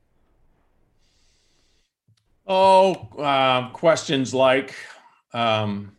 Oh, 2.47 2.93
uh, 3.19 3.71
questions 3.71 4.33
like, 4.33 4.75
um, 5.33 5.97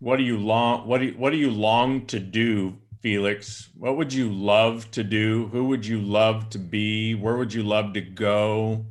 what 0.00 0.16
do 0.16 0.24
you 0.24 0.36
long 0.36 0.86
what 0.88 0.98
do 0.98 1.06
you, 1.06 1.12
what 1.12 1.30
do 1.30 1.36
you 1.36 1.50
long 1.50 2.04
to 2.06 2.18
do 2.18 2.76
Felix? 3.02 3.68
What 3.76 3.96
would 3.96 4.12
you 4.12 4.32
love 4.32 4.90
to 4.92 5.02
do? 5.02 5.48
Who 5.48 5.64
would 5.64 5.84
you 5.84 6.00
love 6.00 6.48
to 6.50 6.58
be? 6.58 7.14
Where 7.14 7.36
would 7.36 7.52
you 7.52 7.64
love 7.64 7.92
to 7.94 8.00
go? 8.00 8.86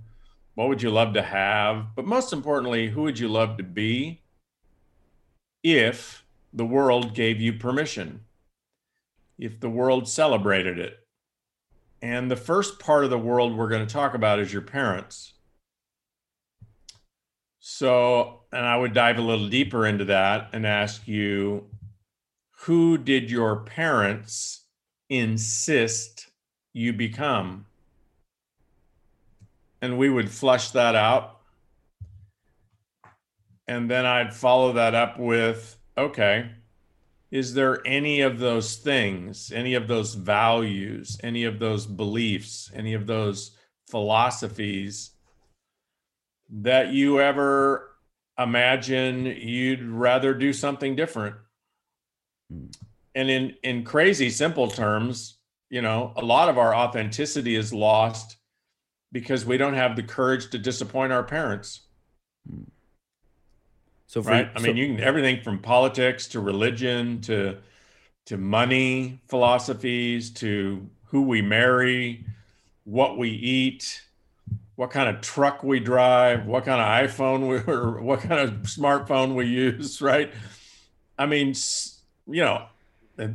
What 0.55 0.67
would 0.67 0.81
you 0.81 0.91
love 0.91 1.13
to 1.13 1.21
have? 1.21 1.95
But 1.95 2.05
most 2.05 2.33
importantly, 2.33 2.89
who 2.89 3.03
would 3.03 3.17
you 3.17 3.29
love 3.29 3.57
to 3.57 3.63
be 3.63 4.21
if 5.63 6.25
the 6.51 6.65
world 6.65 7.15
gave 7.15 7.39
you 7.39 7.53
permission? 7.53 8.25
If 9.39 9.61
the 9.61 9.69
world 9.69 10.09
celebrated 10.09 10.77
it? 10.77 10.99
And 12.01 12.29
the 12.29 12.35
first 12.35 12.79
part 12.79 13.05
of 13.05 13.09
the 13.09 13.17
world 13.17 13.55
we're 13.55 13.69
going 13.69 13.87
to 13.87 13.93
talk 13.93 14.13
about 14.13 14.39
is 14.39 14.51
your 14.51 14.61
parents. 14.61 15.33
So, 17.59 18.41
and 18.51 18.65
I 18.65 18.75
would 18.75 18.93
dive 18.93 19.19
a 19.19 19.21
little 19.21 19.47
deeper 19.47 19.85
into 19.85 20.05
that 20.05 20.49
and 20.51 20.67
ask 20.67 21.07
you 21.07 21.70
who 22.61 22.95
did 22.95 23.31
your 23.31 23.55
parents 23.55 24.65
insist 25.09 26.27
you 26.73 26.93
become? 26.93 27.65
And 29.81 29.97
we 29.97 30.09
would 30.09 30.29
flush 30.29 30.69
that 30.71 30.93
out. 30.93 31.39
And 33.67 33.89
then 33.89 34.05
I'd 34.05 34.33
follow 34.33 34.73
that 34.73 34.93
up 34.93 35.17
with 35.17 35.77
okay, 35.97 36.51
is 37.31 37.53
there 37.53 37.81
any 37.85 38.21
of 38.21 38.37
those 38.37 38.75
things, 38.75 39.51
any 39.51 39.73
of 39.73 39.87
those 39.87 40.13
values, 40.13 41.19
any 41.23 41.45
of 41.45 41.57
those 41.57 41.87
beliefs, 41.87 42.69
any 42.75 42.93
of 42.93 43.07
those 43.07 43.57
philosophies 43.89 45.11
that 46.49 46.93
you 46.93 47.19
ever 47.19 47.89
imagine 48.37 49.25
you'd 49.25 49.83
rather 49.83 50.33
do 50.33 50.53
something 50.53 50.95
different? 50.95 51.35
And 53.13 53.29
in 53.29 53.55
in 53.63 53.83
crazy 53.83 54.29
simple 54.29 54.69
terms, 54.69 55.37
you 55.69 55.81
know, 55.81 56.13
a 56.15 56.21
lot 56.23 56.49
of 56.49 56.57
our 56.57 56.73
authenticity 56.73 57.55
is 57.55 57.73
lost 57.73 58.37
because 59.11 59.45
we 59.45 59.57
don't 59.57 59.73
have 59.73 59.95
the 59.95 60.03
courage 60.03 60.49
to 60.51 60.57
disappoint 60.57 61.11
our 61.11 61.23
parents. 61.23 61.81
So, 64.07 64.21
for, 64.21 64.31
right? 64.31 64.49
I 64.55 64.59
mean, 64.59 64.77
you 64.77 64.87
can 64.87 64.99
everything 64.99 65.41
from 65.41 65.59
politics 65.59 66.27
to 66.29 66.39
religion 66.39 67.21
to 67.21 67.57
to 68.25 68.37
money 68.37 69.21
philosophies 69.27 70.31
to 70.31 70.89
who 71.05 71.23
we 71.23 71.41
marry, 71.41 72.25
what 72.83 73.17
we 73.17 73.29
eat, 73.29 74.01
what 74.75 74.89
kind 74.89 75.13
of 75.13 75.21
truck 75.21 75.63
we 75.63 75.79
drive, 75.79 76.45
what 76.45 76.65
kind 76.65 76.81
of 76.81 77.09
iPhone 77.09 77.47
we 77.47 77.57
or 77.73 78.01
what 78.01 78.21
kind 78.21 78.39
of 78.41 78.61
smartphone 78.63 79.35
we 79.35 79.45
use, 79.45 80.01
right? 80.01 80.33
I 81.17 81.25
mean, 81.25 81.53
you 82.31 82.43
know, 82.43 82.65
uh, 83.19 83.27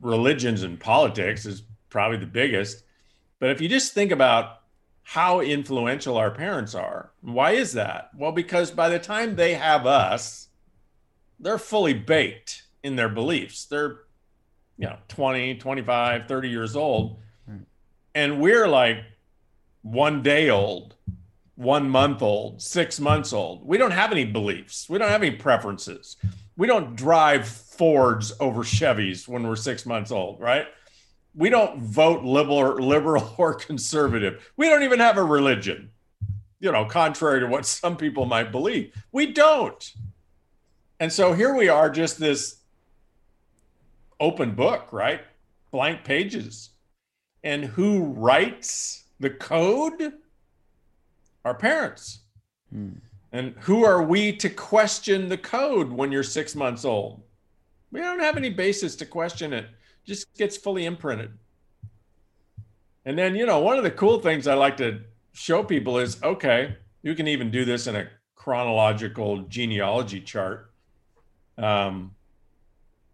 religions 0.00 0.62
and 0.62 0.78
politics 0.78 1.46
is 1.46 1.62
probably 1.88 2.18
the 2.18 2.26
biggest. 2.26 2.84
But 3.38 3.50
if 3.50 3.60
you 3.60 3.68
just 3.68 3.92
think 3.92 4.12
about 4.12 4.60
how 5.02 5.40
influential 5.40 6.16
our 6.16 6.30
parents 6.30 6.74
are, 6.74 7.10
why 7.20 7.52
is 7.52 7.72
that? 7.72 8.10
Well, 8.16 8.32
because 8.32 8.70
by 8.70 8.88
the 8.88 8.98
time 8.98 9.36
they 9.36 9.54
have 9.54 9.86
us, 9.86 10.48
they're 11.38 11.58
fully 11.58 11.94
baked 11.94 12.64
in 12.82 12.96
their 12.96 13.08
beliefs. 13.08 13.64
They're, 13.64 14.00
you 14.78 14.86
know, 14.86 14.96
20, 15.08 15.56
25, 15.56 16.26
30 16.28 16.48
years 16.48 16.76
old. 16.76 17.18
Hmm. 17.46 17.58
And 18.14 18.40
we're 18.40 18.68
like 18.68 18.98
one 19.82 20.22
day 20.22 20.50
old, 20.50 20.94
one 21.56 21.88
month 21.88 22.22
old, 22.22 22.60
six 22.62 23.00
months 23.00 23.32
old. 23.32 23.66
We 23.66 23.78
don't 23.78 23.90
have 23.90 24.12
any 24.12 24.24
beliefs. 24.24 24.88
We 24.88 24.98
don't 24.98 25.08
have 25.08 25.22
any 25.22 25.36
preferences. 25.36 26.16
We 26.56 26.66
don't 26.66 26.94
drive 26.94 27.46
Fords 27.80 28.34
over 28.40 28.62
Chevys 28.62 29.26
when 29.26 29.42
we're 29.42 29.56
six 29.56 29.86
months 29.86 30.10
old, 30.10 30.38
right? 30.38 30.66
We 31.34 31.48
don't 31.48 31.80
vote 31.80 32.22
liberal, 32.22 32.74
liberal 32.74 33.34
or 33.38 33.54
conservative. 33.54 34.52
We 34.58 34.68
don't 34.68 34.82
even 34.82 35.00
have 35.00 35.16
a 35.16 35.24
religion, 35.24 35.88
you 36.58 36.70
know, 36.72 36.84
contrary 36.84 37.40
to 37.40 37.46
what 37.46 37.64
some 37.64 37.96
people 37.96 38.26
might 38.26 38.52
believe. 38.52 38.92
We 39.12 39.32
don't. 39.32 39.92
And 40.98 41.10
so 41.10 41.32
here 41.32 41.54
we 41.54 41.70
are, 41.70 41.88
just 41.88 42.18
this 42.18 42.60
open 44.20 44.54
book, 44.54 44.92
right? 44.92 45.22
Blank 45.70 46.04
pages. 46.04 46.68
And 47.42 47.64
who 47.64 48.02
writes 48.02 49.04
the 49.20 49.30
code? 49.30 50.12
Our 51.46 51.54
parents. 51.54 52.18
Hmm. 52.70 52.90
And 53.32 53.54
who 53.60 53.86
are 53.86 54.02
we 54.02 54.36
to 54.36 54.50
question 54.50 55.30
the 55.30 55.38
code 55.38 55.90
when 55.90 56.12
you're 56.12 56.22
six 56.22 56.54
months 56.54 56.84
old? 56.84 57.22
We 57.92 58.00
don't 58.00 58.20
have 58.20 58.36
any 58.36 58.50
basis 58.50 58.96
to 58.96 59.06
question 59.06 59.52
it. 59.52 59.66
Just 60.04 60.36
gets 60.36 60.56
fully 60.56 60.86
imprinted. 60.86 61.32
And 63.04 63.18
then, 63.18 63.34
you 63.34 63.46
know, 63.46 63.60
one 63.60 63.78
of 63.78 63.84
the 63.84 63.90
cool 63.90 64.20
things 64.20 64.46
I 64.46 64.54
like 64.54 64.76
to 64.78 65.00
show 65.32 65.64
people 65.64 65.98
is 65.98 66.22
okay, 66.22 66.76
you 67.02 67.14
can 67.14 67.26
even 67.28 67.50
do 67.50 67.64
this 67.64 67.86
in 67.86 67.96
a 67.96 68.08
chronological 68.34 69.42
genealogy 69.42 70.20
chart. 70.20 70.72
Um, 71.58 72.14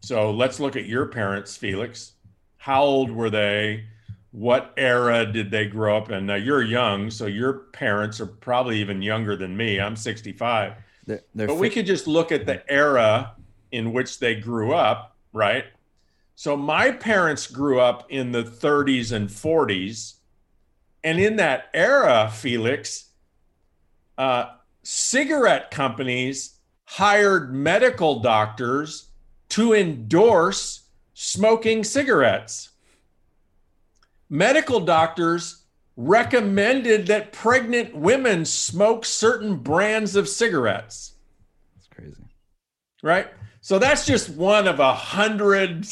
so 0.02 0.30
let's 0.30 0.60
look 0.60 0.76
at 0.76 0.86
your 0.86 1.06
parents, 1.06 1.56
Felix. 1.56 2.12
How 2.56 2.82
old 2.82 3.10
were 3.10 3.30
they? 3.30 3.84
What 4.32 4.74
era 4.76 5.24
did 5.24 5.50
they 5.50 5.66
grow 5.66 5.96
up 5.96 6.10
in? 6.10 6.26
Now 6.26 6.34
you're 6.34 6.62
young, 6.62 7.10
so 7.10 7.26
your 7.26 7.52
parents 7.72 8.20
are 8.20 8.26
probably 8.26 8.78
even 8.78 9.00
younger 9.00 9.34
than 9.34 9.56
me. 9.56 9.80
I'm 9.80 9.96
65. 9.96 10.74
They're, 11.06 11.22
they're 11.34 11.46
but 11.46 11.56
we 11.56 11.70
could 11.70 11.86
just 11.86 12.06
look 12.06 12.32
at 12.32 12.44
the 12.44 12.70
era 12.70 13.34
in 13.72 13.92
which 13.92 14.18
they 14.18 14.34
grew 14.34 14.72
up, 14.72 15.16
right? 15.32 15.64
So 16.34 16.56
my 16.56 16.90
parents 16.90 17.46
grew 17.46 17.80
up 17.80 18.06
in 18.10 18.32
the 18.32 18.44
30s 18.44 19.12
and 19.12 19.28
40s. 19.28 20.14
And 21.02 21.18
in 21.18 21.36
that 21.36 21.68
era, 21.72 22.30
Felix, 22.32 23.10
uh, 24.18 24.46
cigarette 24.82 25.70
companies 25.70 26.58
hired 26.84 27.54
medical 27.54 28.20
doctors 28.20 29.08
to 29.50 29.72
endorse 29.72 30.82
smoking 31.14 31.84
cigarettes. 31.84 32.70
Medical 34.28 34.80
doctors 34.80 35.62
recommended 35.96 37.06
that 37.06 37.32
pregnant 37.32 37.96
women 37.96 38.44
smoke 38.44 39.04
certain 39.04 39.56
brands 39.56 40.16
of 40.16 40.28
cigarettes. 40.28 41.14
That's 41.74 41.88
crazy. 41.88 42.22
Right? 43.02 43.28
So 43.66 43.80
that's 43.80 44.06
just 44.06 44.28
one 44.28 44.68
of 44.68 44.78
a 44.78 44.94
hundred 44.94 45.88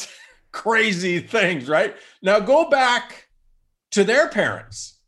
crazy 0.52 1.18
things, 1.18 1.68
right? 1.68 1.96
Now 2.22 2.38
go 2.38 2.70
back 2.70 3.26
to 3.90 4.04
their 4.04 4.28
parents 4.28 5.00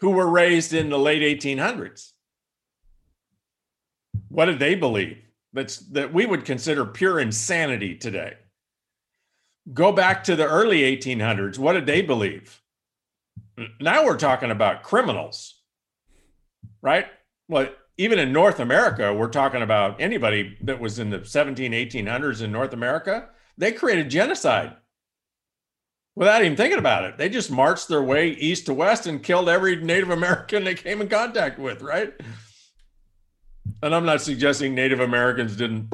who 0.00 0.10
were 0.10 0.28
raised 0.28 0.74
in 0.74 0.90
the 0.90 0.98
late 0.98 1.22
1800s. 1.22 2.12
What 4.28 4.44
did 4.44 4.58
they 4.58 4.74
believe? 4.74 5.16
That's 5.54 5.78
that 5.92 6.12
we 6.12 6.26
would 6.26 6.44
consider 6.44 6.84
pure 6.84 7.18
insanity 7.18 7.94
today. 7.94 8.34
Go 9.72 9.92
back 9.92 10.24
to 10.24 10.36
the 10.36 10.46
early 10.46 10.82
1800s. 10.82 11.58
What 11.58 11.72
did 11.72 11.86
they 11.86 12.02
believe? 12.02 12.60
Now 13.80 14.04
we're 14.04 14.18
talking 14.18 14.50
about 14.50 14.82
criminals, 14.82 15.54
right? 16.82 17.06
Well, 17.48 17.68
even 17.98 18.18
in 18.18 18.32
North 18.32 18.60
America, 18.60 19.12
we're 19.14 19.28
talking 19.28 19.62
about 19.62 20.00
anybody 20.00 20.56
that 20.62 20.80
was 20.80 20.98
in 20.98 21.10
the 21.10 21.24
17, 21.24 21.72
1800s 21.72 22.42
in 22.42 22.52
North 22.52 22.72
America, 22.72 23.28
they 23.56 23.72
created 23.72 24.10
genocide 24.10 24.76
without 26.14 26.44
even 26.44 26.56
thinking 26.56 26.78
about 26.78 27.04
it. 27.04 27.16
They 27.16 27.28
just 27.28 27.50
marched 27.50 27.88
their 27.88 28.02
way 28.02 28.30
east 28.30 28.66
to 28.66 28.74
west 28.74 29.06
and 29.06 29.22
killed 29.22 29.48
every 29.48 29.76
Native 29.76 30.10
American 30.10 30.64
they 30.64 30.74
came 30.74 31.00
in 31.00 31.08
contact 31.08 31.58
with, 31.58 31.80
right? 31.82 32.12
And 33.82 33.94
I'm 33.94 34.06
not 34.06 34.20
suggesting 34.20 34.74
Native 34.74 35.00
Americans 35.00 35.56
didn't 35.56 35.92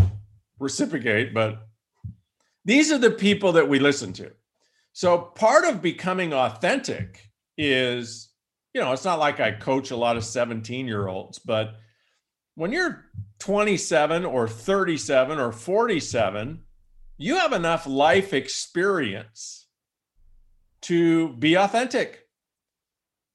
reciprocate, 0.59 1.33
but 1.35 1.67
these 2.65 2.93
are 2.93 2.99
the 2.99 3.11
people 3.11 3.53
that 3.53 3.69
we 3.69 3.79
listen 3.79 4.13
to. 4.15 4.31
So 4.93 5.19
part 5.19 5.65
of 5.65 5.83
becoming 5.83 6.33
authentic 6.33 7.31
is, 7.57 8.29
you 8.75 8.81
know, 8.81 8.93
it's 8.93 9.05
not 9.05 9.19
like 9.19 9.41
I 9.41 9.53
coach 9.53 9.91
a 9.91 9.97
lot 9.97 10.17
of 10.17 10.25
17 10.25 10.87
year 10.87 11.09
olds, 11.09 11.39
but 11.39 11.75
when 12.55 12.73
you're 12.73 13.05
27 13.39 14.25
or 14.25 14.47
37 14.47 15.39
or 15.39 15.53
47, 15.53 16.63
you 17.19 17.37
have 17.37 17.53
enough 17.53 17.87
life 17.87 18.33
experience 18.33 19.67
to 20.83 21.35
be 21.35 21.55
authentic, 21.55 22.29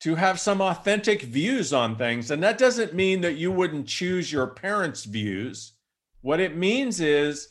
to 0.02 0.16
have 0.16 0.40
some 0.40 0.62
authentic 0.62 1.22
views 1.22 1.74
on 1.74 1.96
things. 1.96 2.30
And 2.30 2.44
that 2.44 2.58
doesn't 2.58 2.94
mean 2.94 3.22
that 3.22 3.38
you 3.38 3.52
wouldn't 3.52 3.88
choose 3.88 4.32
your 4.32 4.48
parents' 4.48 5.06
views. 5.06 5.74
What 6.22 6.40
it 6.40 6.58
means 6.58 7.00
is 7.00 7.50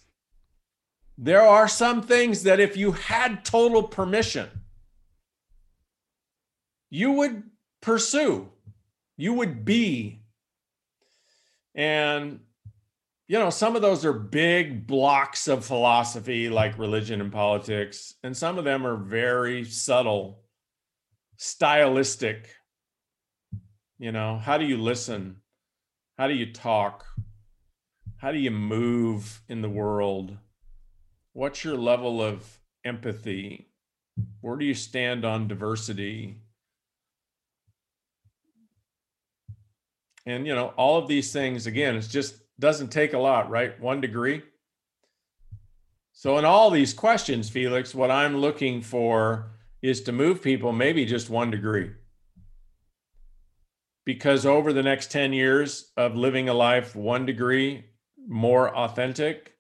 there 1.19 1.43
are 1.43 1.67
some 1.67 2.03
things 2.03 2.43
that 2.43 2.61
if 2.61 2.77
you 2.77 2.93
had 2.93 3.45
total 3.45 3.83
permission, 3.83 4.49
you 6.91 7.13
would 7.13 7.43
pursue, 7.81 8.51
you 9.17 9.33
would 9.33 9.65
be 9.65 10.21
and 11.77 12.41
you 13.29 13.39
know, 13.41 13.51
some 13.51 13.75
of 13.75 13.83
those 13.83 14.05
are 14.05 14.13
big 14.13 14.87
blocks 14.87 15.49
of 15.49 15.65
philosophy 15.65 16.49
like 16.49 16.79
religion 16.79 17.21
and 17.21 17.33
politics, 17.33 18.15
and 18.23 18.37
some 18.37 18.57
of 18.57 18.65
them 18.65 18.87
are 18.87 18.97
very 18.97 19.65
subtle, 19.65 20.45
stylistic. 21.37 22.49
You 23.99 24.13
know, 24.13 24.39
how 24.39 24.59
do 24.59 24.65
you 24.65 24.77
listen? 24.77 25.37
How 26.19 26.29
do 26.29 26.35
you 26.35 26.53
talk? 26.53 27.05
How 28.19 28.31
do 28.31 28.39
you 28.39 28.53
move 28.53 29.43
in 29.49 29.61
the 29.61 29.69
world? 29.69 30.37
What's 31.33 31.65
your 31.65 31.77
level 31.77 32.23
of 32.23 32.61
empathy? 32.85 33.69
Where 34.41 34.57
do 34.57 34.65
you 34.65 34.75
stand 34.75 35.25
on 35.25 35.49
diversity? 35.49 36.43
And 40.27 40.47
you 40.47 40.55
know, 40.55 40.75
all 40.77 40.99
of 40.99 41.09
these 41.09 41.33
things 41.33 41.67
again, 41.67 41.97
it's 41.97 42.09
just 42.09 42.37
doesn't 42.59 42.89
take 42.89 43.13
a 43.13 43.19
lot, 43.19 43.49
right? 43.49 43.81
One 43.81 44.01
degree. 44.01 44.43
So, 46.13 46.39
in 46.39 46.45
all 46.45 46.71
these 46.71 46.95
questions, 46.95 47.49
Felix, 47.49 47.95
what 47.95 48.11
I'm 48.11 48.39
looking 48.39 48.83
for 48.83 49.53
is 49.83 50.01
to 50.03 50.13
move 50.13 50.43
people 50.43 50.73
maybe 50.73 51.05
just 51.05 51.31
one 51.31 51.51
degree. 51.51 51.91
Because 54.05 54.47
over 54.47 54.73
the 54.73 54.83
next 54.83 55.11
10 55.11 55.33
years 55.33 55.93
of 55.97 56.17
living 56.17 56.49
a 56.49 56.55
life 56.55 56.97
one 56.97 57.27
degree 57.27 57.85
more 58.29 58.75
authentic, 58.75 59.55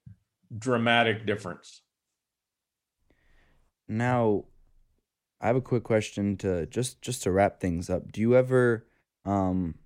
dramatic 0.57 1.27
difference. 1.27 1.83
Now, 3.89 4.45
I 5.41 5.49
have 5.49 5.57
a 5.57 5.61
quick 5.61 5.85
question 5.85 6.37
to 6.39 6.67
just 6.67 7.03
just 7.03 7.23
to 7.25 7.31
wrap 7.31 7.61
things 7.61 7.91
up. 7.91 8.11
Do 8.11 8.21
you 8.21 8.35
ever 8.35 8.87
um 9.25 9.77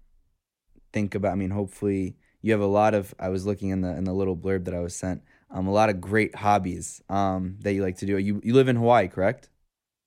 think 0.93 1.15
about 1.15 1.33
I 1.33 1.35
mean, 1.37 1.51
hopefully 1.51 2.17
you 2.43 2.53
have 2.53 2.61
a 2.61 2.67
lot 2.67 2.95
of 2.95 3.15
I 3.19 3.29
was 3.29 3.47
looking 3.47 3.71
in 3.71 3.81
the 3.81 3.97
in 3.97 4.05
the 4.05 4.13
little 4.13 4.37
blurb 4.37 4.65
that 4.65 4.75
I 4.75 4.81
was 4.81 4.95
sent. 4.95 5.23
Um, 5.51 5.67
a 5.67 5.73
lot 5.73 5.91
of 5.91 6.01
great 6.01 6.35
hobbies 6.35 7.03
um 7.09 7.57
that 7.61 7.73
you 7.73 7.83
like 7.83 7.99
to 7.99 8.07
do. 8.07 8.19
You 8.19 8.41
you 8.45 8.55
live 8.55 8.69
in 8.69 8.77
Hawaii, 8.77 9.09
correct? 9.09 9.49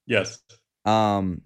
Yes. 0.06 0.42
Um, 0.84 1.42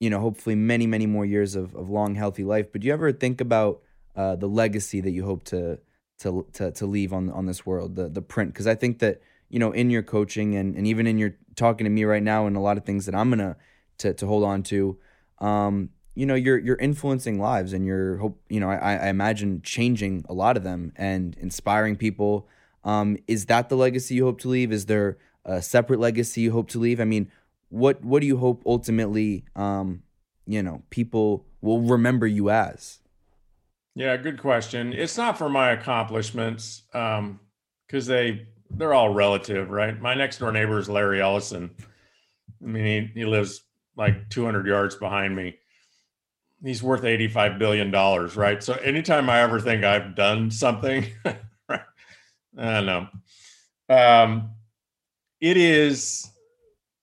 you 0.00 0.10
know, 0.10 0.20
hopefully 0.20 0.56
many 0.56 0.86
many 0.86 1.06
more 1.06 1.26
years 1.26 1.54
of 1.54 1.74
of 1.74 1.90
long 1.90 2.14
healthy 2.14 2.44
life. 2.44 2.72
But 2.72 2.80
do 2.80 2.86
you 2.86 2.92
ever 2.92 3.12
think 3.12 3.40
about 3.40 3.82
uh, 4.16 4.36
the 4.36 4.48
legacy 4.48 5.00
that 5.00 5.10
you 5.10 5.24
hope 5.24 5.44
to 5.44 5.78
to 6.20 6.46
to 6.54 6.72
to 6.72 6.86
leave 6.86 7.12
on 7.12 7.30
on 7.30 7.46
this 7.46 7.66
world, 7.66 7.96
the 7.96 8.08
the 8.08 8.22
print? 8.22 8.52
Because 8.52 8.66
I 8.66 8.74
think 8.74 8.98
that 9.00 9.20
you 9.48 9.58
know 9.58 9.72
in 9.72 9.90
your 9.90 10.02
coaching 10.02 10.56
and 10.56 10.74
and 10.76 10.86
even 10.86 11.06
in 11.06 11.18
your 11.18 11.36
talking 11.56 11.84
to 11.84 11.90
me 11.90 12.04
right 12.04 12.22
now 12.22 12.46
and 12.46 12.56
a 12.56 12.60
lot 12.60 12.78
of 12.78 12.84
things 12.84 13.06
that 13.06 13.14
I'm 13.14 13.30
gonna 13.30 13.56
to 13.98 14.14
to 14.14 14.26
hold 14.26 14.44
on 14.44 14.62
to. 14.64 14.98
Um, 15.38 15.90
you 16.14 16.26
know 16.26 16.34
you're 16.34 16.58
you're 16.58 16.76
influencing 16.76 17.38
lives 17.38 17.72
and 17.72 17.86
you're 17.86 18.16
hope 18.18 18.40
you 18.48 18.60
know 18.60 18.70
I, 18.70 18.96
I 18.96 19.08
imagine 19.08 19.62
changing 19.62 20.24
a 20.28 20.34
lot 20.34 20.56
of 20.56 20.64
them 20.64 20.92
and 20.96 21.36
inspiring 21.38 21.96
people. 21.96 22.48
Um, 22.84 23.18
is 23.26 23.46
that 23.46 23.68
the 23.68 23.76
legacy 23.76 24.14
you 24.14 24.24
hope 24.24 24.40
to 24.40 24.48
leave? 24.48 24.72
Is 24.72 24.86
there 24.86 25.18
a 25.44 25.60
separate 25.62 26.00
legacy 26.00 26.40
you 26.42 26.52
hope 26.52 26.68
to 26.70 26.78
leave? 26.78 27.00
I 27.00 27.04
mean 27.04 27.30
what 27.68 28.04
what 28.04 28.20
do 28.20 28.26
you 28.26 28.38
hope 28.38 28.62
ultimately 28.66 29.44
um, 29.54 30.02
you 30.46 30.62
know 30.62 30.82
people 30.90 31.46
will 31.60 31.80
remember 31.80 32.26
you 32.26 32.50
as? 32.50 32.98
Yeah 33.94 34.16
good 34.16 34.40
question. 34.40 34.92
It's 34.92 35.16
not 35.16 35.38
for 35.38 35.48
my 35.48 35.70
accomplishments 35.70 36.82
um 36.92 37.40
because 37.86 38.06
they 38.06 38.46
they're 38.70 38.94
all 38.94 39.14
relative 39.14 39.70
right? 39.70 40.00
My 40.00 40.14
next 40.14 40.38
door 40.38 40.50
neighbor 40.50 40.78
is 40.78 40.88
larry 40.88 41.22
ellison. 41.22 41.70
I 42.62 42.66
mean 42.66 43.12
he, 43.14 43.20
he 43.20 43.24
lives 43.26 43.62
like 43.96 44.28
200 44.30 44.66
yards 44.66 44.96
behind 44.96 45.36
me 45.36 45.59
he's 46.62 46.82
worth 46.82 47.04
85 47.04 47.58
billion 47.58 47.90
dollars 47.90 48.36
right? 48.36 48.62
So 48.62 48.74
anytime 48.74 49.30
i 49.30 49.40
ever 49.40 49.60
think 49.60 49.84
i've 49.84 50.14
done 50.14 50.50
something 50.50 51.06
i 51.68 51.78
don't 52.56 52.86
know. 52.86 53.08
Um, 53.88 54.50
it 55.40 55.56
is 55.56 56.28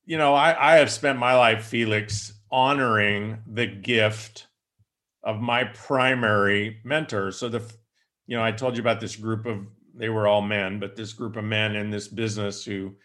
you 0.05 0.18
know 0.18 0.34
I, 0.34 0.74
I 0.74 0.76
have 0.78 0.91
spent 0.91 1.20
my 1.20 1.36
life 1.36 1.66
felix 1.66 2.34
honoring 2.51 3.39
the 3.45 3.68
gift 3.68 4.47
of 5.24 5.41
my 5.41 5.66
primary 5.66 6.80
mentor. 6.84 7.32
So 7.32 7.49
the 7.49 7.62
you 8.26 8.38
know 8.38 8.43
i 8.43 8.51
told 8.51 8.76
you 8.76 8.82
about 8.82 9.01
this 9.01 9.16
group 9.16 9.45
of 9.45 9.66
they 9.93 10.10
were 10.10 10.28
all 10.28 10.41
men 10.41 10.80
but 10.80 10.95
this 10.95 11.12
group 11.14 11.36
of 11.36 11.43
men 11.43 11.76
in 11.76 11.89
this 11.89 12.08
business 12.08 12.64
who 12.64 12.95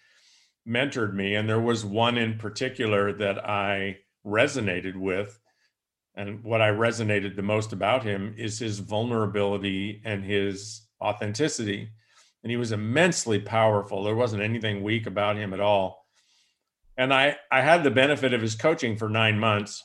mentored 0.68 1.14
me. 1.14 1.34
And 1.34 1.48
there 1.48 1.60
was 1.60 1.84
one 1.84 2.18
in 2.18 2.38
particular 2.38 3.12
that 3.14 3.48
i 3.48 3.98
resonated 4.24 4.94
with 4.94 5.40
and 6.14 6.44
what 6.44 6.60
I 6.60 6.68
resonated 6.68 7.36
the 7.36 7.42
most 7.42 7.72
about 7.72 8.04
him 8.04 8.34
is 8.36 8.58
his 8.58 8.80
vulnerability 8.80 10.02
and 10.04 10.24
his 10.24 10.82
authenticity. 11.00 11.88
And 12.42 12.50
he 12.50 12.56
was 12.56 12.72
immensely 12.72 13.38
powerful. 13.38 14.02
There 14.02 14.14
wasn't 14.14 14.42
anything 14.42 14.82
weak 14.82 15.06
about 15.06 15.36
him 15.36 15.54
at 15.54 15.60
all. 15.60 16.06
And 16.96 17.14
I, 17.14 17.36
I 17.50 17.62
had 17.62 17.82
the 17.82 17.90
benefit 17.90 18.34
of 18.34 18.42
his 18.42 18.54
coaching 18.54 18.96
for 18.96 19.08
nine 19.08 19.38
months. 19.38 19.82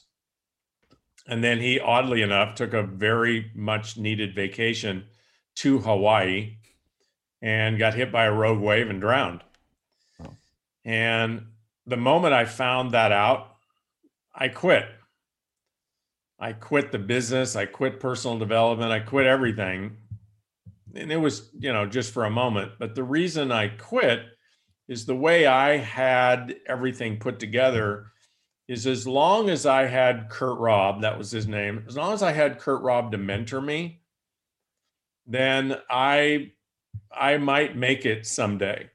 And 1.27 1.43
then 1.43 1.59
he, 1.59 1.79
oddly 1.79 2.21
enough, 2.21 2.55
took 2.55 2.73
a 2.73 2.83
very 2.83 3.51
much 3.55 3.97
needed 3.97 4.35
vacation 4.35 5.05
to 5.57 5.79
Hawaii 5.79 6.57
and 7.41 7.79
got 7.79 7.93
hit 7.93 8.11
by 8.11 8.25
a 8.25 8.31
rogue 8.31 8.59
wave 8.59 8.89
and 8.89 8.99
drowned. 8.99 9.41
Oh. 10.21 10.35
And 10.83 11.47
the 11.85 11.97
moment 11.97 12.33
I 12.33 12.45
found 12.45 12.91
that 12.91 13.11
out, 13.11 13.55
I 14.35 14.49
quit. 14.49 14.85
I 16.39 16.53
quit 16.53 16.91
the 16.91 16.99
business, 16.99 17.55
I 17.55 17.65
quit 17.65 17.99
personal 17.99 18.37
development, 18.37 18.91
I 18.91 18.99
quit 18.99 19.25
everything. 19.25 19.97
And 20.95 21.11
it 21.11 21.17
was, 21.17 21.49
you 21.59 21.73
know, 21.73 21.85
just 21.85 22.13
for 22.13 22.25
a 22.25 22.29
moment. 22.29 22.73
But 22.79 22.95
the 22.95 23.03
reason 23.03 23.51
I 23.51 23.69
quit 23.69 24.21
is 24.87 25.05
the 25.05 25.15
way 25.15 25.45
I 25.45 25.77
had 25.77 26.55
everything 26.67 27.17
put 27.17 27.39
together 27.39 28.07
is 28.67 28.85
as 28.85 29.07
long 29.07 29.49
as 29.49 29.65
I 29.65 29.85
had 29.85 30.29
Kurt 30.29 30.59
Robb, 30.59 31.01
that 31.01 31.17
was 31.17 31.31
his 31.31 31.47
name, 31.47 31.83
as 31.87 31.95
long 31.95 32.13
as 32.13 32.21
I 32.21 32.31
had 32.31 32.59
Kurt 32.59 32.81
Robb 32.81 33.11
to 33.11 33.17
mentor 33.17 33.61
me, 33.61 34.01
then 35.25 35.75
I 35.89 36.51
I 37.11 37.37
might 37.37 37.75
make 37.75 38.05
it 38.05 38.25
someday. 38.25 38.89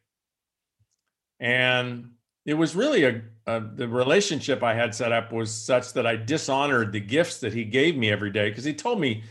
And 1.41 2.13
it 2.47 2.55
was 2.55 2.77
really 2.77 3.05
a 3.05 3.23
uh, 3.47 3.61
the 3.75 3.89
relationship 3.89 4.63
I 4.63 4.75
had 4.75 4.95
set 4.95 5.13
up 5.13 5.33
was 5.33 5.53
such 5.53 5.93
that 5.95 6.07
I 6.07 6.17
dishonored 6.17 6.93
the 6.93 7.01
gifts 7.01 7.41
that 7.41 7.53
he 7.53 7.65
gave 7.65 7.97
me 7.97 8.11
every 8.11 8.31
day 8.31 8.51
because 8.51 8.65
he 8.65 8.75
told 8.75 9.01
me 9.01 9.25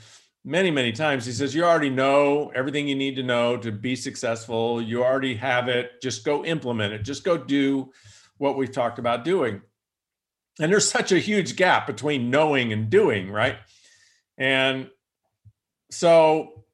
many, 0.44 0.72
many 0.72 0.92
times, 0.92 1.26
he 1.26 1.32
says, 1.32 1.56
You 1.56 1.64
already 1.64 1.90
know 1.90 2.52
everything 2.54 2.88
you 2.88 2.96
need 2.96 3.16
to 3.16 3.24
know 3.24 3.58
to 3.58 3.72
be 3.72 3.96
successful. 3.96 4.82
You 4.82 5.04
already 5.04 5.36
have 5.36 5.68
it. 5.68 6.02
Just 6.02 6.26
go 6.26 6.44
implement 6.44 6.94
it. 6.94 7.04
Just 7.04 7.24
go 7.24 7.38
do 7.38 7.92
what 8.38 8.58
we've 8.58 8.72
talked 8.72 9.00
about 9.00 9.24
doing. 9.24 9.62
And 10.60 10.72
there's 10.72 10.90
such 10.90 11.12
a 11.12 11.20
huge 11.20 11.56
gap 11.56 11.88
between 11.88 12.30
knowing 12.30 12.74
and 12.74 12.90
doing, 12.90 13.32
right? 13.32 13.58
And 14.38 14.90
so, 15.90 16.66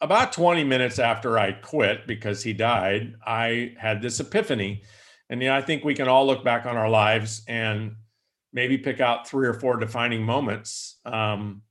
about 0.00 0.32
20 0.32 0.64
minutes 0.64 0.98
after 0.98 1.38
I 1.38 1.52
quit 1.52 2.06
because 2.06 2.42
he 2.42 2.52
died, 2.52 3.16
I 3.26 3.74
had 3.78 4.02
this 4.02 4.20
epiphany 4.20 4.82
and 5.28 5.42
yeah, 5.42 5.56
I 5.56 5.62
think 5.62 5.84
we 5.84 5.94
can 5.94 6.08
all 6.08 6.26
look 6.26 6.44
back 6.44 6.66
on 6.66 6.76
our 6.76 6.88
lives 6.88 7.42
and 7.48 7.96
maybe 8.52 8.78
pick 8.78 9.00
out 9.00 9.28
three 9.28 9.46
or 9.46 9.54
four 9.54 9.76
defining 9.76 10.22
moments 10.22 10.98
um, 11.04 11.62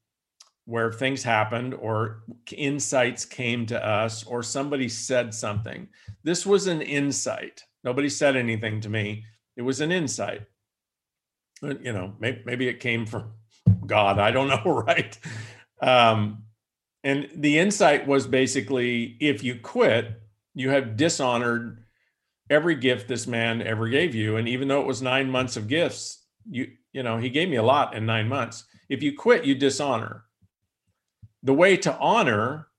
where 0.66 0.92
things 0.92 1.24
happened 1.24 1.74
or 1.74 2.24
insights 2.52 3.26
came 3.26 3.66
to 3.68 3.86
us 3.86 4.24
or 4.26 4.44
somebody 4.44 4.90
said 4.90 5.34
something. 5.34 5.88
This 6.24 6.46
was 6.46 6.68
an 6.68 6.82
insight. 6.82 7.64
Nobody 7.84 8.10
said 8.10 8.36
anything 8.36 8.82
to 8.82 8.90
me. 8.90 9.24
It 9.56 9.62
was 9.62 9.80
an 9.80 9.92
insight. 9.92 10.44
You 11.62 11.94
know, 11.94 12.14
maybe, 12.20 12.42
maybe 12.46 12.68
it 12.68 12.80
came 12.80 13.06
from 13.06 13.32
God. 13.86 14.20
I 14.20 14.32
don't 14.32 14.48
know, 14.66 14.84
right? 14.86 15.18
Um, 15.82 16.44
and 17.04 17.30
the 17.36 17.60
insight 17.60 18.06
was 18.06 18.28
basically 18.28 19.16
if 19.20 19.44
you 19.44 19.60
quit, 19.60 20.22
you 20.56 20.72
have 20.72 20.98
dishonored 20.98 21.85
every 22.50 22.76
gift 22.76 23.08
this 23.08 23.28
man 23.28 23.62
ever 23.62 23.88
gave 23.88 24.16
you. 24.16 24.38
And 24.38 24.48
even 24.48 24.68
though 24.68 24.82
it 24.82 24.88
was 24.88 25.02
nine 25.02 25.30
months 25.30 25.58
of 25.58 25.68
gifts, 25.68 26.24
you 26.50 26.68
you 26.96 27.04
know, 27.04 27.18
he 27.18 27.30
gave 27.30 27.50
me 27.50 27.58
a 27.58 27.64
lot 27.64 27.94
in 27.94 28.06
nine 28.06 28.30
months. 28.30 28.64
If 28.88 29.04
you 29.04 29.18
quit, 29.18 29.44
you 29.44 29.54
dishonor. 29.54 30.24
The 31.44 31.54
way 31.54 31.76
to 31.78 31.94
honor 31.98 32.70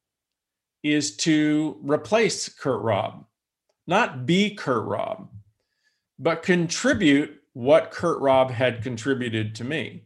is 0.82 1.16
to 1.18 1.78
replace 1.82 2.48
Kurt 2.48 2.80
Robb, 2.80 3.26
not 3.86 4.24
be 4.24 4.54
Kurt 4.54 4.86
Robb, 4.86 5.28
but 6.18 6.42
contribute 6.42 7.42
what 7.52 7.90
Kurt 7.90 8.22
Robb 8.22 8.50
had 8.50 8.82
contributed 8.82 9.54
to 9.56 9.64
me. 9.64 10.04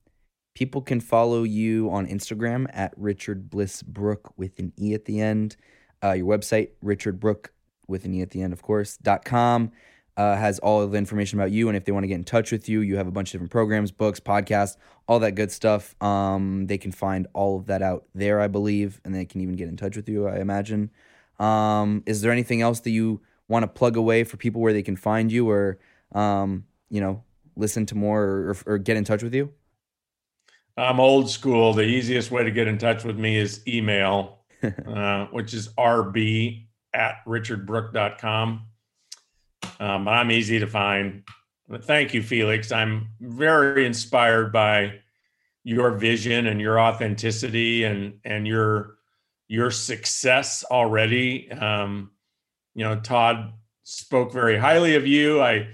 people 0.55 0.81
can 0.81 0.99
follow 1.01 1.43
you 1.43 1.89
on 1.91 2.07
Instagram 2.07 2.67
at 2.73 2.93
Richard 2.95 3.49
Bliss 3.49 3.83
Brooke 3.83 4.33
with 4.37 4.59
an 4.59 4.73
E 4.77 4.93
at 4.93 5.05
the 5.05 5.19
end. 5.19 5.57
Uh, 6.03 6.13
your 6.13 6.25
website, 6.25 6.69
Richard 6.81 7.19
Brooke 7.19 7.53
with 7.87 8.05
an 8.05 8.13
E 8.13 8.21
at 8.21 8.31
the 8.31 8.41
end, 8.41 8.53
of 8.53 8.61
course, 8.61 8.97
dot 8.97 9.25
com 9.25 9.71
uh, 10.17 10.35
has 10.35 10.59
all 10.59 10.81
of 10.81 10.91
the 10.91 10.97
information 10.97 11.39
about 11.39 11.51
you. 11.51 11.67
And 11.67 11.77
if 11.77 11.85
they 11.85 11.91
want 11.91 12.03
to 12.03 12.07
get 12.07 12.15
in 12.15 12.23
touch 12.23 12.51
with 12.51 12.67
you, 12.67 12.81
you 12.81 12.97
have 12.97 13.07
a 13.07 13.11
bunch 13.11 13.29
of 13.29 13.33
different 13.33 13.51
programs, 13.51 13.91
books, 13.91 14.19
podcasts, 14.19 14.77
all 15.07 15.19
that 15.19 15.33
good 15.33 15.51
stuff. 15.51 15.95
Um, 16.01 16.67
they 16.67 16.77
can 16.77 16.91
find 16.91 17.27
all 17.33 17.57
of 17.57 17.67
that 17.67 17.81
out 17.81 18.05
there, 18.13 18.39
I 18.39 18.47
believe, 18.47 18.99
and 19.05 19.15
they 19.15 19.25
can 19.25 19.41
even 19.41 19.55
get 19.55 19.69
in 19.69 19.77
touch 19.77 19.95
with 19.95 20.09
you, 20.09 20.27
I 20.27 20.39
imagine. 20.39 20.91
Um, 21.39 22.03
is 22.05 22.21
there 22.21 22.31
anything 22.31 22.61
else 22.61 22.81
that 22.81 22.91
you 22.91 23.21
want 23.47 23.63
to 23.63 23.67
plug 23.67 23.97
away 23.97 24.23
for 24.23 24.37
people 24.37 24.61
where 24.61 24.73
they 24.73 24.83
can 24.83 24.95
find 24.95 25.31
you 25.31 25.49
or, 25.49 25.79
um, 26.13 26.65
you 26.89 27.01
know, 27.01 27.23
listen 27.55 27.85
to 27.87 27.95
more 27.95 28.23
or, 28.23 28.57
or, 28.65 28.77
get 28.77 28.95
in 28.95 29.03
touch 29.03 29.23
with 29.23 29.33
you? 29.33 29.51
I'm 30.77 30.99
old 30.99 31.29
school. 31.29 31.73
The 31.73 31.83
easiest 31.83 32.31
way 32.31 32.43
to 32.43 32.51
get 32.51 32.67
in 32.67 32.77
touch 32.77 33.03
with 33.03 33.17
me 33.17 33.37
is 33.37 33.65
email, 33.67 34.39
uh, 34.87 35.25
which 35.27 35.53
is 35.53 35.69
rb 35.69 36.65
at 36.93 37.25
richardbrooke.com. 37.25 38.67
Um, 39.81 40.07
I'm 40.07 40.29
easy 40.29 40.59
to 40.59 40.67
find. 40.67 41.23
But 41.67 41.83
thank 41.83 42.13
you, 42.13 42.21
Felix. 42.21 42.71
I'm 42.71 43.09
very 43.19 43.85
inspired 43.85 44.53
by 44.53 44.99
your 45.63 45.91
vision 45.91 46.45
and 46.45 46.61
your 46.61 46.79
authenticity 46.79 47.83
and 47.83 48.19
and 48.23 48.47
your 48.47 48.97
your 49.47 49.71
success 49.71 50.63
already. 50.69 51.51
Um, 51.51 52.11
you 52.75 52.83
know, 52.83 52.99
Todd 52.99 53.53
spoke 53.83 54.31
very 54.31 54.57
highly 54.57 54.95
of 54.95 55.07
you. 55.07 55.41
I 55.41 55.69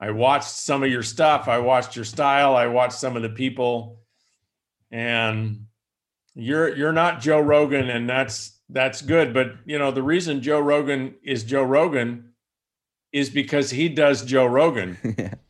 I 0.00 0.10
watched 0.10 0.50
some 0.50 0.82
of 0.82 0.90
your 0.90 1.04
stuff. 1.04 1.46
I 1.46 1.58
watched 1.58 1.94
your 1.94 2.04
style. 2.04 2.56
I 2.56 2.66
watched 2.66 2.98
some 2.98 3.14
of 3.14 3.22
the 3.22 3.28
people, 3.28 4.00
and 4.90 5.66
you're 6.34 6.74
you're 6.74 6.92
not 6.92 7.20
Joe 7.20 7.40
Rogan, 7.40 7.90
and 7.90 8.10
that's 8.10 8.58
that's 8.68 9.02
good. 9.02 9.32
But 9.32 9.52
you 9.66 9.78
know, 9.78 9.92
the 9.92 10.02
reason 10.02 10.42
Joe 10.42 10.58
Rogan 10.58 11.14
is 11.22 11.44
Joe 11.44 11.62
Rogan 11.62 12.31
is 13.12 13.30
because 13.30 13.70
he 13.70 13.88
does 13.88 14.24
Joe 14.24 14.46
Rogan. 14.46 14.98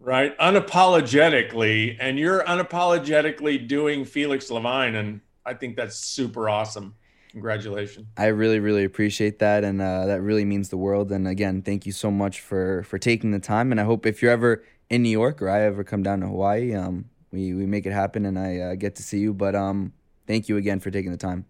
Right? 0.00 0.38
Unapologetically. 0.38 1.98
And 2.00 2.18
you're 2.18 2.42
unapologetically 2.44 3.68
doing 3.68 4.06
Felix 4.06 4.50
Levine. 4.50 4.94
And 4.94 5.20
I 5.44 5.52
think 5.52 5.76
that's 5.76 5.96
super 5.96 6.48
awesome. 6.48 6.94
Congratulations. 7.32 8.06
I 8.16 8.28
really, 8.28 8.58
really 8.58 8.84
appreciate 8.84 9.38
that. 9.40 9.64
And 9.64 9.82
uh, 9.82 10.06
that 10.06 10.22
really 10.22 10.46
means 10.46 10.70
the 10.70 10.78
world. 10.78 11.12
And 11.12 11.28
again, 11.28 11.60
thank 11.60 11.84
you 11.84 11.92
so 11.92 12.10
much 12.10 12.40
for, 12.40 12.84
for 12.84 12.98
taking 12.98 13.32
the 13.32 13.38
time. 13.38 13.70
And 13.70 13.78
I 13.78 13.84
hope 13.84 14.06
if 14.06 14.22
you're 14.22 14.32
ever 14.32 14.64
in 14.88 15.02
New 15.02 15.10
York 15.10 15.42
or 15.42 15.50
I 15.50 15.60
ever 15.60 15.84
come 15.84 16.02
down 16.02 16.20
to 16.20 16.26
Hawaii, 16.26 16.74
um, 16.74 17.04
we, 17.30 17.52
we 17.52 17.66
make 17.66 17.84
it 17.84 17.92
happen 17.92 18.24
and 18.24 18.38
I 18.38 18.58
uh, 18.60 18.74
get 18.76 18.94
to 18.96 19.02
see 19.02 19.18
you. 19.18 19.34
But 19.34 19.54
um, 19.54 19.92
thank 20.26 20.48
you 20.48 20.56
again 20.56 20.80
for 20.80 20.90
taking 20.90 21.10
the 21.10 21.18
time. 21.18 21.44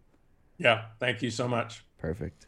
Yeah. 0.59 0.87
Thank 0.99 1.23
you 1.23 1.31
so 1.31 1.47
much. 1.47 1.85
Perfect. 1.99 2.48